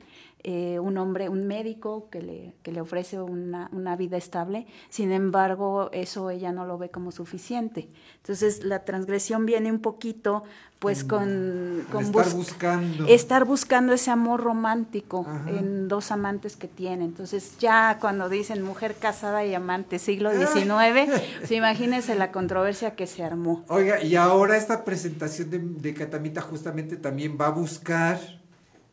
[0.43, 5.11] Eh, un hombre, un médico que le, que le ofrece una, una vida estable, sin
[5.11, 7.89] embargo, eso ella no lo ve como suficiente.
[8.17, 10.43] Entonces, la transgresión viene un poquito,
[10.79, 11.83] pues, con...
[11.91, 13.05] Con estar bus- buscando.
[13.07, 15.49] Estar buscando ese amor romántico Ajá.
[15.49, 17.03] en dos amantes que tiene.
[17.03, 20.33] Entonces, ya cuando dicen mujer casada y amante siglo Ah.
[20.53, 23.65] XIX, pues, imagínense la controversia que se armó.
[23.67, 28.19] Oiga, y ahora esta presentación de, de Catamita justamente también va a buscar,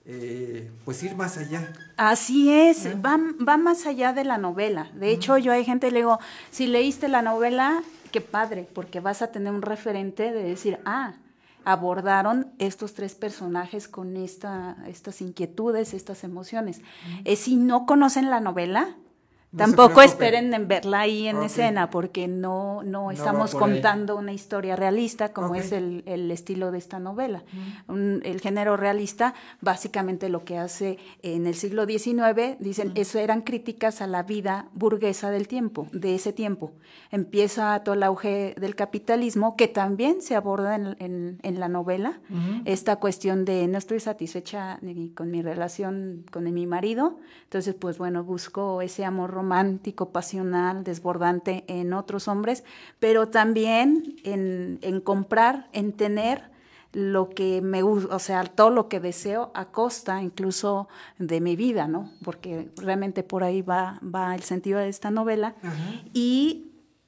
[0.08, 1.72] eh, pues ir más allá.
[1.96, 4.90] Así es, va, va más allá de la novela.
[4.94, 6.20] De hecho, yo hay gente, le digo,
[6.50, 11.14] si leíste la novela, qué padre, porque vas a tener un referente de decir, ah,
[11.64, 16.80] abordaron estos tres personajes con esta, estas inquietudes, estas emociones.
[17.24, 18.96] Eh, si no conocen la novela,
[19.52, 23.60] No tampoco esperen en verla ahí en escena, porque no, no estamos ahí.
[23.60, 27.42] contando una historia realista como es el, el estilo de esta novela.
[27.88, 29.32] Un- el género realista,
[29.62, 34.68] básicamente lo que hace en el siglo XIX, dicen, eso eran críticas a la vida
[34.74, 36.72] burguesa del tiempo, de ese tiempo.
[37.10, 42.20] Empieza todo el auge del capitalismo, que también se aborda en, en- en la novela,
[42.64, 47.96] esta cuestión de no estoy satisfecha ni con mi relación con mi marido, entonces pues
[47.96, 52.64] bueno, busco ese amor romántico, pasional, desbordante en otros hombres,
[52.98, 56.56] pero también en, en comprar, en tener
[56.96, 60.88] lo que me gusta, o sea, todo lo que deseo a costa incluso
[61.18, 62.10] de mi vida, ¿no?
[62.24, 65.54] Porque realmente por ahí va, va el sentido de esta novela.
[66.14, 66.65] Y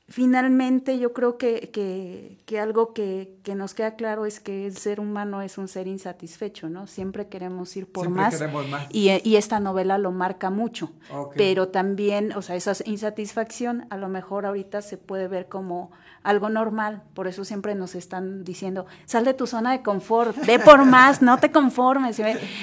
[0.08, 4.76] finalmente yo creo que, que, que algo que, que nos queda claro es que el
[4.76, 6.86] ser humano es un ser insatisfecho, ¿no?
[6.86, 8.34] Siempre queremos ir por Siempre más.
[8.34, 8.86] queremos más.
[8.90, 10.90] Y, y esta novela lo marca mucho.
[11.36, 15.90] Pero también, o sea, esa insatisfacción a lo mejor ahorita se puede ver como
[16.22, 17.02] algo normal.
[17.12, 21.20] Por eso siempre nos están diciendo, sal de tu zona de confort, ve por más,
[21.20, 22.18] no te conformes.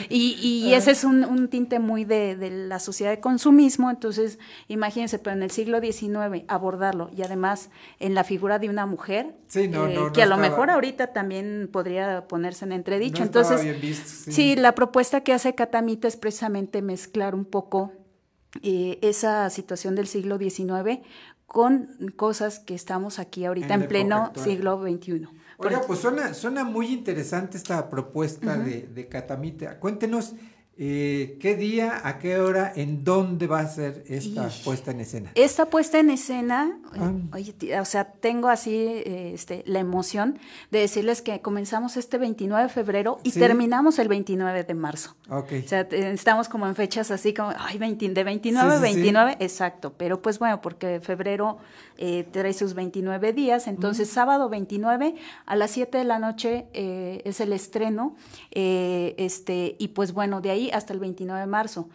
[0.09, 3.91] Y, y ese es un, un tinte muy de, de la sociedad de consumismo.
[3.91, 7.34] Entonces, imagínense, pero en el siglo XIX abordarlo y además
[7.99, 10.69] en la figura de una mujer, Sí, no, eh, no, no que a lo mejor
[10.69, 13.23] ahorita también podría ponerse en entredicho.
[13.23, 14.31] Entonces, bien visto, sí.
[14.31, 17.93] sí, la propuesta que hace Catamita es precisamente mezclar un poco
[18.61, 20.99] eh, esa situación del siglo XIX
[21.45, 24.45] con cosas que estamos aquí ahorita En pleno actual.
[24.45, 25.27] siglo XXI.
[25.57, 29.79] Oiga, pues suena, suena muy interesante esta propuesta de, de Catamita.
[29.79, 30.33] Cuéntenos
[30.77, 34.99] Eh, ¿Qué día, a qué hora, en dónde va a ser esta Y- puesta en
[34.99, 35.31] escena?
[35.35, 37.13] Esta puesta en escena, Ah.
[37.33, 40.37] oye, o sea, tengo así eh, este, la emoción
[40.71, 43.39] de decirles que comenzamos este 29 de febrero y Sí.
[43.39, 45.15] terminamos el 29 de marzo.
[45.29, 45.53] Ok.
[45.63, 48.89] O sea, estamos como en fechas así como, ay, 20 de 29 a Sí, sí,
[48.89, 48.95] sí.
[48.95, 49.93] 29, exacto.
[49.95, 51.57] Pero pues bueno, porque febrero
[51.97, 55.15] eh, trae sus 29 días, entonces sábado 29
[55.45, 58.17] a las 7 de la noche eh, es el estreno,
[58.51, 61.89] eh, este, y pues bueno, de ahí hasta el 29 de marzo.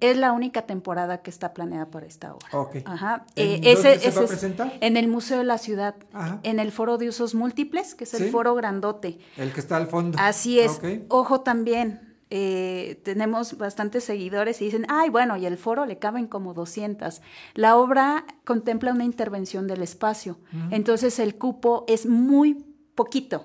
[0.00, 2.46] Es la única temporada que está planeada para esta obra.
[2.52, 2.76] Ok.
[2.84, 3.24] Ajá.
[3.36, 4.72] ¿En Eh, ese- se ese va a es presentar?
[4.80, 6.40] En el Museo de la Ciudad, Ajá.
[6.42, 8.30] en el Foro de Usos Múltiples, que es el Sí.
[8.30, 9.18] foro grandote.
[9.36, 10.18] El que está al fondo.
[10.20, 10.80] Así es.
[11.08, 12.00] Ojo también,
[12.30, 17.22] eh, tenemos bastantes seguidores y dicen, ay, bueno, y el foro le caben como 200.
[17.54, 20.38] La obra contempla una intervención del espacio,
[20.70, 22.64] entonces el cupo es muy
[22.96, 23.44] poquito.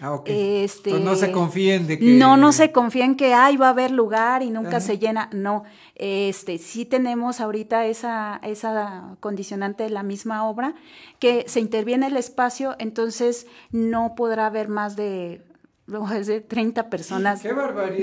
[0.00, 0.28] Ah, ok.
[0.28, 2.04] Este, Entonces no se confíen de que...
[2.04, 4.80] No, no se confíen que ay, va a haber lugar y nunca Ajá.
[4.80, 5.28] se llena.
[5.32, 5.64] No,
[5.96, 10.74] este, sí tenemos ahorita esa, esa condicionante de la misma obra,
[11.18, 15.42] que se interviene el espacio, entonces no podrá haber más de,
[15.88, 17.52] vamos a decir, 30 personas Qué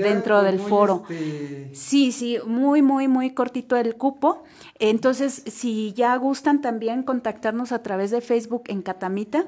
[0.02, 1.04] dentro del muy, foro.
[1.08, 4.42] este, Sí, sí, muy, muy, muy cortito el cupo.
[4.78, 9.46] Entonces, si ya gustan también contactarnos a través de Facebook en Catamita,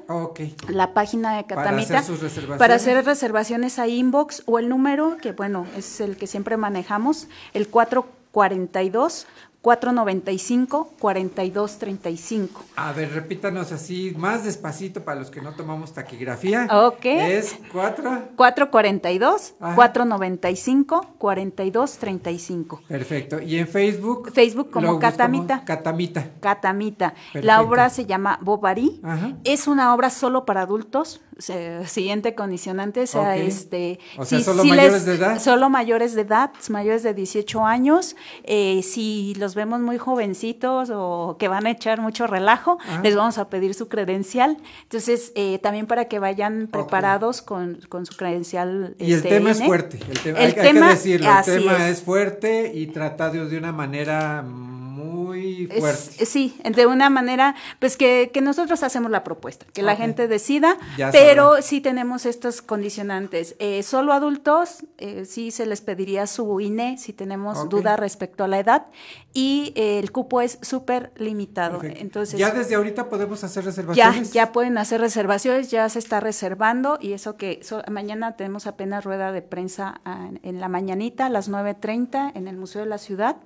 [0.69, 2.59] la página de Para Catamita, hacer sus reservaciones.
[2.59, 7.27] para hacer reservaciones a inbox o el número, que bueno, es el que siempre manejamos,
[7.53, 9.27] el 442
[9.61, 12.63] 495 4235.
[12.77, 16.67] A ver, repítanos así, más despacito para los que no tomamos taquigrafía.
[16.71, 17.05] Ok.
[17.05, 18.09] Es cuatro.
[18.35, 19.75] 442 Ajá.
[19.75, 22.81] 495 4235.
[22.87, 23.41] Perfecto.
[23.41, 24.31] Y en Facebook.
[24.33, 25.63] Facebook como Catamita.
[25.65, 26.29] Catamita.
[26.39, 27.09] Catamita.
[27.13, 27.45] Perfecto.
[27.45, 29.01] La obra se llama Bovary.
[29.03, 29.33] Ajá.
[29.43, 31.21] Es una obra solo para adultos.
[31.39, 33.37] se- siguiente condicionante, o sea, Ok.
[33.47, 35.39] este, O sea, si- ¿solo si mayores les- de edad?
[35.39, 38.17] Solo mayores de edad, mayores de 18 años.
[38.43, 43.01] Eh, si los vemos muy jovencitos o que van a echar mucho relajo, Ajá.
[43.01, 44.57] les vamos a pedir su credencial.
[44.83, 48.95] Entonces, eh, también para que vayan preparados con, con su credencial.
[48.99, 49.99] Y el este, tema es fuerte.
[50.25, 51.29] El hay, hay tema- que decirlo.
[51.37, 51.97] El tema es.
[51.99, 52.03] es.
[52.03, 56.25] fuerte y tratado de una manera muy Es- fuerte.
[56.25, 60.77] sí, de una manera, pues que, que nosotros hacemos la propuesta, que la gente decida,
[60.97, 63.55] Ya pero sí tenemos estos condicionantes.
[63.59, 68.47] Eh, solo adultos, eh, sí se les pediría su INE si tenemos duda respecto a
[68.47, 68.87] la edad
[69.31, 71.79] y eh, el cupo es súper limitado.
[71.79, 72.01] Perfecto.
[72.01, 74.33] Entonces, ya desde ahorita podemos hacer ya, reservaciones.
[74.33, 79.03] ya pueden hacer reservaciones, ya se está reservando y eso que so- mañana tenemos apenas
[79.03, 82.87] rueda de prensa ah, en, en la mañanita a las 9.30 en el Museo de
[82.87, 83.37] la Ciudad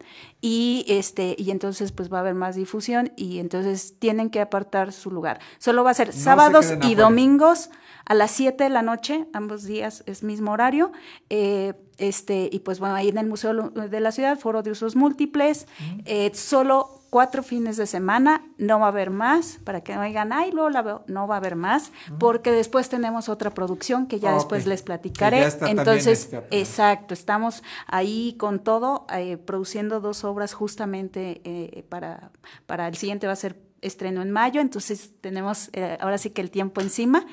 [0.41, 4.93] y este y entonces pues va a haber más difusión y entonces tienen que apartar
[4.93, 5.39] su lugar.
[5.57, 6.95] Solo va a ser No sábados y afuera.
[7.03, 7.69] domingos
[8.05, 10.91] a las 7 de la noche, ambos días es mismo horario.
[11.29, 14.95] eh, este, y pues bueno, ahí en el Museo de la Ciudad, foro de usos
[14.95, 15.67] múltiples,
[16.05, 20.33] eh, solo cuatro fines de semana, no va a haber más, para que no digan,
[20.33, 24.19] ay, luego la veo, no va a haber más, porque después tenemos otra producción que
[24.19, 25.41] ya Ok, después les platicaré.
[25.41, 31.85] ya está Entonces, este, exacto, estamos ahí con todo, eh, produciendo dos obras justamente eh,
[31.87, 32.31] para,
[32.65, 36.41] para el siguiente va a ser estreno en mayo, entonces tenemos eh, ahora sí que
[36.41, 37.25] el tiempo encima.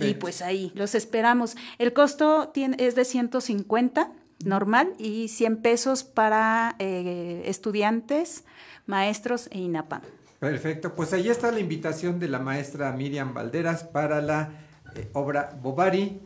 [0.00, 1.56] Y pues ahí, los esperamos.
[1.78, 4.12] El costo tiene, es de 150
[4.44, 8.44] normal y 100 pesos para eh, estudiantes,
[8.86, 10.02] maestros e INAPAM.
[10.38, 14.50] Perfecto, pues ahí está la invitación de la maestra Miriam Valderas para la
[14.94, 16.20] eh, obra Bovary,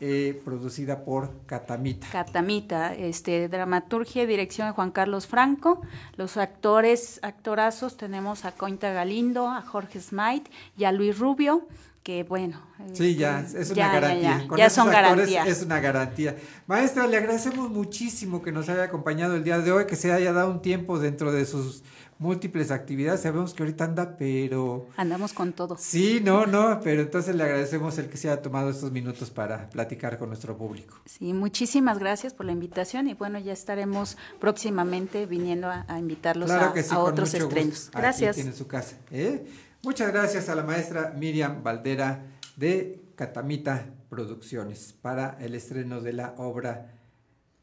[0.00, 2.06] eh, producida por Catamita.
[2.10, 5.82] Catamita, este, dramaturgia y dirección de Juan Carlos Franco.
[6.16, 11.68] Los actores, actorazos, tenemos a Cointa Galindo, a Jorge Smite y a Luis Rubio,
[12.02, 12.62] que bueno.
[12.94, 14.38] Sí, este, ya, es una ya, ya, garantía.
[14.40, 15.44] ya, Con ya esos son garantía.
[15.44, 16.36] Es una garantía.
[16.66, 20.32] Maestra, le agradecemos muchísimo que nos haya acompañado el día de hoy, que se haya
[20.32, 21.82] dado un tiempo dentro de sus
[22.20, 23.22] múltiples actividades.
[23.22, 24.86] Sabemos que ahorita anda, pero...
[24.96, 25.76] Andamos con todo.
[25.78, 29.68] Sí, no, no, pero entonces le agradecemos el que se haya tomado estos minutos para
[29.70, 30.98] platicar con nuestro público.
[31.06, 36.48] Sí, muchísimas gracias por la invitación y bueno, ya estaremos próximamente viniendo a, a invitarlos
[36.50, 37.58] Claro a, que sí, a con otros mucho gusto.
[37.58, 37.88] estrenos.
[37.88, 38.36] Aquí Gracias.
[38.36, 38.96] tiene su casa.
[39.10, 39.46] ¿eh?
[39.82, 42.22] Muchas gracias a la maestra Miriam Valdera
[42.56, 46.92] de Catamita Producciones para el estreno de la obra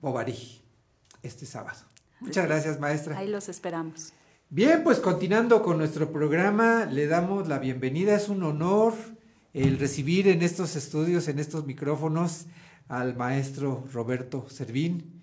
[0.02, 0.62] Bovary
[1.22, 1.78] este sábado.
[2.20, 3.18] Muchas gracias, maestra.
[3.20, 4.14] Ahí los esperamos.
[4.50, 8.16] Bien, pues continuando con nuestro programa, le damos la bienvenida.
[8.16, 8.94] Es un honor
[9.54, 12.46] el recibir en estos estudios, en estos micrófonos,
[12.88, 15.22] al maestro Roberto Servín.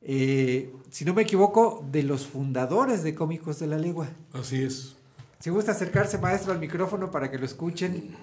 [0.00, 4.08] Eh, si no me equivoco, de los fundadores de Cómicos de la Legua.
[4.32, 4.96] Así es.
[5.40, 8.16] Si gusta acercarse, maestro, al micrófono para que lo escuchen.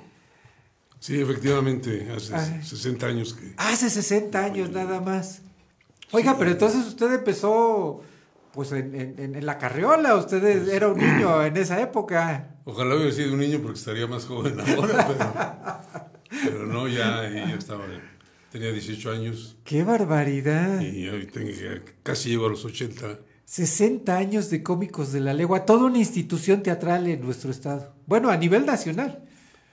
[1.00, 2.64] Sí, efectivamente, hace Ah.
[2.64, 3.54] 60 años que...
[3.58, 5.42] Hace 60 años nada más.
[6.12, 8.02] Oiga, pero entonces usted empezó
[8.54, 12.56] pues en, en- en la carriola, usted era un niño en esa época.
[12.66, 17.56] Ojalá hubiera sido un niño porque estaría más joven ahora, pero, pero no, ya, ya
[17.56, 17.84] estaba,
[18.52, 20.80] tenía 18 años ¡Qué barbaridad!
[20.82, 21.30] y hoy
[22.04, 23.20] casi llego a los 80.
[23.46, 27.94] 60 años de cómicos de la legua, toda una institución teatral en nuestro estado.
[28.06, 29.26] Bueno, a nivel nacional.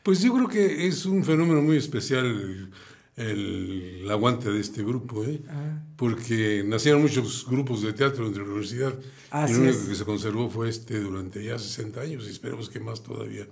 [0.03, 2.71] Pues yo creo que es un fenómeno muy especial
[3.17, 5.41] el, el aguante de este grupo, ¿eh?
[5.49, 5.83] Ah.
[5.97, 8.95] porque nacieron muchos grupos de teatro entre la universidad
[9.31, 9.85] Así y lo único es.
[9.89, 13.47] que se conservó fue este durante ya 60 años y esperemos que más todavía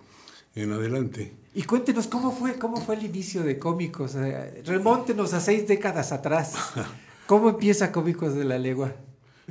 [0.55, 1.35] en adelante.
[1.55, 4.15] Y cuéntenos cómo fue, cómo fue el inicio de cómicos.
[4.65, 6.55] Remóntenos a seis décadas atrás.
[7.27, 8.95] ¿Cómo empieza Cómicos de la Legua?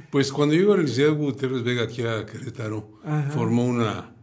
[0.10, 3.30] Pues cuando llegó a la Universidad Gutiérrez Vega aquí a Querétaro, Ajá.
[3.32, 4.16] formó una,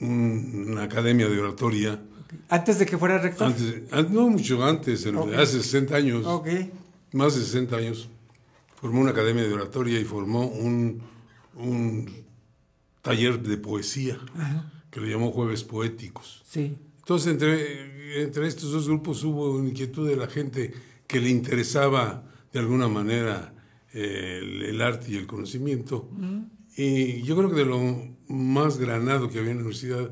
[0.00, 2.00] un- una academia de oratoria.
[2.48, 3.48] Antes de que fuera rector.
[3.48, 5.24] Antes, an- no mucho antes, en Ok.
[5.26, 6.48] realidad, hace 60 años, Ok.
[7.12, 8.08] más de 60 años,
[8.76, 11.00] formó una academia de oratoria y formó un,
[11.56, 12.10] un
[13.02, 14.72] taller de poesía Ajá.
[14.90, 16.42] que le llamó Jueves Poéticos.
[16.46, 16.76] Sí.
[16.98, 20.72] Entonces, entre, entre estos dos grupos hubo inquietud de la gente
[21.06, 23.54] que le interesaba de alguna manera
[23.92, 26.08] eh, el, el arte y el conocimiento.
[26.76, 27.78] Y yo creo que de lo
[28.28, 30.10] más granado que había en la universidad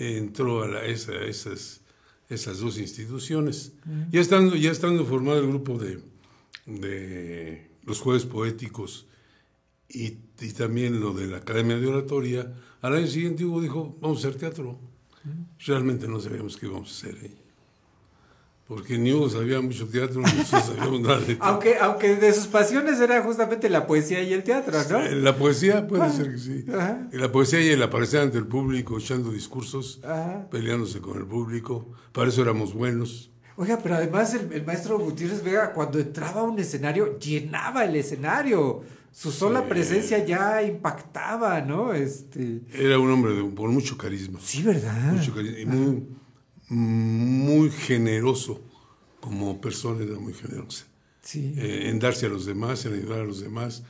[0.00, 1.80] entró a la- esa- esas,
[2.28, 3.72] esas dos instituciones.
[4.10, 6.00] Ya estando, ya estando formado el grupo de,
[6.66, 9.06] de los jueves poéticos
[9.88, 14.24] y, y también lo de la Academia de Oratoria, al año siguiente Hugo dijo, vamos
[14.24, 14.78] a hacer teatro.
[15.66, 17.24] Realmente no sabíamos qué íbamos a hacer.
[17.24, 17.34] ¿eh?
[18.70, 21.44] Porque ni Hugo sabía mucho teatro, ni sabíamos nada de teatro.
[21.44, 25.00] Aunque, aunque de sus pasiones era justamente la poesía y el teatro, ¿no?
[25.04, 26.10] Eh, La poesía puede Ah.
[26.12, 26.64] ser que sí.
[26.72, 27.08] Ajá.
[27.12, 30.46] Y la poesía y el aparecer ante el público, echando discursos, Ajá.
[30.52, 31.88] peleándose con el público.
[32.12, 33.32] Para eso éramos buenos.
[33.56, 37.96] Oiga, pero además el, el maestro Gutiérrez Vega cuando entraba a un escenario llenaba el
[37.96, 38.82] escenario.
[39.10, 39.66] Su sola Sí.
[39.68, 41.92] presencia ya impactaba, ¿no?
[41.92, 44.38] Este, Era un hombre de, con mucho carisma.
[44.40, 45.12] Sí, ¿verdad?
[45.12, 45.58] Mucho carisma.
[45.58, 46.06] Y muy,
[46.70, 48.60] muy generoso
[49.20, 50.86] como persona, era muy generosa.
[51.22, 51.54] Sí.
[51.58, 53.82] Eh, en darse a los demás, en ayudar a los demás.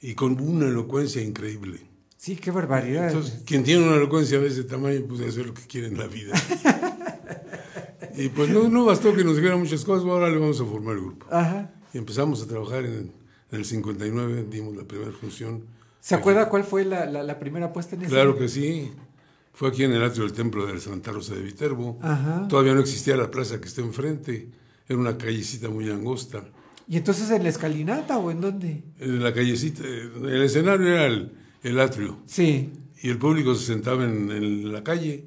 [0.00, 1.80] Y con una elocuencia increíble.
[2.18, 3.08] sí, qué barbaridad.
[3.08, 6.06] Entonces, quien tiene una elocuencia de ese tamaño puede hacer lo que quiere en la
[6.06, 6.34] vida.
[8.16, 10.96] y pues no, no bastó que nos dijeran muchas cosas, ahora le vamos a formar
[10.96, 11.26] el grupo.
[11.30, 11.70] Ajá.
[11.92, 13.12] Y empezamos a trabajar en,
[13.50, 15.64] en el 59, dimos la primera función.
[16.00, 18.20] ¿Se acuerda cuál fue la, la- la primera puesta en escena?
[18.20, 18.92] Claro que sí.
[19.54, 21.98] Fue aquí en el atrio del templo de Santa Rosa de Viterbo.
[22.02, 22.48] Ajá.
[22.48, 24.50] Todavía no existía la plaza que está enfrente.
[24.88, 26.44] Era una callecita muy angosta.
[26.88, 28.82] ¿Y entonces en la escalinata o en dónde?
[28.98, 31.32] En la callecita, el escenario era el,
[31.62, 32.18] el atrio.
[32.26, 32.72] Sí.
[33.00, 35.24] Y el público se sentaba en, en la calle.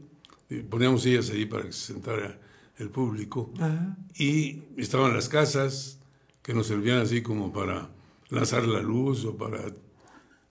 [0.70, 2.38] Poníamos sillas ahí para que se sentara
[2.78, 3.54] el público.
[3.58, 3.98] Ajá.
[4.16, 6.00] Y estaban las casas
[6.42, 7.90] que nos servían así como para
[8.30, 9.74] lanzar la luz o para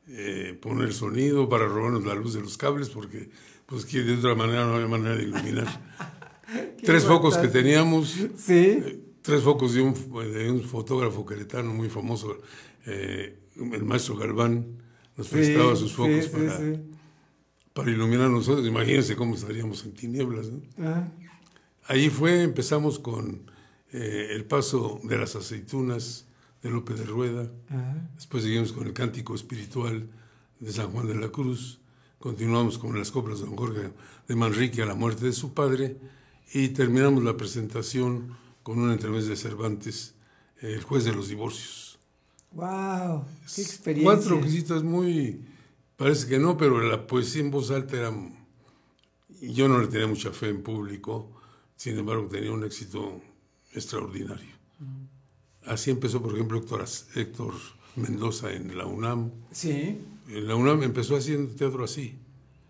[0.08, 3.30] eh, poner sonido, para robarnos la luz de los cables, porque
[3.66, 5.66] pues que de otra manera no había manera de iluminar.
[6.84, 8.55] tres focos que teníamos, Sí.
[8.55, 9.94] eh, tres focos de un,
[10.32, 12.38] de un fotógrafo queretano muy famoso,
[12.86, 14.66] eh, el maestro Galván,
[15.16, 16.78] nos Sí, prestaba sus focos sí, para, sí.
[17.72, 18.66] para iluminar nosotros.
[18.66, 20.48] Imagínense cómo estaríamos en tinieblas.
[20.51, 20.62] ¿no?
[20.86, 21.12] Ajá.
[21.88, 23.51] Ahí fue, empezamos con
[23.93, 26.26] eh, el paso de las aceitunas
[26.62, 28.10] de Lope de Rueda, Ajá.
[28.14, 30.09] después seguimos con el cántico espiritual
[30.60, 31.80] de San Juan de la Cruz,
[32.26, 33.92] continuamos con las coplas de Don Jorge
[34.26, 35.96] de Manrique a la muerte de su padre
[36.52, 40.16] y terminamos la presentación con una entrevista de Cervantes,
[40.60, 42.00] el juez de los divorcios.
[42.50, 43.24] ¡Wow!
[43.54, 44.12] ¡Qué experiencia!
[44.12, 45.46] Cuatro cositas muy,
[45.96, 48.12] parece que no, pero la poesía en voz alta era,
[49.40, 51.30] yo no le tenía mucha fe en público,
[51.76, 53.22] sin embargo tenía un éxito
[53.72, 54.56] extraordinario.
[55.64, 57.52] Así empezó, por ejemplo, Héctor, Héctor
[57.94, 59.30] Mendoza en la UNAM.
[59.52, 60.00] Sí.
[60.28, 62.18] En la UNAM empezó haciendo teatro así,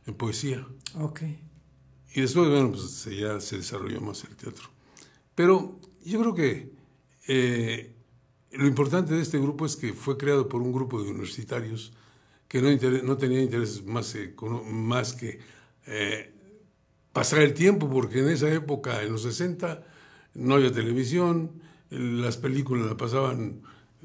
[0.06, 0.66] en poesía.
[0.94, 1.22] Ok.
[2.14, 4.64] Y después, bueno, pues se- ya se desarrolló más el teatro.
[5.34, 6.70] Pero yo creo que
[7.28, 7.92] eh,
[8.52, 11.92] lo importante de este grupo es que fue creado por un grupo de universitarios
[12.48, 14.14] que no, inter- no tenía intereses más,
[15.14, 15.40] que
[15.86, 16.32] eh,
[17.12, 19.84] pasar el tiempo, porque en esa época, en los 60,
[20.34, 21.50] no había televisión,
[21.90, 23.62] las películas la pasaban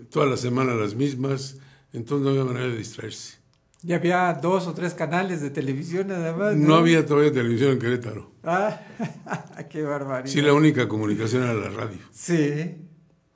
[0.09, 1.57] toda la semana las mismas,
[1.93, 3.37] entonces no había manera de distraerse.
[3.83, 6.55] Ya había dos o tres canales de televisión nada más.
[6.55, 8.31] No había todavía televisión en Querétaro.
[8.43, 8.79] Ah,
[9.69, 10.31] qué barbaridad.
[10.31, 11.97] Sí, la única comunicación era la radio.
[12.11, 12.75] Sí.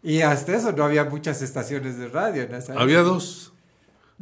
[0.04, 3.54] Y hasta eso no había muchas estaciones de radio en esa Había dos.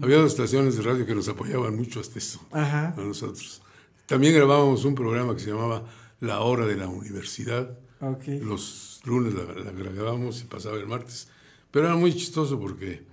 [0.01, 2.95] Había dos estaciones de radio que nos apoyaban mucho hasta eso, Ajá.
[2.97, 3.61] a nosotros.
[4.07, 5.83] También grabábamos un programa que se llamaba
[6.19, 7.77] La Hora de la Universidad.
[7.99, 8.23] Ok.
[8.41, 11.27] Los lunes la, la grabábamos y pasaba el martes.
[11.69, 13.03] Pero era muy chistoso porque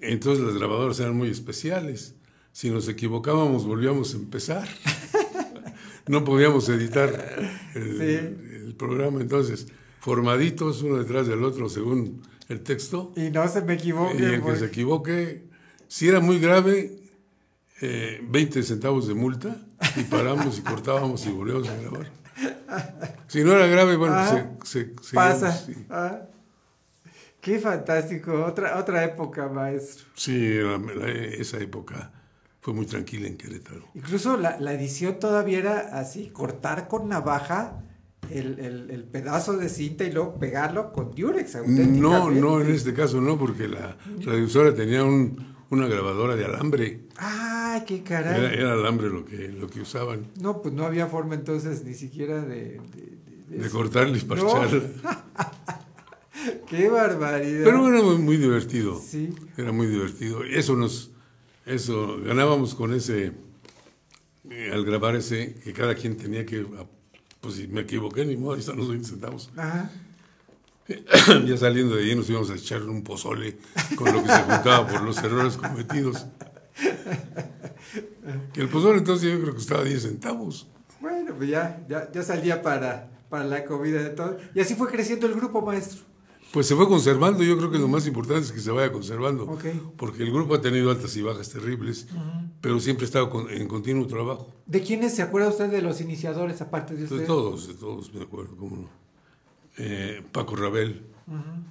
[0.00, 2.16] Entonces las grabadoras eran muy especiales.
[2.52, 4.68] Si nos equivocábamos, volvíamos a empezar.
[6.08, 7.10] no podíamos editar
[7.74, 8.00] el,
[8.66, 9.20] el programa.
[9.20, 9.66] Entonces,
[10.00, 13.12] formaditos uno detrás del otro según el texto.
[13.16, 14.16] Y no se me equivoque.
[14.18, 15.44] Y el que se equivoque,
[15.88, 16.98] si era muy grave,
[17.80, 19.56] eh, 20 centavos de multa
[19.96, 22.10] y paramos y cortábamos y volvíamos a grabar.
[23.28, 25.52] Si no era grave, bueno, Ah, se, se- Pasa.
[25.52, 25.74] sí.
[25.88, 26.22] Ah.
[27.40, 28.44] Qué fantástico.
[28.44, 30.04] Otra, otra época, maestro.
[30.14, 32.12] Sí, la- la- esa época
[32.60, 33.86] fue muy tranquila en Querétaro.
[33.94, 37.82] Incluso la, la edición todavía era así, cortar con navaja
[38.30, 41.56] el, el- el pedazo de cinta y luego pegarlo con Durex.
[41.66, 47.02] No, no, en este caso no, porque la radiodifusora tenía un- una grabadora de alambre.
[47.16, 48.38] ¡Ay, qué caray!
[48.40, 50.26] Era, era alambre lo que, lo que usaban.
[50.40, 52.80] No, pues no había forma entonces ni siquiera de...
[53.48, 54.82] De, De cortarle y parcharle.
[56.68, 57.64] ¡Qué barbaridad!
[57.64, 59.00] Pero era muy, muy divertido.
[59.00, 59.34] Sí.
[59.56, 60.42] Era muy divertido.
[60.44, 61.10] Eso nos,
[61.66, 63.32] eso, ganábamos con ese,
[64.50, 66.86] eh, al grabar ese, que cada quien tenía que, ah,
[67.40, 69.50] pues si me equivoqué, ni modo, ahí están los 20 centavos.
[69.56, 69.90] Ajá.
[71.46, 73.58] ya saliendo de ahí nos íbamos a echar un pozole
[73.96, 76.26] con lo que se juntaba por los errores cometidos.
[78.52, 80.66] Que el pozole entonces yo creo que estaba a 10 centavos.
[81.00, 84.38] Bueno, pues ya, ya, ya salía para, para la comida de todo.
[84.54, 86.09] Y así fue creciendo el grupo, maestro.
[86.52, 89.46] Pues se fue conservando, yo creo que lo más importante es que se vaya conservando,
[89.96, 92.08] porque el grupo ha tenido altas y bajas terribles,
[92.60, 94.52] pero siempre ha estado con- en continuo trabajo.
[94.66, 97.20] ¿De quiénes se acuerda usted de los iniciadores, aparte de usted?
[97.20, 98.88] De todos, de todos, me acuerdo, cómo no.
[99.78, 101.02] Eh, Paco Rabel,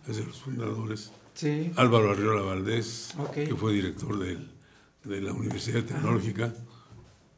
[0.08, 1.12] es de los fundadores.
[1.34, 1.72] Sí.
[1.76, 6.54] Álvaro Arriola Valdés, que fue director de la Universidad Tecnológica,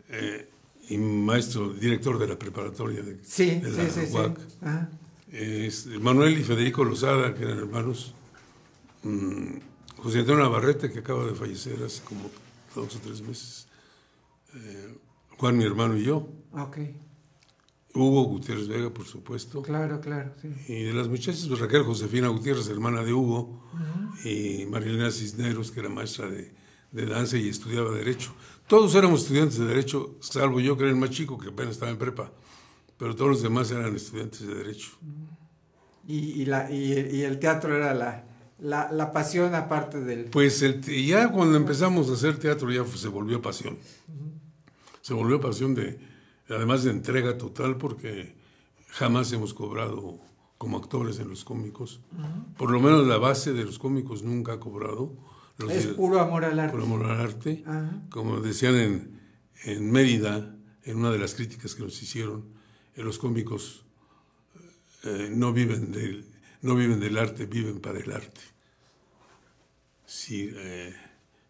[0.10, 0.48] eh,
[0.90, 4.14] y maestro, director de la preparatoria de, Sí, de sí, la sí, sí.
[4.16, 4.40] UAC.
[4.62, 4.90] Ajá.
[5.32, 8.14] Es Manuel y Federico Lozada, que eran hermanos.
[9.04, 9.60] Mm,
[9.98, 12.30] José Antonio Navarrete, que acaba de fallecer hace como
[12.76, 13.68] dos o tres meses.
[14.56, 14.98] Eh,
[15.38, 16.28] Juan, mi hermano y yo.
[16.52, 16.78] Ok,
[17.94, 19.62] Hugo Gutiérrez Vega, por supuesto.
[19.62, 20.50] claro, claro, sí.
[20.68, 23.70] Y de las muchachas, pues Raquel Josefina Gutiérrez, hermana de Hugo.
[24.24, 26.54] Y Marilena Cisneros, que era maestra de,
[26.92, 28.34] de danza y estudiaba Derecho.
[28.68, 31.92] Todos éramos estudiantes de Derecho, salvo yo, que era el más chico, que apenas estaba
[31.92, 32.32] en prepa.
[33.02, 34.92] Pero todos los demás eran estudiantes de Derecho.
[36.08, 38.26] Y, y, la, y, y el teatro era la,
[38.60, 40.26] la, la pasión aparte del...
[40.26, 43.80] Pues el ya cuando empezamos a hacer teatro ya se volvió pasión.
[45.02, 45.98] Se volvió pasión de,
[46.48, 48.36] además de entrega total, porque
[48.90, 50.20] jamás hemos cobrado
[50.60, 52.02] como actores en los cómicos.
[52.56, 55.12] Por lo menos la base de los cómicos nunca ha cobrado.
[55.58, 56.72] Los Es de- puro amor al arte.
[56.74, 57.64] Puro amor al arte.
[57.66, 58.04] Ajá.
[58.12, 59.20] Como decían en,
[59.64, 62.61] en Mérida, en una de las críticas que nos hicieron,
[62.96, 63.84] los cómicos
[65.04, 66.26] eh, no, viven del,
[66.62, 68.42] no viven del arte, viven para el arte.
[70.06, 70.94] Sí, eh,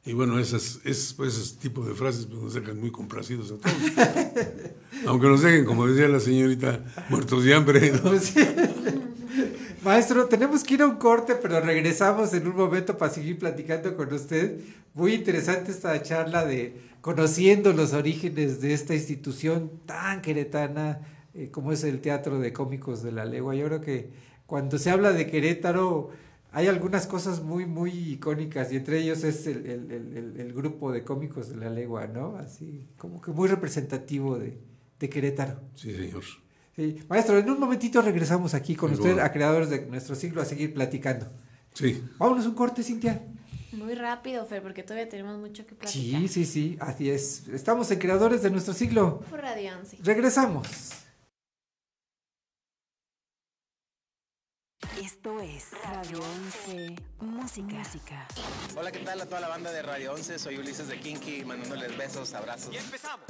[0.06, 3.58] y bueno, esas, es, pues, esos tipos de frases pues, nos dejan muy complacidos a
[3.58, 3.76] todos.
[5.06, 7.92] Aunque nos dejen, como decía la señorita, muertos de hambre.
[7.92, 8.02] ¿no?
[8.02, 8.34] Pues
[9.84, 13.96] Maestro, tenemos que ir a un corte, pero regresamos en un momento para seguir platicando
[13.96, 14.60] con usted.
[14.94, 21.00] Muy interesante esta charla de conociendo los orígenes de esta institución tan queretana
[21.34, 23.56] eh, como es el Teatro de Cómicos de la Legua.
[23.56, 24.10] Yo creo que
[24.46, 26.10] cuando se habla de Querétaro
[26.54, 31.04] hay algunas cosas muy, muy icónicas y entre ellos es el, el- el- grupo de
[31.04, 32.36] cómicos de la Legua, ¿no?
[32.36, 34.58] Así como que muy representativo de,
[35.00, 35.62] de Querétaro.
[35.76, 36.24] Sí, señor.
[36.76, 36.98] Sí.
[37.08, 39.26] Maestro, en un momentito regresamos aquí con Muy usted bueno.
[39.26, 41.28] a Creadores de nuestro siglo a seguir platicando.
[41.74, 42.04] Sí.
[42.18, 43.22] Vámonos un corte, Cintia.
[43.72, 46.20] Muy rápido, Fer, porque todavía tenemos mucho que platicar.
[46.22, 47.48] Sí, sí, sí, así es.
[47.48, 49.22] Estamos en Creadores de nuestro siglo.
[49.30, 50.00] Por Radio 11.
[50.04, 50.68] Regresamos.
[55.02, 58.28] Esto es Radio 11 Música.
[58.76, 60.38] Hola, ¿qué tal a toda la banda de Radio 11?
[60.38, 62.72] Soy Ulises de Kinky, mandándoles besos, abrazos.
[62.72, 63.26] Y empezamos.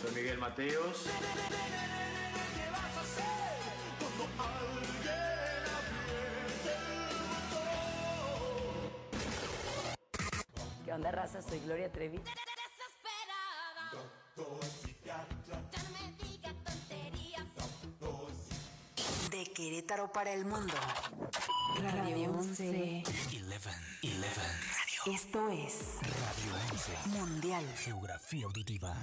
[0.00, 1.06] Soy Miguel Mateos.
[5.02, 5.37] ¿Qué
[10.92, 11.42] onda, raza?
[11.42, 12.20] Soy Gloria Trevi.
[19.30, 20.74] De Querétaro para el mundo.
[21.80, 23.02] Radio 11.
[25.06, 27.08] Esto es Radio 11.
[27.08, 27.64] Mundial.
[27.76, 28.94] Geografía auditiva.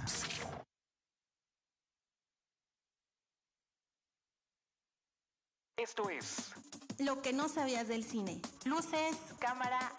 [5.76, 6.52] Esto es
[6.98, 8.40] Lo que no sabías del cine.
[8.64, 9.92] Luces, cámara,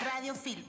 [0.00, 0.66] radio films.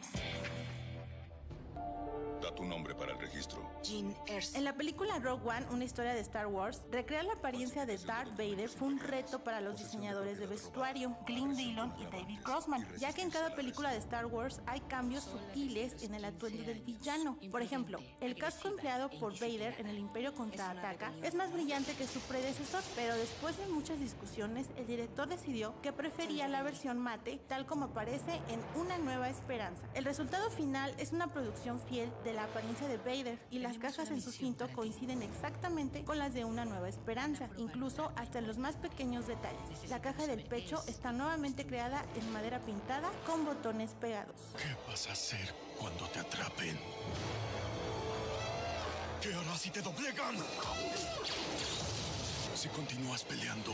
[2.43, 3.65] Será tu nombre para el registro?
[3.84, 4.57] Jean Erso.
[4.57, 8.31] En la película Rogue One, una historia de Star Wars, recrear la apariencia de Darth
[8.31, 13.14] Vader fue un reto para los diseñadores de vestuario, Glenn Dillon y David Crossman, ya
[13.14, 17.38] que en cada película de Star Wars hay cambios sutiles en el atuendo del villano.
[17.49, 22.05] Por ejemplo, el casco empleado por Vader en el Imperio contraataca es más brillante que
[22.05, 27.39] su predecesor, pero después de muchas discusiones, el director decidió que prefería la versión mate,
[27.47, 29.88] tal como aparece en Una Nueva Esperanza.
[29.93, 34.09] El resultado final es una producción fiel de la apariencia de Vader y las cajas
[34.11, 38.57] en su cinto coinciden exactamente con las de Una Nueva Esperanza, incluso hasta en los
[38.57, 39.89] más pequeños detalles.
[39.89, 44.35] La caja del pecho está nuevamente creada en madera pintada con botones pegados.
[44.57, 46.77] ¿Qué vas a hacer cuando te atrapen?
[49.21, 50.35] ¿Qué harás si te doblegan?
[52.55, 53.73] Si continúas peleando.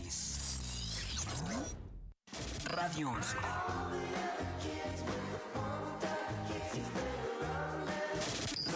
[2.65, 3.35] Radio 11.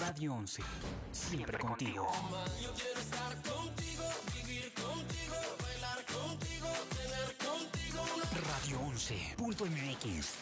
[0.01, 0.63] Radio 11.
[1.11, 2.07] Siempre contigo.
[2.61, 4.03] Yo quiero estar contigo,
[4.33, 8.03] vivir contigo, bailar contigo, tener contigo.
[8.47, 9.35] Radio 11.
[9.37, 10.33] Punto MX.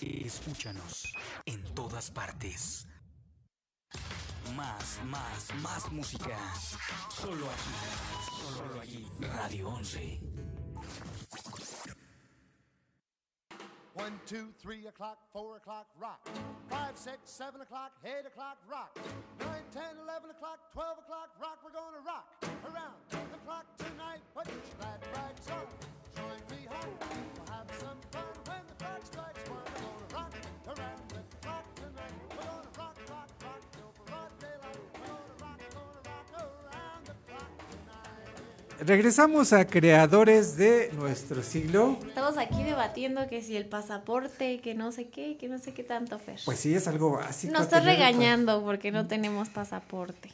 [0.00, 1.12] Escúchanos
[1.44, 2.85] en todas partes.
[4.56, 6.36] Más, más, más música.
[7.10, 7.74] Solo aquí.
[8.56, 9.10] Solo aquí.
[9.20, 10.20] Radio 11.
[13.94, 16.20] One, two, three o'clock, four o'clock, rock.
[16.68, 18.94] Five, six, seven o'clock, eight o'clock, rock.
[19.40, 21.58] Nine, ten, eleven o'clock, twelve o'clock, rock.
[21.64, 22.28] We're gonna rock
[22.68, 24.20] around the clock tonight.
[24.34, 25.66] Put your glad rags on.
[26.14, 26.96] Join me home.
[27.00, 29.64] We'll have some fun when the clock strikes one.
[29.64, 30.32] We're gonna rock
[30.76, 32.14] around the clock tonight.
[32.28, 33.28] We're gonna rock, rock,
[38.80, 41.98] Regresamos a creadores de nuestro siglo.
[42.06, 45.82] Estamos aquí debatiendo que si el pasaporte, que no sé qué, que no sé qué
[45.82, 46.38] tanto, Fer.
[46.44, 47.52] Pues sí, es algo básico.
[47.54, 50.30] Nos estás tener- regañando porque no tenemos pasaporte.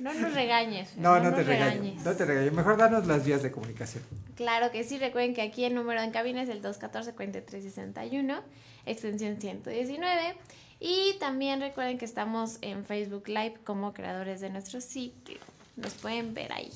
[0.00, 0.90] No nos regañes.
[0.90, 2.04] Fer, No, no, te regañes.
[2.04, 2.52] No te regaño.
[2.52, 4.04] Mejor danos las vías de comunicación.
[4.36, 8.40] Claro que sí, recuerden que aquí el número en cabina es el 214-4361,
[8.86, 10.36] extensión 119.
[10.78, 15.38] Y también recuerden que estamos en Facebook Live como creadores de nuestro sitio.
[15.76, 16.70] Nos pueden ver ahí.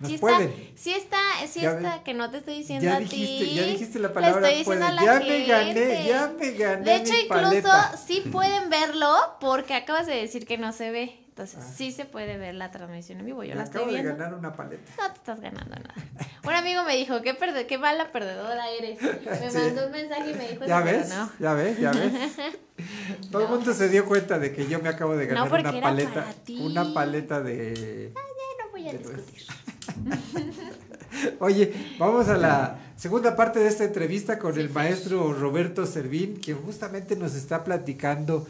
[0.00, 0.48] Nos Sí pueden.
[0.50, 3.54] está, sí está, sí Ya está, que no te estoy diciendo Ya a dijiste, ti.
[3.54, 4.98] ya dijiste la Le palabra estoy diciendo pueden.
[4.98, 7.96] a la Ya me gané, ya me gané De hecho, mi incluso paleta.
[7.96, 11.16] sí pueden verlo porque acabas de decir que no se ve.
[11.28, 11.72] Entonces, Ah.
[11.74, 13.42] sí se puede ver la transmisión en vivo.
[13.44, 14.18] Yo Me la acabo estoy de viendo.
[14.22, 14.90] ganar una paleta.
[14.98, 15.94] No te estás ganando nada.
[16.44, 18.98] Un amigo me dijo, qué, perde qué mala perdedora eres.
[19.24, 19.56] Me Sí.
[19.58, 21.08] mandó un mensaje y me dijo, ¿Ya ves?
[21.08, 21.30] no.
[21.38, 21.78] ¿Ya ves?
[21.78, 22.12] ¿Ya ves?
[23.30, 26.26] Todo el mundo se dio cuenta de que yo me acabo de ganar una paleta.
[26.60, 28.12] Una paleta de.
[28.14, 29.42] Ya no voy a de- discutir.
[31.40, 36.56] Oye, vamos a la segunda parte de esta entrevista con el maestro Roberto Servín, quien
[36.58, 38.46] justamente nos está platicando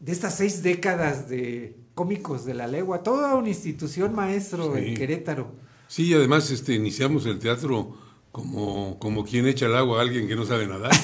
[0.00, 4.94] de estas seis décadas de cómicos de la legua, toda una institución maestro en.
[4.94, 5.52] Querétaro.
[5.88, 7.96] Sí, y además este, iniciamos el teatro
[8.32, 10.92] como, como quien echa el agua a alguien que no sabe nadar.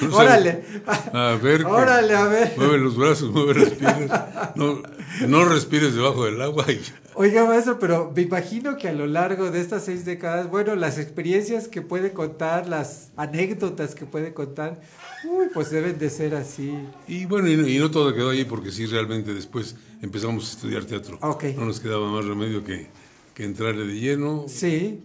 [0.00, 0.64] No sabe- Órale.
[1.12, 1.64] A ver.
[1.66, 2.54] Órale, a ver.
[2.56, 4.56] Mueve los brazos, mueve las piernas.
[4.56, 4.82] No,
[5.28, 6.64] no respires debajo del agua.
[6.68, 6.80] Y,
[7.14, 10.98] Oiga, maestro, pero me imagino que a lo largo de estas seis décadas, bueno, las
[10.98, 14.80] experiencias que puede contar, las anécdotas que puede contar,
[15.24, 16.72] uy, pues deben de ser así.
[17.06, 20.52] y bueno, y no, y no todo quedó ahí porque sí, realmente después empezamos a
[20.56, 21.18] estudiar teatro.
[21.20, 21.44] Ok.
[21.56, 22.86] No nos quedaba más remedio que,
[23.34, 24.46] que entrarle de lleno.
[24.48, 25.02] Sí.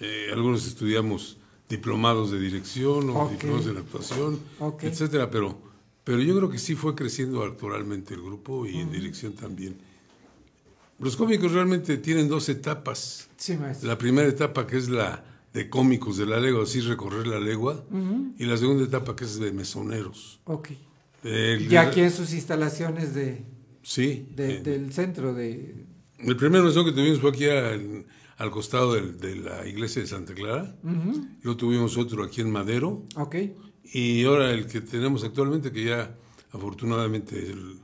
[0.00, 1.36] Eh, algunos estudiamos
[1.68, 4.84] diplomados de dirección o diplomados de actuación, Ok.
[4.84, 5.58] etcétera, pero,
[6.04, 9.76] pero yo creo que sí fue creciendo actualmente el grupo y en dirección también.
[11.00, 13.28] Los cómicos realmente tienen dos etapas.
[13.36, 13.88] Sí, maestro.
[13.88, 17.84] La primera etapa que es la de cómicos de la legua, así recorrer la legua,
[18.38, 20.40] y la segunda etapa que es de mesoneros.
[20.44, 20.68] Ok.
[21.24, 23.44] El- Y aquí en sus instalaciones de,
[23.82, 24.28] Sí.
[24.36, 25.84] de- eh, del centro de...
[26.18, 28.06] el primer mesón que tuvimos fue aquí al,
[28.36, 30.76] al costado de, la iglesia de Santa Clara.
[30.84, 31.26] Ujú.
[31.42, 33.04] Luego tuvimos otro aquí en Madero.
[33.16, 33.36] Ok.
[33.92, 36.14] Y ahora el que tenemos actualmente, que ya
[36.52, 37.76] afortunadamente el,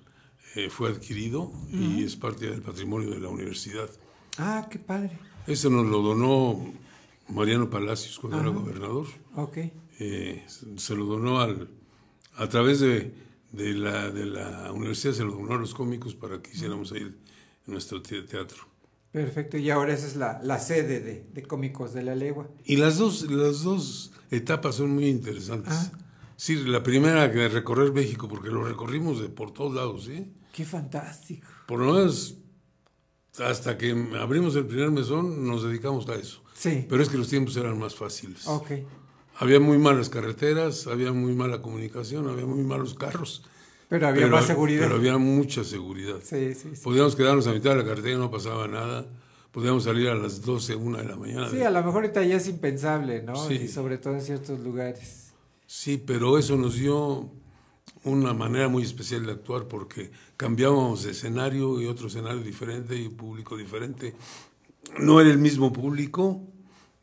[0.56, 3.88] eh, fue adquirido y es parte del patrimonio de la universidad.
[4.38, 5.12] Ah, qué padre.
[5.46, 6.72] Eso nos lo donó
[7.28, 9.06] Mariano Palacios cuando era gobernador.
[9.36, 9.58] Ok.
[9.98, 10.44] Eh,
[10.76, 11.68] se lo donó al,
[12.36, 13.14] a través de,
[13.52, 17.14] de la, de la universidad, se lo donó a los cómicos para que hiciéramos ahí
[17.66, 18.64] nuestro te- teatro.
[19.12, 19.56] Perfecto.
[19.56, 22.48] Y ahora esa es la, la sede de, de Cómicos de la Legua.
[22.64, 25.72] Y las dos, las dos etapas son muy interesantes.
[25.74, 25.92] Ah.
[26.36, 30.28] Sí, la primera que recorrer México, porque lo recorrimos de por todos lados, ¿eh?
[30.56, 31.46] Qué fantástico.
[31.66, 32.38] Por lo menos
[33.44, 36.42] hasta que abrimos el primer mesón nos dedicamos a eso.
[36.54, 36.86] Sí.
[36.88, 38.46] Pero es que los tiempos eran más fáciles.
[38.46, 38.70] Ok.
[39.38, 43.44] Había muy malas carreteras, había muy mala comunicación, había muy malos carros.
[43.90, 44.84] Pero había más seguridad.
[44.84, 46.16] Pero había mucha seguridad.
[46.22, 46.82] Sí, sí, sí.
[46.82, 49.06] Podíamos quedarnos a mitad de la carretera y no pasaba nada.
[49.52, 51.50] Podíamos salir a las 12, 1 de la mañana.
[51.50, 53.36] Sí, a lo mejor ahorita ya es impensable, ¿no?
[53.46, 53.54] Sí.
[53.64, 55.34] Y sobre todo en ciertos lugares.
[55.66, 57.30] Sí, pero eso nos dio
[58.10, 63.08] una manera muy especial de actuar porque cambiábamos de escenario y otro escenario diferente y
[63.08, 64.14] público diferente.
[64.98, 66.42] No era el mismo público,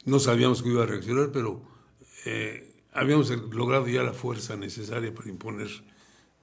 [0.05, 1.61] no sabíamos que iba a reaccionar, pero
[2.25, 5.69] eh, habíamos logrado ya la fuerza necesaria para imponer,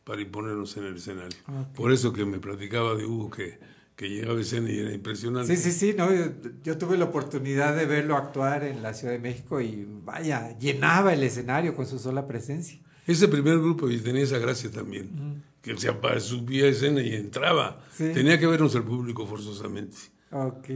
[0.05, 1.39] para imponernos en el escenario.
[1.47, 1.77] Ok.
[1.77, 3.59] Por eso que me platicaba de Hugo que,
[3.97, 5.57] que llegaba a escena y era impresionante.
[5.57, 6.27] Sí, sí, sí, no, yo,
[6.63, 11.13] yo tuve la oportunidad de verlo actuar en la Ciudad de México y vaya, llenaba
[11.13, 12.79] el escenario con su sola presencia.
[13.11, 17.81] Ese primer grupo y tenía esa gracia también, que se subía a escena y entraba.
[17.97, 18.11] Sí.
[18.15, 19.97] Tenía que vernos el público forzosamente.
[20.31, 20.69] Ok.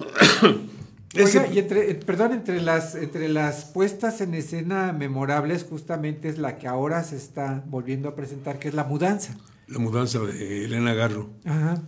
[1.12, 6.28] Ese- Oiga, y entre, eh, perdón, entre las, entre las puestas en escena memorables, justamente
[6.28, 9.36] es la que ahora se está volviendo a presentar, que es la mudanza.
[9.66, 11.30] La mudanza de Elena Garro.
[11.44, 11.82] Ajá.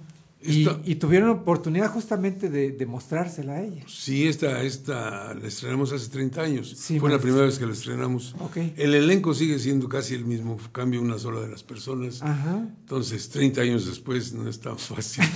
[0.45, 3.85] Y, Esta- y tuvieron oportunidad justamente de, de mostrársela a ella.
[3.87, 6.75] Sí, esta, esta la estrenamos hace 30 años.
[6.77, 8.35] Sí, Fue la primera vez que la estrenamos.
[8.77, 12.23] El elenco sigue siendo casi el mismo, cambia una sola de las personas.
[12.23, 12.67] Ajá.
[12.81, 15.23] Entonces, 30 años después no es tan fácil.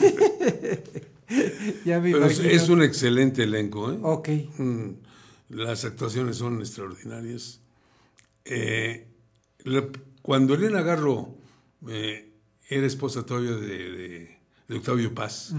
[1.84, 2.54] Ya me Pero es, imagino.
[2.62, 3.90] es un excelente elenco.
[3.92, 3.98] ¿eh?
[4.02, 4.28] Ok.
[4.58, 4.90] Mm,
[5.50, 7.60] Las actuaciones son extraordinarias.
[8.44, 9.06] Eh,
[9.64, 9.88] la-
[10.22, 11.34] cuando Elena Garro
[11.88, 12.30] eh,
[12.68, 14.35] era esposa todavía de, de-
[14.68, 15.52] de Octavio Paz,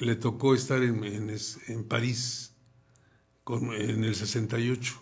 [0.00, 1.02] le tocó estar en,
[1.68, 2.52] en París
[3.44, 4.94] con- en el 68.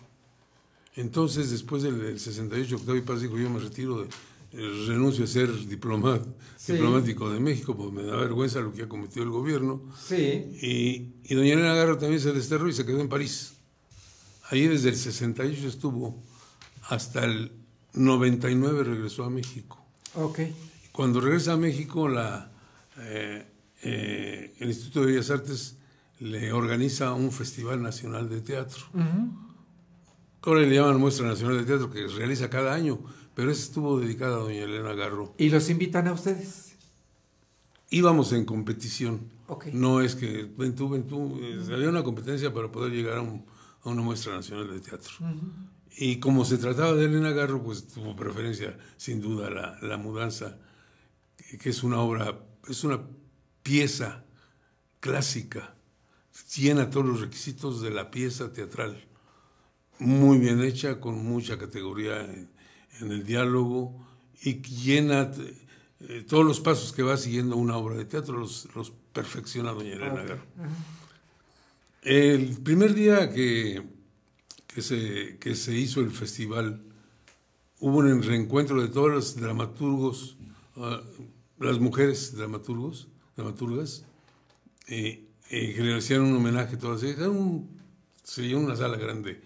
[0.95, 4.07] Entonces, después del, del 68, Octavio Paz dijo, yo me retiro, de,
[4.53, 5.65] eh, renuncio a ser Sí.
[6.73, 9.81] diplomático de México, porque me da vergüenza lo que ha cometido el gobierno.
[10.03, 10.15] Sí.
[10.61, 13.53] Y, y doña Elena Garro también se desterró y se quedó en París.
[14.49, 16.23] Ahí desde el 68 estuvo,
[16.89, 17.51] hasta el
[17.93, 19.83] 99 regresó a México.
[20.15, 20.39] Ok.
[20.93, 22.51] Cuando regresa a México, la,
[22.99, 23.45] eh,
[23.83, 25.77] eh, el Instituto de Bellas Artes
[26.19, 28.83] le organiza un Festival Nacional de Teatro.
[28.93, 29.47] Ujú.
[30.43, 32.99] que Ahora le llaman Muestra Nacional de Teatro, que realiza cada año,
[33.35, 35.35] pero ese estuvo dedicada a doña Elena Garro.
[35.37, 36.75] Y los invitan a ustedes.
[37.89, 39.29] Íbamos en competición.
[39.47, 39.67] Ok.
[39.67, 41.39] No es que ven tú, ven tú.
[41.41, 43.45] eh, Había una competencia para poder llegar a, un-
[43.83, 45.11] a una muestra nacional de teatro.
[45.21, 45.51] Ujú.
[45.99, 50.57] Y como se trataba de Elena Garro, pues tuvo preferencia, sin duda, la, la mudanza,
[51.37, 52.37] que, que es una obra,
[52.69, 53.01] es una
[53.63, 54.23] pieza
[54.99, 55.75] clásica,
[56.55, 59.05] llena todos los requisitos de la pieza teatral,
[59.99, 62.49] muy bien hecha, con mucha categoría en,
[62.99, 64.05] en el diálogo
[64.41, 65.31] y llena
[65.99, 69.93] eh, todos los pasos que va siguiendo una obra de teatro, los, los perfecciona doña
[69.93, 70.23] Elena.
[70.23, 70.43] Garro.
[72.03, 73.83] El primer día que,
[74.67, 76.81] que, se, que se hizo el festival,
[77.79, 80.37] hubo un reencuentro de todos los dramaturgos,
[80.77, 81.01] ah,
[81.59, 84.05] las mujeres dramaturgos, dramaturgas,
[84.87, 87.19] eh, eh, que le hacían un homenaje a todas ellas.
[87.19, 87.69] Era un-
[88.23, 89.41] se llenó una sala grande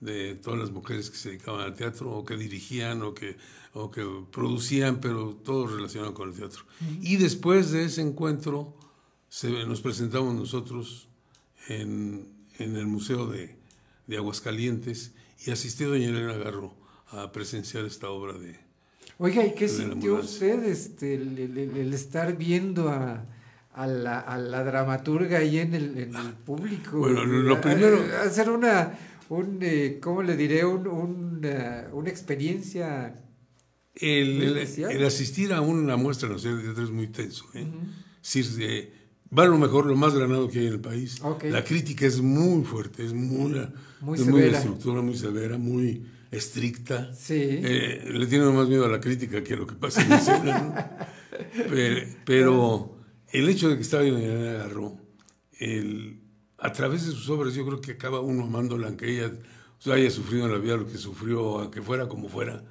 [0.00, 3.36] de todas las mujeres que se dedicaban al teatro o que dirigían o que,
[3.72, 6.64] o que producían, pero todo relacionado con el teatro.
[7.00, 8.74] Y después de ese encuentro
[9.28, 11.08] se- nos presentamos nosotros
[11.68, 12.28] en,
[12.58, 13.56] en el Museo de,
[14.06, 15.12] de Aguascalientes
[15.46, 16.74] y asistió doña Elena Garro
[17.10, 18.58] a presenciar esta obra de...
[19.18, 23.24] Oiga, ¿y qué sintió usted este, el, el- el- el estar viendo a,
[23.72, 26.98] a la, a la dramaturga ahí en el, en el público?
[26.98, 28.92] Bueno, lo A- primero- a- hacer una,
[29.30, 30.64] un, eh, ¿cómo le diré?
[30.64, 33.22] Un, un, eh, una experiencia...
[33.94, 34.90] El, Muy el- especial.
[34.92, 37.46] el asistir a una muestra nacional de teatro es muy tenso.
[37.54, 37.66] ¿eh?
[38.22, 38.92] Es eh,
[39.36, 41.22] va lo mejor, lo más granado que hay en el país.
[41.50, 43.54] La crítica es muy fuerte, es muy,
[44.02, 44.58] Muy es muy severa.
[44.58, 46.04] estructura, muy severa, muy
[46.36, 47.12] estricta.
[47.14, 47.34] Sí.
[47.38, 50.60] Eh, le tiene más miedo a la crítica que a lo que pasa en escena.
[50.60, 51.06] ¿no?
[51.70, 52.98] pero, pero
[53.32, 54.96] el hecho de que estaba en Elena Garro,
[55.58, 56.20] el,
[56.58, 59.32] a través de sus obras, yo creo que acaba uno amándola, aunque ella
[59.78, 62.64] o sea, haya sufrido en la vida lo que sufrió, aunque fuera como fuera,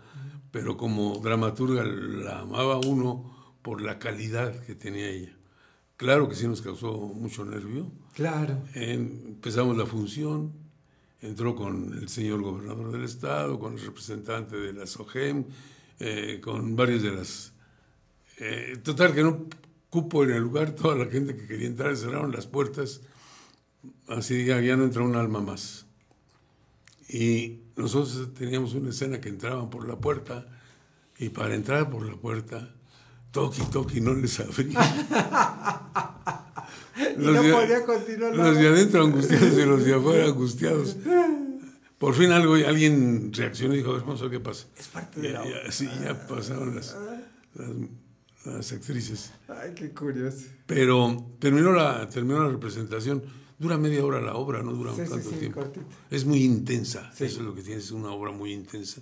[0.51, 5.35] pero como dramaturga la amaba uno por la calidad que tenía ella.
[5.97, 7.91] Claro que sí nos causó mucho nervio.
[8.13, 8.57] Claro.
[8.73, 10.53] empezamos la función,
[11.25, 15.45] entró con el señor gobernador del estado, con el representante de la SOGEM,
[15.99, 17.53] eh, con varias de las...
[18.37, 19.47] eh, total, que no
[19.89, 23.01] cupo en el lugar, toda la gente que quería entrar, cerraron las puertas,
[24.07, 25.85] así ya, ya no entró un alma más.
[27.07, 30.47] Y nosotros teníamos una escena que entraban por la puerta,
[31.17, 32.73] y para entrar por la puerta,
[33.31, 34.79] toqui, toqui, no les abría.
[37.17, 40.97] Y no de- podía continuar los de adentro angustiados y los de afuera angustiados.
[41.97, 44.67] Por fin algo, alguien reaccionó y dijo, vamos a ver qué pasa.
[44.77, 45.71] Es parte de la obra.
[45.71, 46.95] Sí, ya pasaron las,
[47.55, 47.69] las,
[48.45, 49.31] las actrices.
[49.47, 50.45] Ay, qué curioso.
[50.65, 53.23] Pero terminó la, terminó la representación.
[53.57, 55.61] Dura media hora la obra, no dura Sí, sí, tanto sí, tiempo.
[55.61, 55.85] cortito.
[56.11, 59.01] Es muy intensa, eso es lo que tiene, es una obra muy intensa.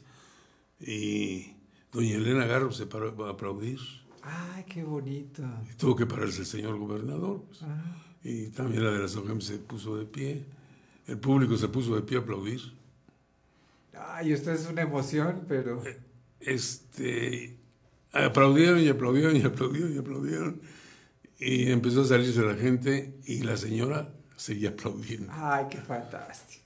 [0.80, 1.53] Y
[1.91, 3.80] doña Elena Garro se paró a aplaudir.
[4.24, 5.44] Ay, qué bonito.
[5.70, 7.44] Y tuvo que pararse el señor gobernador.
[7.48, 7.62] pues.
[7.64, 8.04] Ah.
[8.24, 10.45] Y también la de la SOGEM se puso de pie.
[11.08, 12.62] El público se puso de pie a aplaudir.
[13.94, 15.84] Ay, esto es una emoción, pero...
[16.40, 17.58] Este,
[18.14, 20.62] aplaudieron y aplaudieron y aplaudieron y aplaudieron.
[21.40, 25.32] Y empezó a salirse la gente y la señora seguía aplaudiendo.
[25.36, 26.62] Ay, qué fantástico.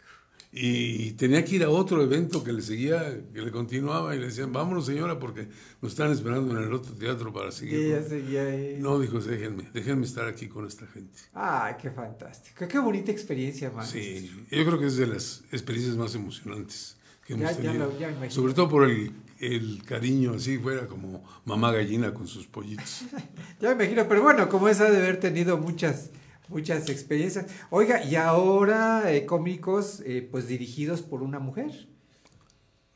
[0.52, 4.28] Y tenía que ir a otro evento que le seguía, que le continuaba y le
[4.28, 5.50] decían, vámonos señora porque
[5.82, 7.76] nos están esperando en el otro teatro para Y seguir.
[7.80, 8.78] ella seguía ahí.
[8.80, 11.20] No, dijo, déjenme, déjenme estar aquí con esta gente.
[11.34, 12.66] Ay, qué fantástico.
[12.68, 13.86] Qué bonita experiencia, man.
[13.86, 16.96] Sí, yo creo que es de las experiencias más emocionantes
[17.26, 17.86] que hemos Ya- ya tenido.
[17.92, 18.32] lo- ya me imagino.
[18.34, 23.02] Sobre todo por el, el cariño, así fuera como mamá gallina con sus pollitos.
[23.62, 26.10] Ya me imagino, pero bueno, como esa de haber tenido muchas,
[26.50, 27.46] muchas experiencias.
[27.70, 31.72] Oiga, y ahora eh, cómicos, eh, pues dirigidos por una mujer.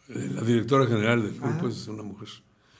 [0.09, 1.69] Eh, La directora general del grupo Ah.
[1.69, 2.27] es una mujer.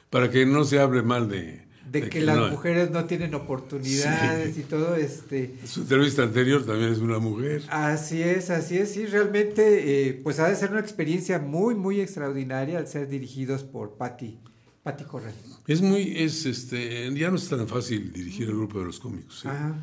[0.09, 1.69] Para que no se hable mal de...
[1.89, 5.55] De que las no- mujeres no tienen oportunidades y todo, este...
[5.65, 7.63] Su entrevista anterior también es una mujer.
[7.69, 11.99] Así es, así es, sí, realmente, eh, pues ha de ser una experiencia muy, muy
[11.99, 14.39] extraordinaria al ser dirigidos por Patti,
[14.83, 15.33] Patti Corral.
[15.67, 19.39] Es muy, es este, ya no es tan fácil dirigir el grupo de los cómicos.
[19.41, 19.47] ¿sí?
[19.49, 19.75] Ajá.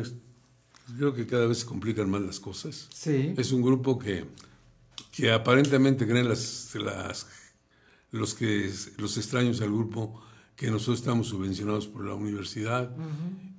[0.00, 0.14] Es-
[0.96, 2.88] creo que cada vez se complican más las cosas.
[2.92, 3.34] Sí.
[3.36, 4.26] Es un grupo que,
[5.12, 7.26] que aparentemente creen las, las,
[8.10, 10.20] los, que, los extraños al grupo
[10.56, 12.94] que nosotros estamos subvencionados por la universidad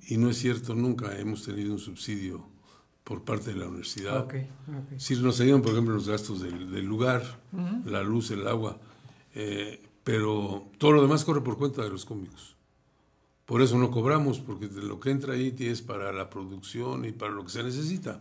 [0.08, 2.48] y no es cierto, nunca hemos tenido un subsidio
[3.04, 4.18] por parte de la universidad.
[4.24, 4.34] Ok,
[4.68, 4.98] ok.
[4.98, 7.40] Si nos ayudan, por ejemplo, los gastos del, del lugar,
[7.84, 8.80] la luz, el agua,
[9.34, 12.55] eh, pero todo lo demás corre por cuenta de los cómicos.
[13.46, 17.32] Por eso no cobramos, porque lo que entra ahí es para la producción y para
[17.32, 18.20] lo que se necesita.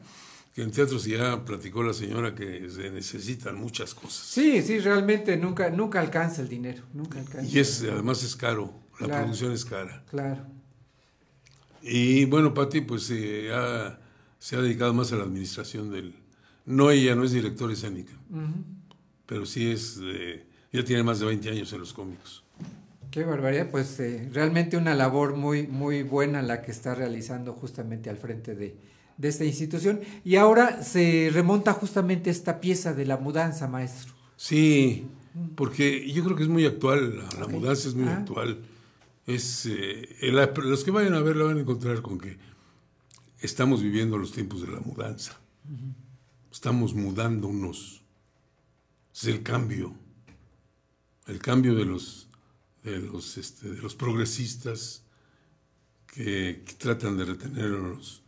[0.54, 4.26] Que en teatro sí ya platicó la señora que se necesitan muchas cosas.
[4.26, 7.52] Sí, sí, realmente nunca, nunca alcanza el dinero, nunca alcanza.
[7.52, 9.24] Y es, además es caro, la Claro.
[9.24, 10.04] producción es cara.
[10.10, 10.46] Claro.
[11.82, 14.00] Y bueno, Patti pues se ha,
[14.40, 16.16] se ha dedicado más a la administración del...
[16.66, 18.14] No, ella no es directora escénica,
[19.26, 19.98] pero sí es...
[20.00, 22.44] de- ya tiene más de 20 años en los cómicos.
[23.16, 28.10] Qué barbaridad, pues eh, realmente una labor muy, muy buena la que está realizando justamente
[28.10, 28.76] al frente de,
[29.16, 30.02] de esta institución.
[30.26, 34.14] Y ahora se remonta justamente esta pieza de la mudanza, maestro.
[34.36, 35.08] Sí,
[35.56, 38.18] porque yo creo que es muy actual, la, la mudanza es muy Ah.
[38.18, 38.60] actual.
[39.26, 40.10] Es, eh,
[40.58, 42.38] los que vayan a verla van a encontrar con que
[43.40, 45.40] estamos viviendo los tiempos de la mudanza.
[46.52, 48.02] Estamos mudándonos.
[49.16, 49.94] Es el cambio.
[51.28, 52.25] El cambio de los,
[52.92, 55.04] de los, este, de los progresistas
[56.08, 58.22] que, que tratan de retener a los,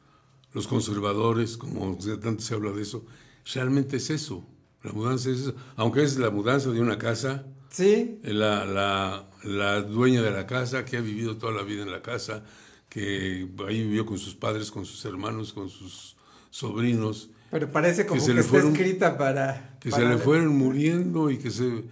[0.54, 3.06] los conservadores, como tanto se habla de eso.
[3.54, 4.46] Realmente es eso.
[4.84, 5.56] La mudanza es eso.
[5.76, 7.46] Aunque es la mudanza de una casa.
[7.70, 8.20] Sí.
[8.24, 12.02] La, la, la dueña de la casa, que ha vivido toda la vida en la
[12.02, 12.44] casa,
[12.90, 16.16] que ahí vivió con sus padres, con sus hermanos, con sus
[16.50, 17.30] sobrinos.
[17.52, 19.78] Pero parece como que, se le está fueron- escrita para...
[19.80, 21.84] que para- se le fueron muriendo y que se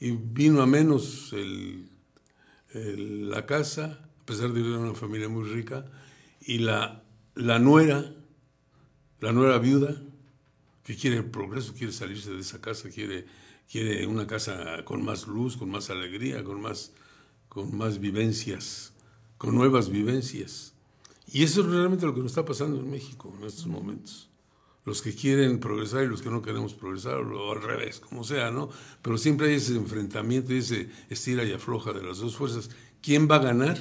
[0.00, 1.88] y vino a menos el,
[2.74, 5.84] la casa, a pesar de vivir en una familia muy rica,
[6.40, 7.02] y la,
[7.34, 8.12] la nuera,
[9.20, 10.02] la nuera viuda,
[10.84, 13.26] que quiere el progreso, quiere salirse de esa casa, quiere,
[13.70, 16.92] quiere una casa con más luz, con más alegría, con más,
[17.48, 18.92] con más vivencias,
[19.38, 20.74] con nuevas vivencias.
[21.26, 24.31] Y eso es realmente lo que nos está pasando en México en estos momentos
[24.84, 28.50] los que quieren progresar y los que no queremos progresar, o al revés, como sea,
[28.50, 28.68] ¿no?
[29.00, 32.70] Pero siempre hay ese enfrentamiento y ese estira y afloja de las dos fuerzas.
[33.00, 33.78] ¿Quién va a ganar?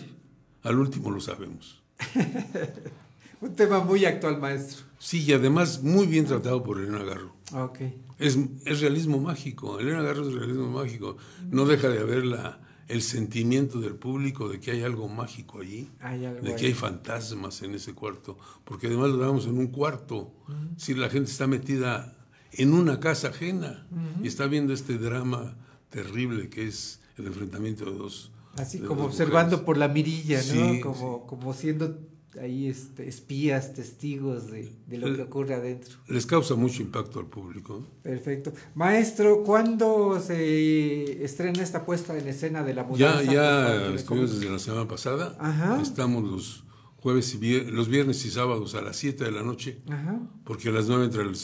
[0.63, 1.81] Al último lo sabemos.
[3.41, 4.85] Un tema muy actual, maestro.
[4.99, 7.33] Sí, y además muy bien tratado por Elena Garro.
[7.53, 7.79] Ok.
[8.19, 11.17] Es, es realismo mágico, Elena Garro es realismo mágico.
[11.49, 12.59] No deja de haber la,
[12.91, 16.65] el sentimiento del público de que hay algo mágico allí, Hay algo de que ahí.
[16.67, 20.33] hay fantasmas en ese cuarto, porque además lo damos en un cuarto,
[20.77, 22.17] si la gente está metida
[22.51, 23.87] en una casa ajena
[24.21, 25.55] y está viendo este drama
[25.89, 28.31] terrible que es el enfrentamiento de dos.
[28.57, 29.65] Así de como dos observando mujeres.
[29.65, 30.43] por la mirilla, ¿no?
[30.73, 31.97] Sí, como, como siendo
[32.39, 35.97] ahí este, espías, testigos de, de lo que Eh, ocurre adentro.
[36.07, 37.85] Les causa mucho impacto al público.
[38.03, 38.53] Perfecto.
[38.75, 43.33] Maestro, ¿cuándo se estrena esta puesta en escena de la Ya, mudanza?
[43.33, 45.35] ya de estuvimos desde la semana pasada.
[45.39, 45.81] Ajá.
[45.81, 46.63] Estamos los
[46.97, 50.19] jueves y vier- los viernes y sábados a las 7 de la noche, Ajá.
[50.45, 51.35] porque a las 9 entra el-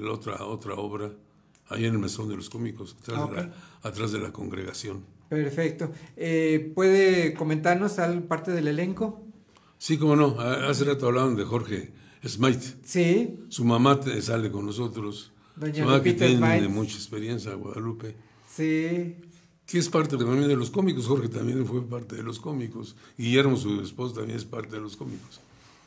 [0.00, 1.10] el- otra, otra obra,
[1.68, 5.04] ahí en el Mesón de los Cómicos, atrás, Ah, de, la, atrás de la congregación.
[5.28, 5.90] Perfecto.
[6.16, 9.24] Eh, ¿Puede comentarnos al parte del elenco?
[9.84, 11.90] Sí, como no, a- hace rato hablaban de Jorge
[12.24, 12.76] Smite.
[12.84, 13.40] Sí.
[13.48, 15.32] Su mamá sale con nosotros.
[15.56, 16.68] Doña Su mamá que tiene Smite.
[16.68, 18.14] mucha experiencia, Guadalupe.
[18.48, 19.16] Sí.
[19.66, 21.06] que es parte también de los cómicos.
[21.08, 22.94] Jorge también fue parte de los cómicos.
[23.18, 25.40] Guillermo, su esposo, también es parte de los cómicos.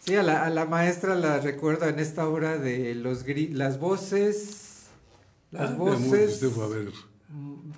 [0.04, 3.80] Sí, a la, a la maestra la recuerdo en esta obra de los gri- las
[3.80, 4.88] voces.
[5.52, 6.04] Las Ah, voces.
[6.04, 6.92] amor, usted fue a ver.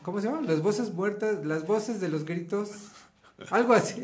[0.01, 0.47] ¿Cómo se llaman?
[0.47, 2.69] Las voces muertas, las voces de los gritos.
[3.51, 4.01] Algo así.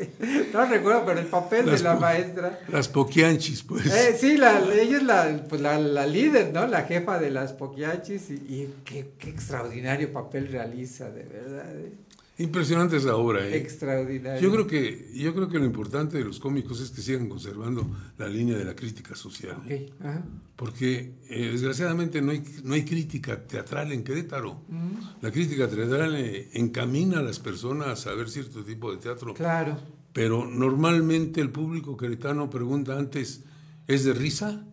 [0.52, 2.60] No recuerdo, pero el papel Las de la maestra.
[2.68, 3.86] Las poquianchis, pues.
[3.86, 6.66] Eh, sí, la, ella es la, pues la, la líder, ¿no?
[6.66, 11.76] La jefa de las poquiachis y, y qué, qué extraordinario papel realiza, de verdad.
[11.76, 11.92] eh.
[12.36, 13.56] Impresionante esa obra, ¿eh?
[13.56, 14.40] Extraordinario.
[14.40, 17.88] Yo creo que yo creo que lo importante de los cómicos es que sigan conservando
[18.18, 19.56] la línea de la crítica social.
[19.68, 19.88] ¿eh?
[19.92, 20.24] Ok, ajá.
[20.56, 24.62] Porque eh, desgraciadamente no hay, no hay crítica teatral en Querétaro.
[24.68, 29.32] Mm, La crítica teatral eh, encamina a las personas a ver cierto tipo de teatro.
[29.34, 29.78] Claro.
[30.12, 33.42] Pero normalmente el público queretano pregunta antes,
[33.86, 34.64] ¿es de risa?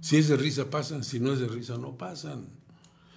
[0.00, 2.48] Si es de risa pasan, si no es de risa no pasan.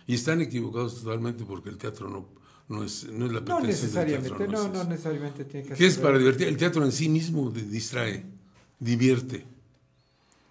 [0.07, 2.29] Y están equivocados totalmente porque el teatro no,
[2.69, 4.47] no, es, no es la No pretensión del necesariamente, teatro.
[4.47, 6.47] no, no necesariamente tiene que ¿Qué es para divertir?
[6.47, 8.25] El teatro en sí mismo di- distrae,
[8.79, 9.45] divierte.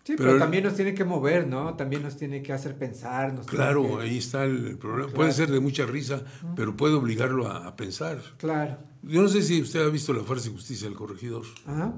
[0.05, 1.74] Sí, pero, Pero- también nos tiene que mover, ¿no?
[1.74, 3.34] También nos tiene que hacer pensar.
[3.34, 5.06] nos Claro, que- ahí está el, problema.
[5.09, 5.14] Claro.
[5.16, 6.22] Puede ser de mucha risa,
[6.55, 8.22] pero puede obligarlo a, a pensar.
[8.38, 8.78] Claro.
[9.02, 11.44] Yo no sé si usted ha visto La Farsa y Justicia del Corregidor.
[11.66, 11.93] Ajá.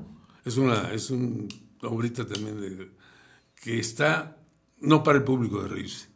[0.45, 1.49] Es una, es un
[1.83, 2.89] obrita también de,
[3.63, 4.39] que está,
[4.81, 6.07] no para el público de reírse,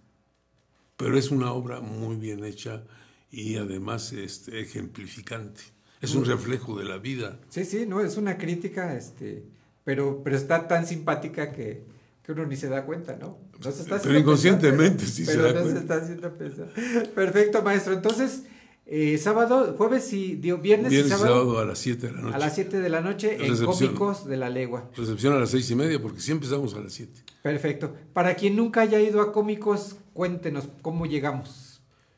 [0.97, 2.85] pero es una obra muy bien hecha
[3.33, 5.63] y además este, ejemplificante.
[6.01, 7.39] Es un reflejo de la vida.
[7.49, 9.45] Sí, sí, no, es una crítica, este,
[9.85, 11.85] pero, pero está tan simpática que,
[12.25, 13.39] que uno ni se da cuenta, ¿no?
[13.65, 15.73] No se está Pero inconscientemente sí se da no cuenta.
[15.73, 16.69] se está haciendo pensar.
[17.15, 17.93] Perfecto, maestro.
[17.95, 18.43] Entonces,
[18.87, 22.21] eh, sábado, jueves y dio- viernes, Viernes y sábado, sábado a las 7 de la
[22.21, 22.35] noche.
[22.35, 23.65] a las 7 de la noche en.
[23.65, 24.91] Cómicos de la Legua.
[24.97, 27.13] Recepción a las seis y media, porque siempre empezamos a las 7.
[27.43, 27.95] Perfecto.
[28.13, 31.72] Para quien nunca haya ido a Cómicos, cuéntenos cómo llegamos.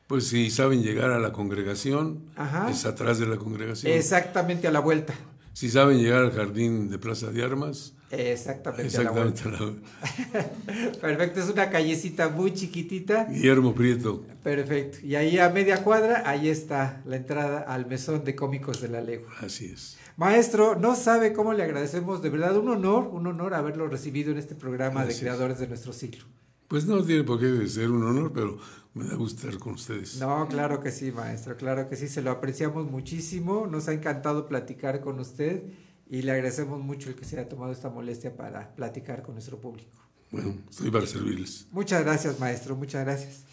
[0.07, 2.69] Pues si saben llegar a la congregación, Ajá.
[2.69, 3.91] es atrás de la congregación.
[3.91, 5.13] Exactamente a la vuelta.
[5.53, 9.43] Si saben llegar al jardín de Plaza de Armas, Exactamente, a la vuelta.
[9.49, 9.73] a la-
[11.01, 13.25] Perfecto, es una callecita muy chiquitita.
[13.25, 14.23] Guillermo Prieto.
[14.43, 14.99] Perfecto.
[15.03, 19.01] Y ahí a media cuadra, ahí está la entrada al mesón de cómicos de la
[19.01, 19.31] legua.
[19.41, 19.97] Así es.
[20.17, 24.37] Maestro, no sabe cómo le agradecemos, de verdad, un honor, un honor haberlo recibido en
[24.37, 25.19] este programa Gracias.
[25.19, 26.25] de creadores de nuestro siglo.
[26.67, 28.57] Pues no tiene por qué ser un honor, pero
[28.93, 30.17] me da gusto estar con ustedes.
[30.19, 34.47] No, claro que sí, maestro, claro que sí, se lo apreciamos muchísimo, nos ha encantado
[34.47, 35.63] platicar con usted
[36.09, 39.59] y le agradecemos mucho el que se haya tomado esta molestia para platicar con nuestro
[39.59, 39.97] público.
[40.31, 41.67] Bueno, estoy para servirles.
[41.71, 43.43] Muchas gracias, maestro, muchas gracias.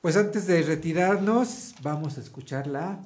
[0.00, 3.00] Pues antes de retirarnos, vamos a escuchar la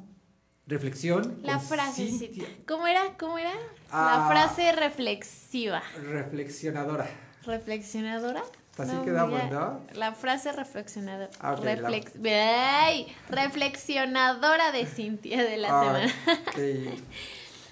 [0.66, 1.38] reflexión.
[1.42, 2.44] La frasecita.
[2.66, 3.16] ¿Cómo era?
[3.18, 3.52] ¿Cómo era?
[3.90, 4.26] Ah.
[4.28, 5.82] La frase reflexiva.
[6.02, 7.08] Reflexionadora.
[7.44, 8.42] ¿Reflexionadora?
[8.78, 9.80] Así quedamos, ¿no?
[9.94, 11.30] La frase reflexionadora.
[11.40, 16.14] Ah, ok, la- Reflex- Ay, reflexionadora de Cintia de la Ah, semana.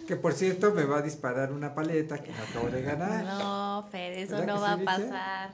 [0.07, 3.25] Que por cierto me va a disparar una paleta que me acabo de ganar.
[3.25, 5.51] No, Fer, eso ¿Verdad no va a sí, pasar.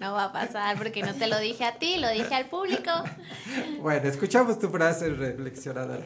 [0.00, 2.90] No va a pasar porque no te lo dije a ti, lo dije al público.
[3.80, 6.04] Bueno, escuchamos tu frase reflexionadora.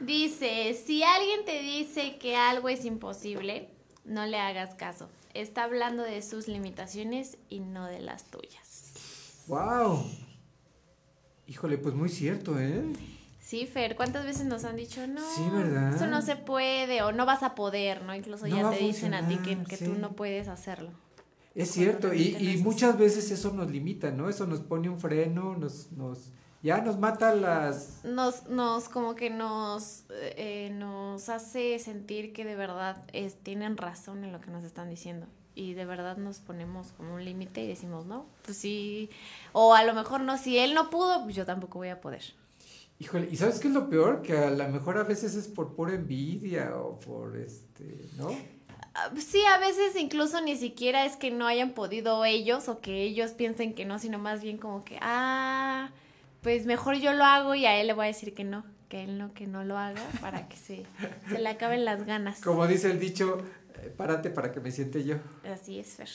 [0.00, 3.68] Dice, si alguien te dice que algo es imposible,
[4.04, 5.08] no le hagas caso.
[5.40, 9.44] Está hablando de sus limitaciones y no de las tuyas.
[9.46, 10.04] ¡Wow!
[11.46, 12.82] Híjole, pues muy cierto, ¿eh?
[13.40, 15.94] Sí, Fer, ¿cuántas veces nos han dicho, no, Sí, ¿verdad?
[15.94, 18.14] eso no se puede o no vas a poder, ¿no?
[18.14, 19.84] Incluso No ya te dicen a ti que, que sí.
[19.86, 20.90] tú no puedes hacerlo.
[21.54, 24.28] Es cierto, y, y muchas veces eso nos limita, ¿no?
[24.28, 26.30] Eso nos pone un freno, nos, nos,
[26.62, 28.04] ya nos mata las...
[28.04, 34.24] Nos, nos como que nos, eh, nos hace sentir que de verdad es, tienen razón
[34.24, 35.26] en lo que nos están diciendo.
[35.54, 39.10] Y de verdad nos ponemos como un límite y decimos, no, pues sí.
[39.52, 42.22] O a lo mejor no, si él no pudo, pues yo tampoco voy a poder.
[43.00, 44.22] Híjole, ¿y sabes qué es lo peor?
[44.22, 48.30] Que a lo mejor a veces es por pura envidia o por este, ¿no?
[48.94, 53.02] Ah, Sí, a veces incluso ni siquiera es que no hayan podido ellos o que
[53.02, 55.90] ellos piensen que no, sino más bien como que, ah,
[56.42, 59.04] pues mejor yo lo hago y a él le voy a decir que no, que
[59.04, 60.84] él no, que no lo haga para que se,
[61.28, 62.40] se le acaben las ganas.
[62.40, 63.42] Como dice el dicho,
[63.82, 65.16] eh, párate para que me siente yo.
[65.50, 66.08] Así es, Fer.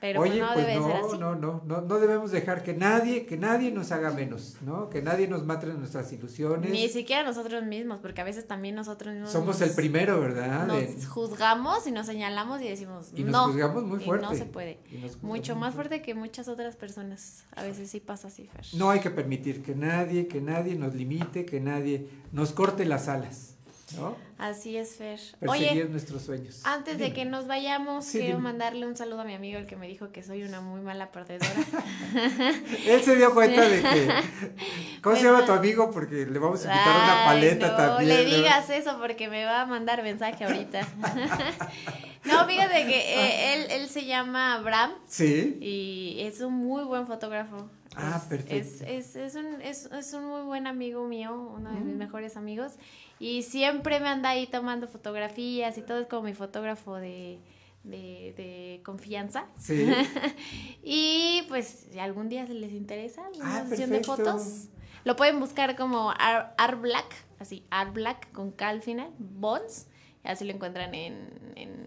[0.00, 1.18] Pero Oye, no pues debe no, ser así.
[1.18, 4.88] no, no, no, no debemos dejar que nadie, que nadie nos haga menos, ¿no?
[4.88, 6.70] Que nadie nos mate nuestras ilusiones.
[6.70, 10.66] Ni siquiera nosotros mismos, porque a veces también nosotros mismos Somos nos- el primero, ¿verdad?
[10.66, 13.46] Nos juzgamos y nos señalamos y decimos Y nos no.
[13.48, 14.24] juzgamos muy y fuerte.
[14.26, 14.78] no se puede.
[15.22, 17.44] Mucho más fuerte que muchas otras personas.
[17.54, 18.64] A veces sí pasa así, Fer.
[18.74, 23.08] No hay que permitir que nadie, que nadie nos limite, que nadie nos corte las
[23.08, 23.49] alas,
[23.94, 24.16] ¿no?
[24.38, 25.18] Así es, Fer.
[25.38, 26.60] Perseguir Oye, nuestros sueños.
[26.64, 28.42] antes de que nos vayamos, Sí, quiero dime.
[28.48, 31.10] mandarle un saludo a mi amigo, el que me dijo que soy una muy mala
[31.12, 31.50] perdedora.
[32.86, 34.08] Él se dio cuenta de que.
[35.02, 35.38] ¿Cómo se Bueno.
[35.40, 35.90] llama tu amigo?
[35.90, 38.08] Porque le vamos a invitar una paleta no también.
[38.08, 38.36] le ¿no?
[38.36, 40.80] digas eso porque me va a mandar mensaje ahorita.
[42.24, 45.58] no, fíjate que eh, él, él se llama Abraham Sí.
[45.60, 47.68] y es un muy buen fotógrafo.
[47.96, 48.54] Ah, perfecto.
[48.54, 51.98] Es, es, es, un, es, es un muy buen amigo mío, uno de mis Mm.
[51.98, 52.72] mejores amigos.
[53.18, 57.38] Y siempre me anda ahí tomando fotografías y todo es como mi fotógrafo de,
[57.84, 59.46] de, de confianza.
[59.58, 59.86] Sí.
[60.82, 64.68] y pues si algún día se les interesa una Ah, sesión de fotos,
[65.04, 69.86] lo pueden buscar como Art, Art Black, así, Art Black con K al final, Bonds.
[70.24, 71.86] Y así lo encuentran en, en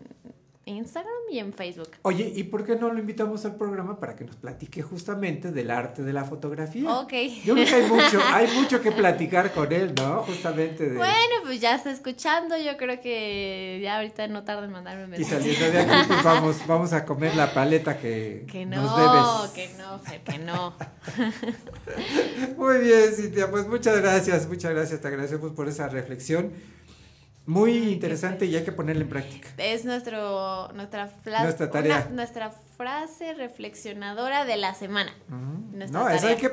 [0.65, 1.89] Instagram y en Facebook.
[2.03, 5.69] Oye, ¿y por qué no lo invitamos al programa para que nos platique justamente del
[5.69, 6.89] arte de la fotografía?
[6.99, 7.13] Ok.
[7.43, 10.23] Yo creo que hay mucho, hay mucho que platicar con él, ¿no?
[10.23, 10.95] Justamente de.
[10.97, 12.57] Bueno, pues ya está escuchando.
[12.57, 15.41] Yo creo que ya ahorita no tarda en mandarme un Y mensaje.
[15.41, 19.51] saliendo de aquí, pues vamos, vamos a comer la paleta que, Que nos no, debes.
[19.51, 20.73] que no, Fer, que no.
[22.57, 26.51] Muy bien, Cintia, pues muchas gracias, muchas gracias, te agradecemos por esa reflexión.
[27.45, 29.49] Muy interesante y hay que ponerla en práctica.
[29.57, 31.11] Es nuestro, nuestra,
[31.43, 32.03] Nuestra tarea.
[32.07, 35.11] una- nuestra frase reflexionadora de la semana.
[35.91, 36.51] No, eso hay que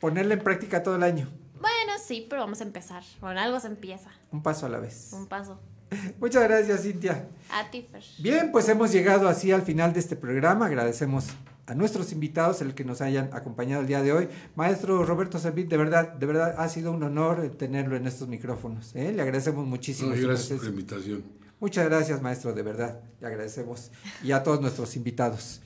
[0.00, 1.28] ponerla en práctica todo el año,
[1.60, 3.02] Bueno, sí, pero vamos a empezar.
[3.20, 4.10] Con algo se empieza.
[4.30, 5.10] un paso a la vez.
[5.12, 5.58] Un paso.
[6.20, 7.28] Muchas gracias, Cintia.
[7.50, 8.02] A ti, Fer.
[8.18, 10.66] Bien, pues hemos llegado así al final de este programa.
[10.66, 11.26] Agradecemos
[11.66, 14.28] a nuestros invitados el que nos hayan acompañado el día de hoy.
[14.54, 18.94] Maestro Roberto Servit, de verdad, de verdad ha sido un honor tenerlo en estos micrófonos.
[18.94, 19.12] ¿eh?
[19.12, 20.10] Le agradecemos muchísimo.
[20.10, 20.68] No, y su gracias por presencia.
[20.68, 21.46] la invitación.
[21.58, 23.00] Muchas gracias, maestro, de verdad.
[23.20, 23.90] Le agradecemos.
[24.22, 25.60] Y a todos nuestros invitados.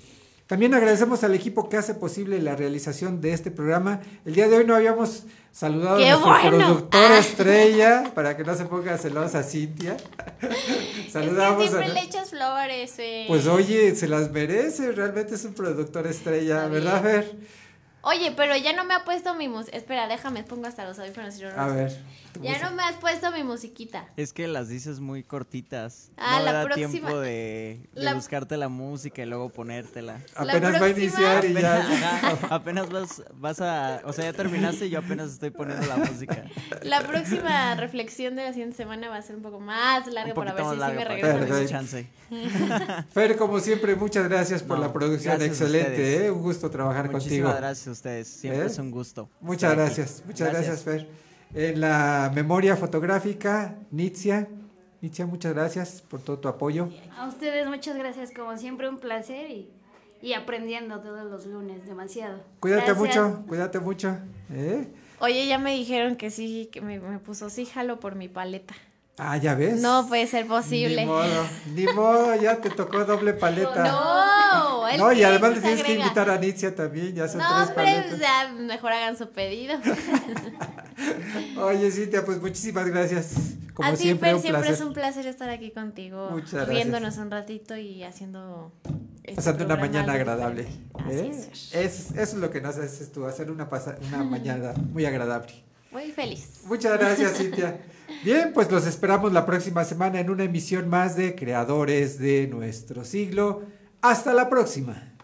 [0.51, 4.01] También agradecemos al equipo que hace posible la realización de este programa.
[4.25, 5.23] El día de hoy no habíamos
[5.53, 6.57] saludado ¡Qué a nuestro bueno!
[6.67, 7.19] productor Ah.
[7.19, 9.97] estrella, para que no se ponga celosa Cintia.
[11.09, 11.81] Saludamos es que a...
[11.81, 13.27] siempre le echas flores, eh.
[13.29, 17.33] Pues oye, se las merece, realmente es un productor estrella, ¿verdad, Fer?
[18.03, 19.77] Oye, pero ya no me ha puesto mi música.
[19.77, 21.39] Espera, déjame, pongo hasta los audífonos.
[21.39, 21.97] y no A ver.
[22.35, 22.71] Ya música.
[22.71, 24.07] no me has puesto mi musiquita.
[24.17, 26.11] Es que las dices muy cortitas.
[26.17, 29.49] Ah, no la me da próxima- tiempo de, de la- buscarte la música y luego
[29.51, 30.21] ponértela.
[30.37, 31.77] Apenas va a iniciar y ya.
[31.83, 34.01] Apenas, apenas vas, vas a...
[34.05, 36.45] O sea, ya terminaste y yo apenas estoy poniendo la música.
[36.83, 40.55] La próxima reflexión de la siguiente semana va a ser un poco más larga para
[40.55, 41.05] ver si sí me
[41.39, 41.69] regreso.
[41.69, 42.07] chance.
[43.13, 46.27] Fer, como siempre, muchas gracias por No, la producción excelente.
[46.27, 46.31] ¿eh?
[46.31, 47.53] un gusto trabajar Muchísimas contigo.
[47.61, 48.29] gracias a ustedes.
[48.29, 48.67] Siempre ¿Eh?
[48.67, 49.29] es un gusto.
[49.41, 49.95] Muchas estar aquí.
[49.97, 50.83] gracias, muchas gracias.
[50.83, 51.30] Fer.
[51.55, 54.49] En la memoria fotográfica, Nitzia.
[55.01, 56.89] Nitzia, muchas gracias por todo tu apoyo.
[57.17, 59.71] A ustedes muchas gracias, como siempre un placer y,
[60.23, 62.41] y aprendiendo todos los lunes demasiado.
[62.61, 62.99] Cuídate Gracias.
[63.27, 64.17] mucho, cuídate mucho.
[64.53, 64.87] ¿eh?
[65.21, 68.75] Oye, ya me dijeron que sí, que me, me puso sí, jalo por mi paleta.
[69.23, 69.81] Ah, ya ves.
[69.81, 71.03] No puede ser posible.
[71.03, 73.85] Ni modo, ni modo, ya te tocó doble paleta.
[73.87, 77.47] No, él No, y además le tienes que invitar a Nitzia también, ya son No,
[77.57, 78.19] tres hombre, paletas.
[78.19, 79.79] ya mejor hagan su pedido.
[81.59, 83.35] Oye, Cintia, pues muchísimas gracias.
[83.75, 86.69] Como a ti, siempre, siempre es un placer estar aquí contigo, Muchas gracias.
[86.77, 88.73] riéndonos un ratito y haciendo
[89.23, 90.63] este Pasando una mañana agradable.
[91.11, 91.31] ¿eh?
[91.33, 93.69] Así Es, eso es lo que nos haces tú, hacer una,
[94.09, 95.53] una mañana muy agradable.
[95.93, 96.61] Muy feliz.
[96.67, 97.81] Muchas gracias, Cintia.
[98.23, 103.03] Bien, pues los esperamos la próxima semana en una emisión más de Creadores de nuestro
[103.03, 103.63] siglo.
[104.03, 105.15] Hasta la próxima.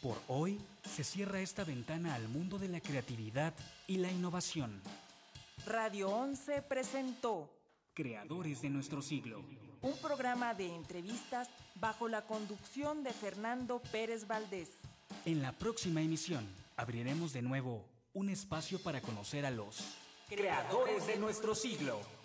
[0.00, 3.52] Por hoy se cierra esta ventana al mundo de la creatividad
[3.88, 4.80] y la innovación.
[5.66, 7.50] Radio 11 presentó
[7.92, 9.42] Creadores de nuestro siglo.
[9.82, 14.68] un programa de entrevistas bajo la conducción de Fernando Pérez Valdés.
[15.24, 19.98] En la próxima emisión abriremos de nuevo un espacio para conocer a los
[20.28, 22.17] Creadores de nuestro siglo.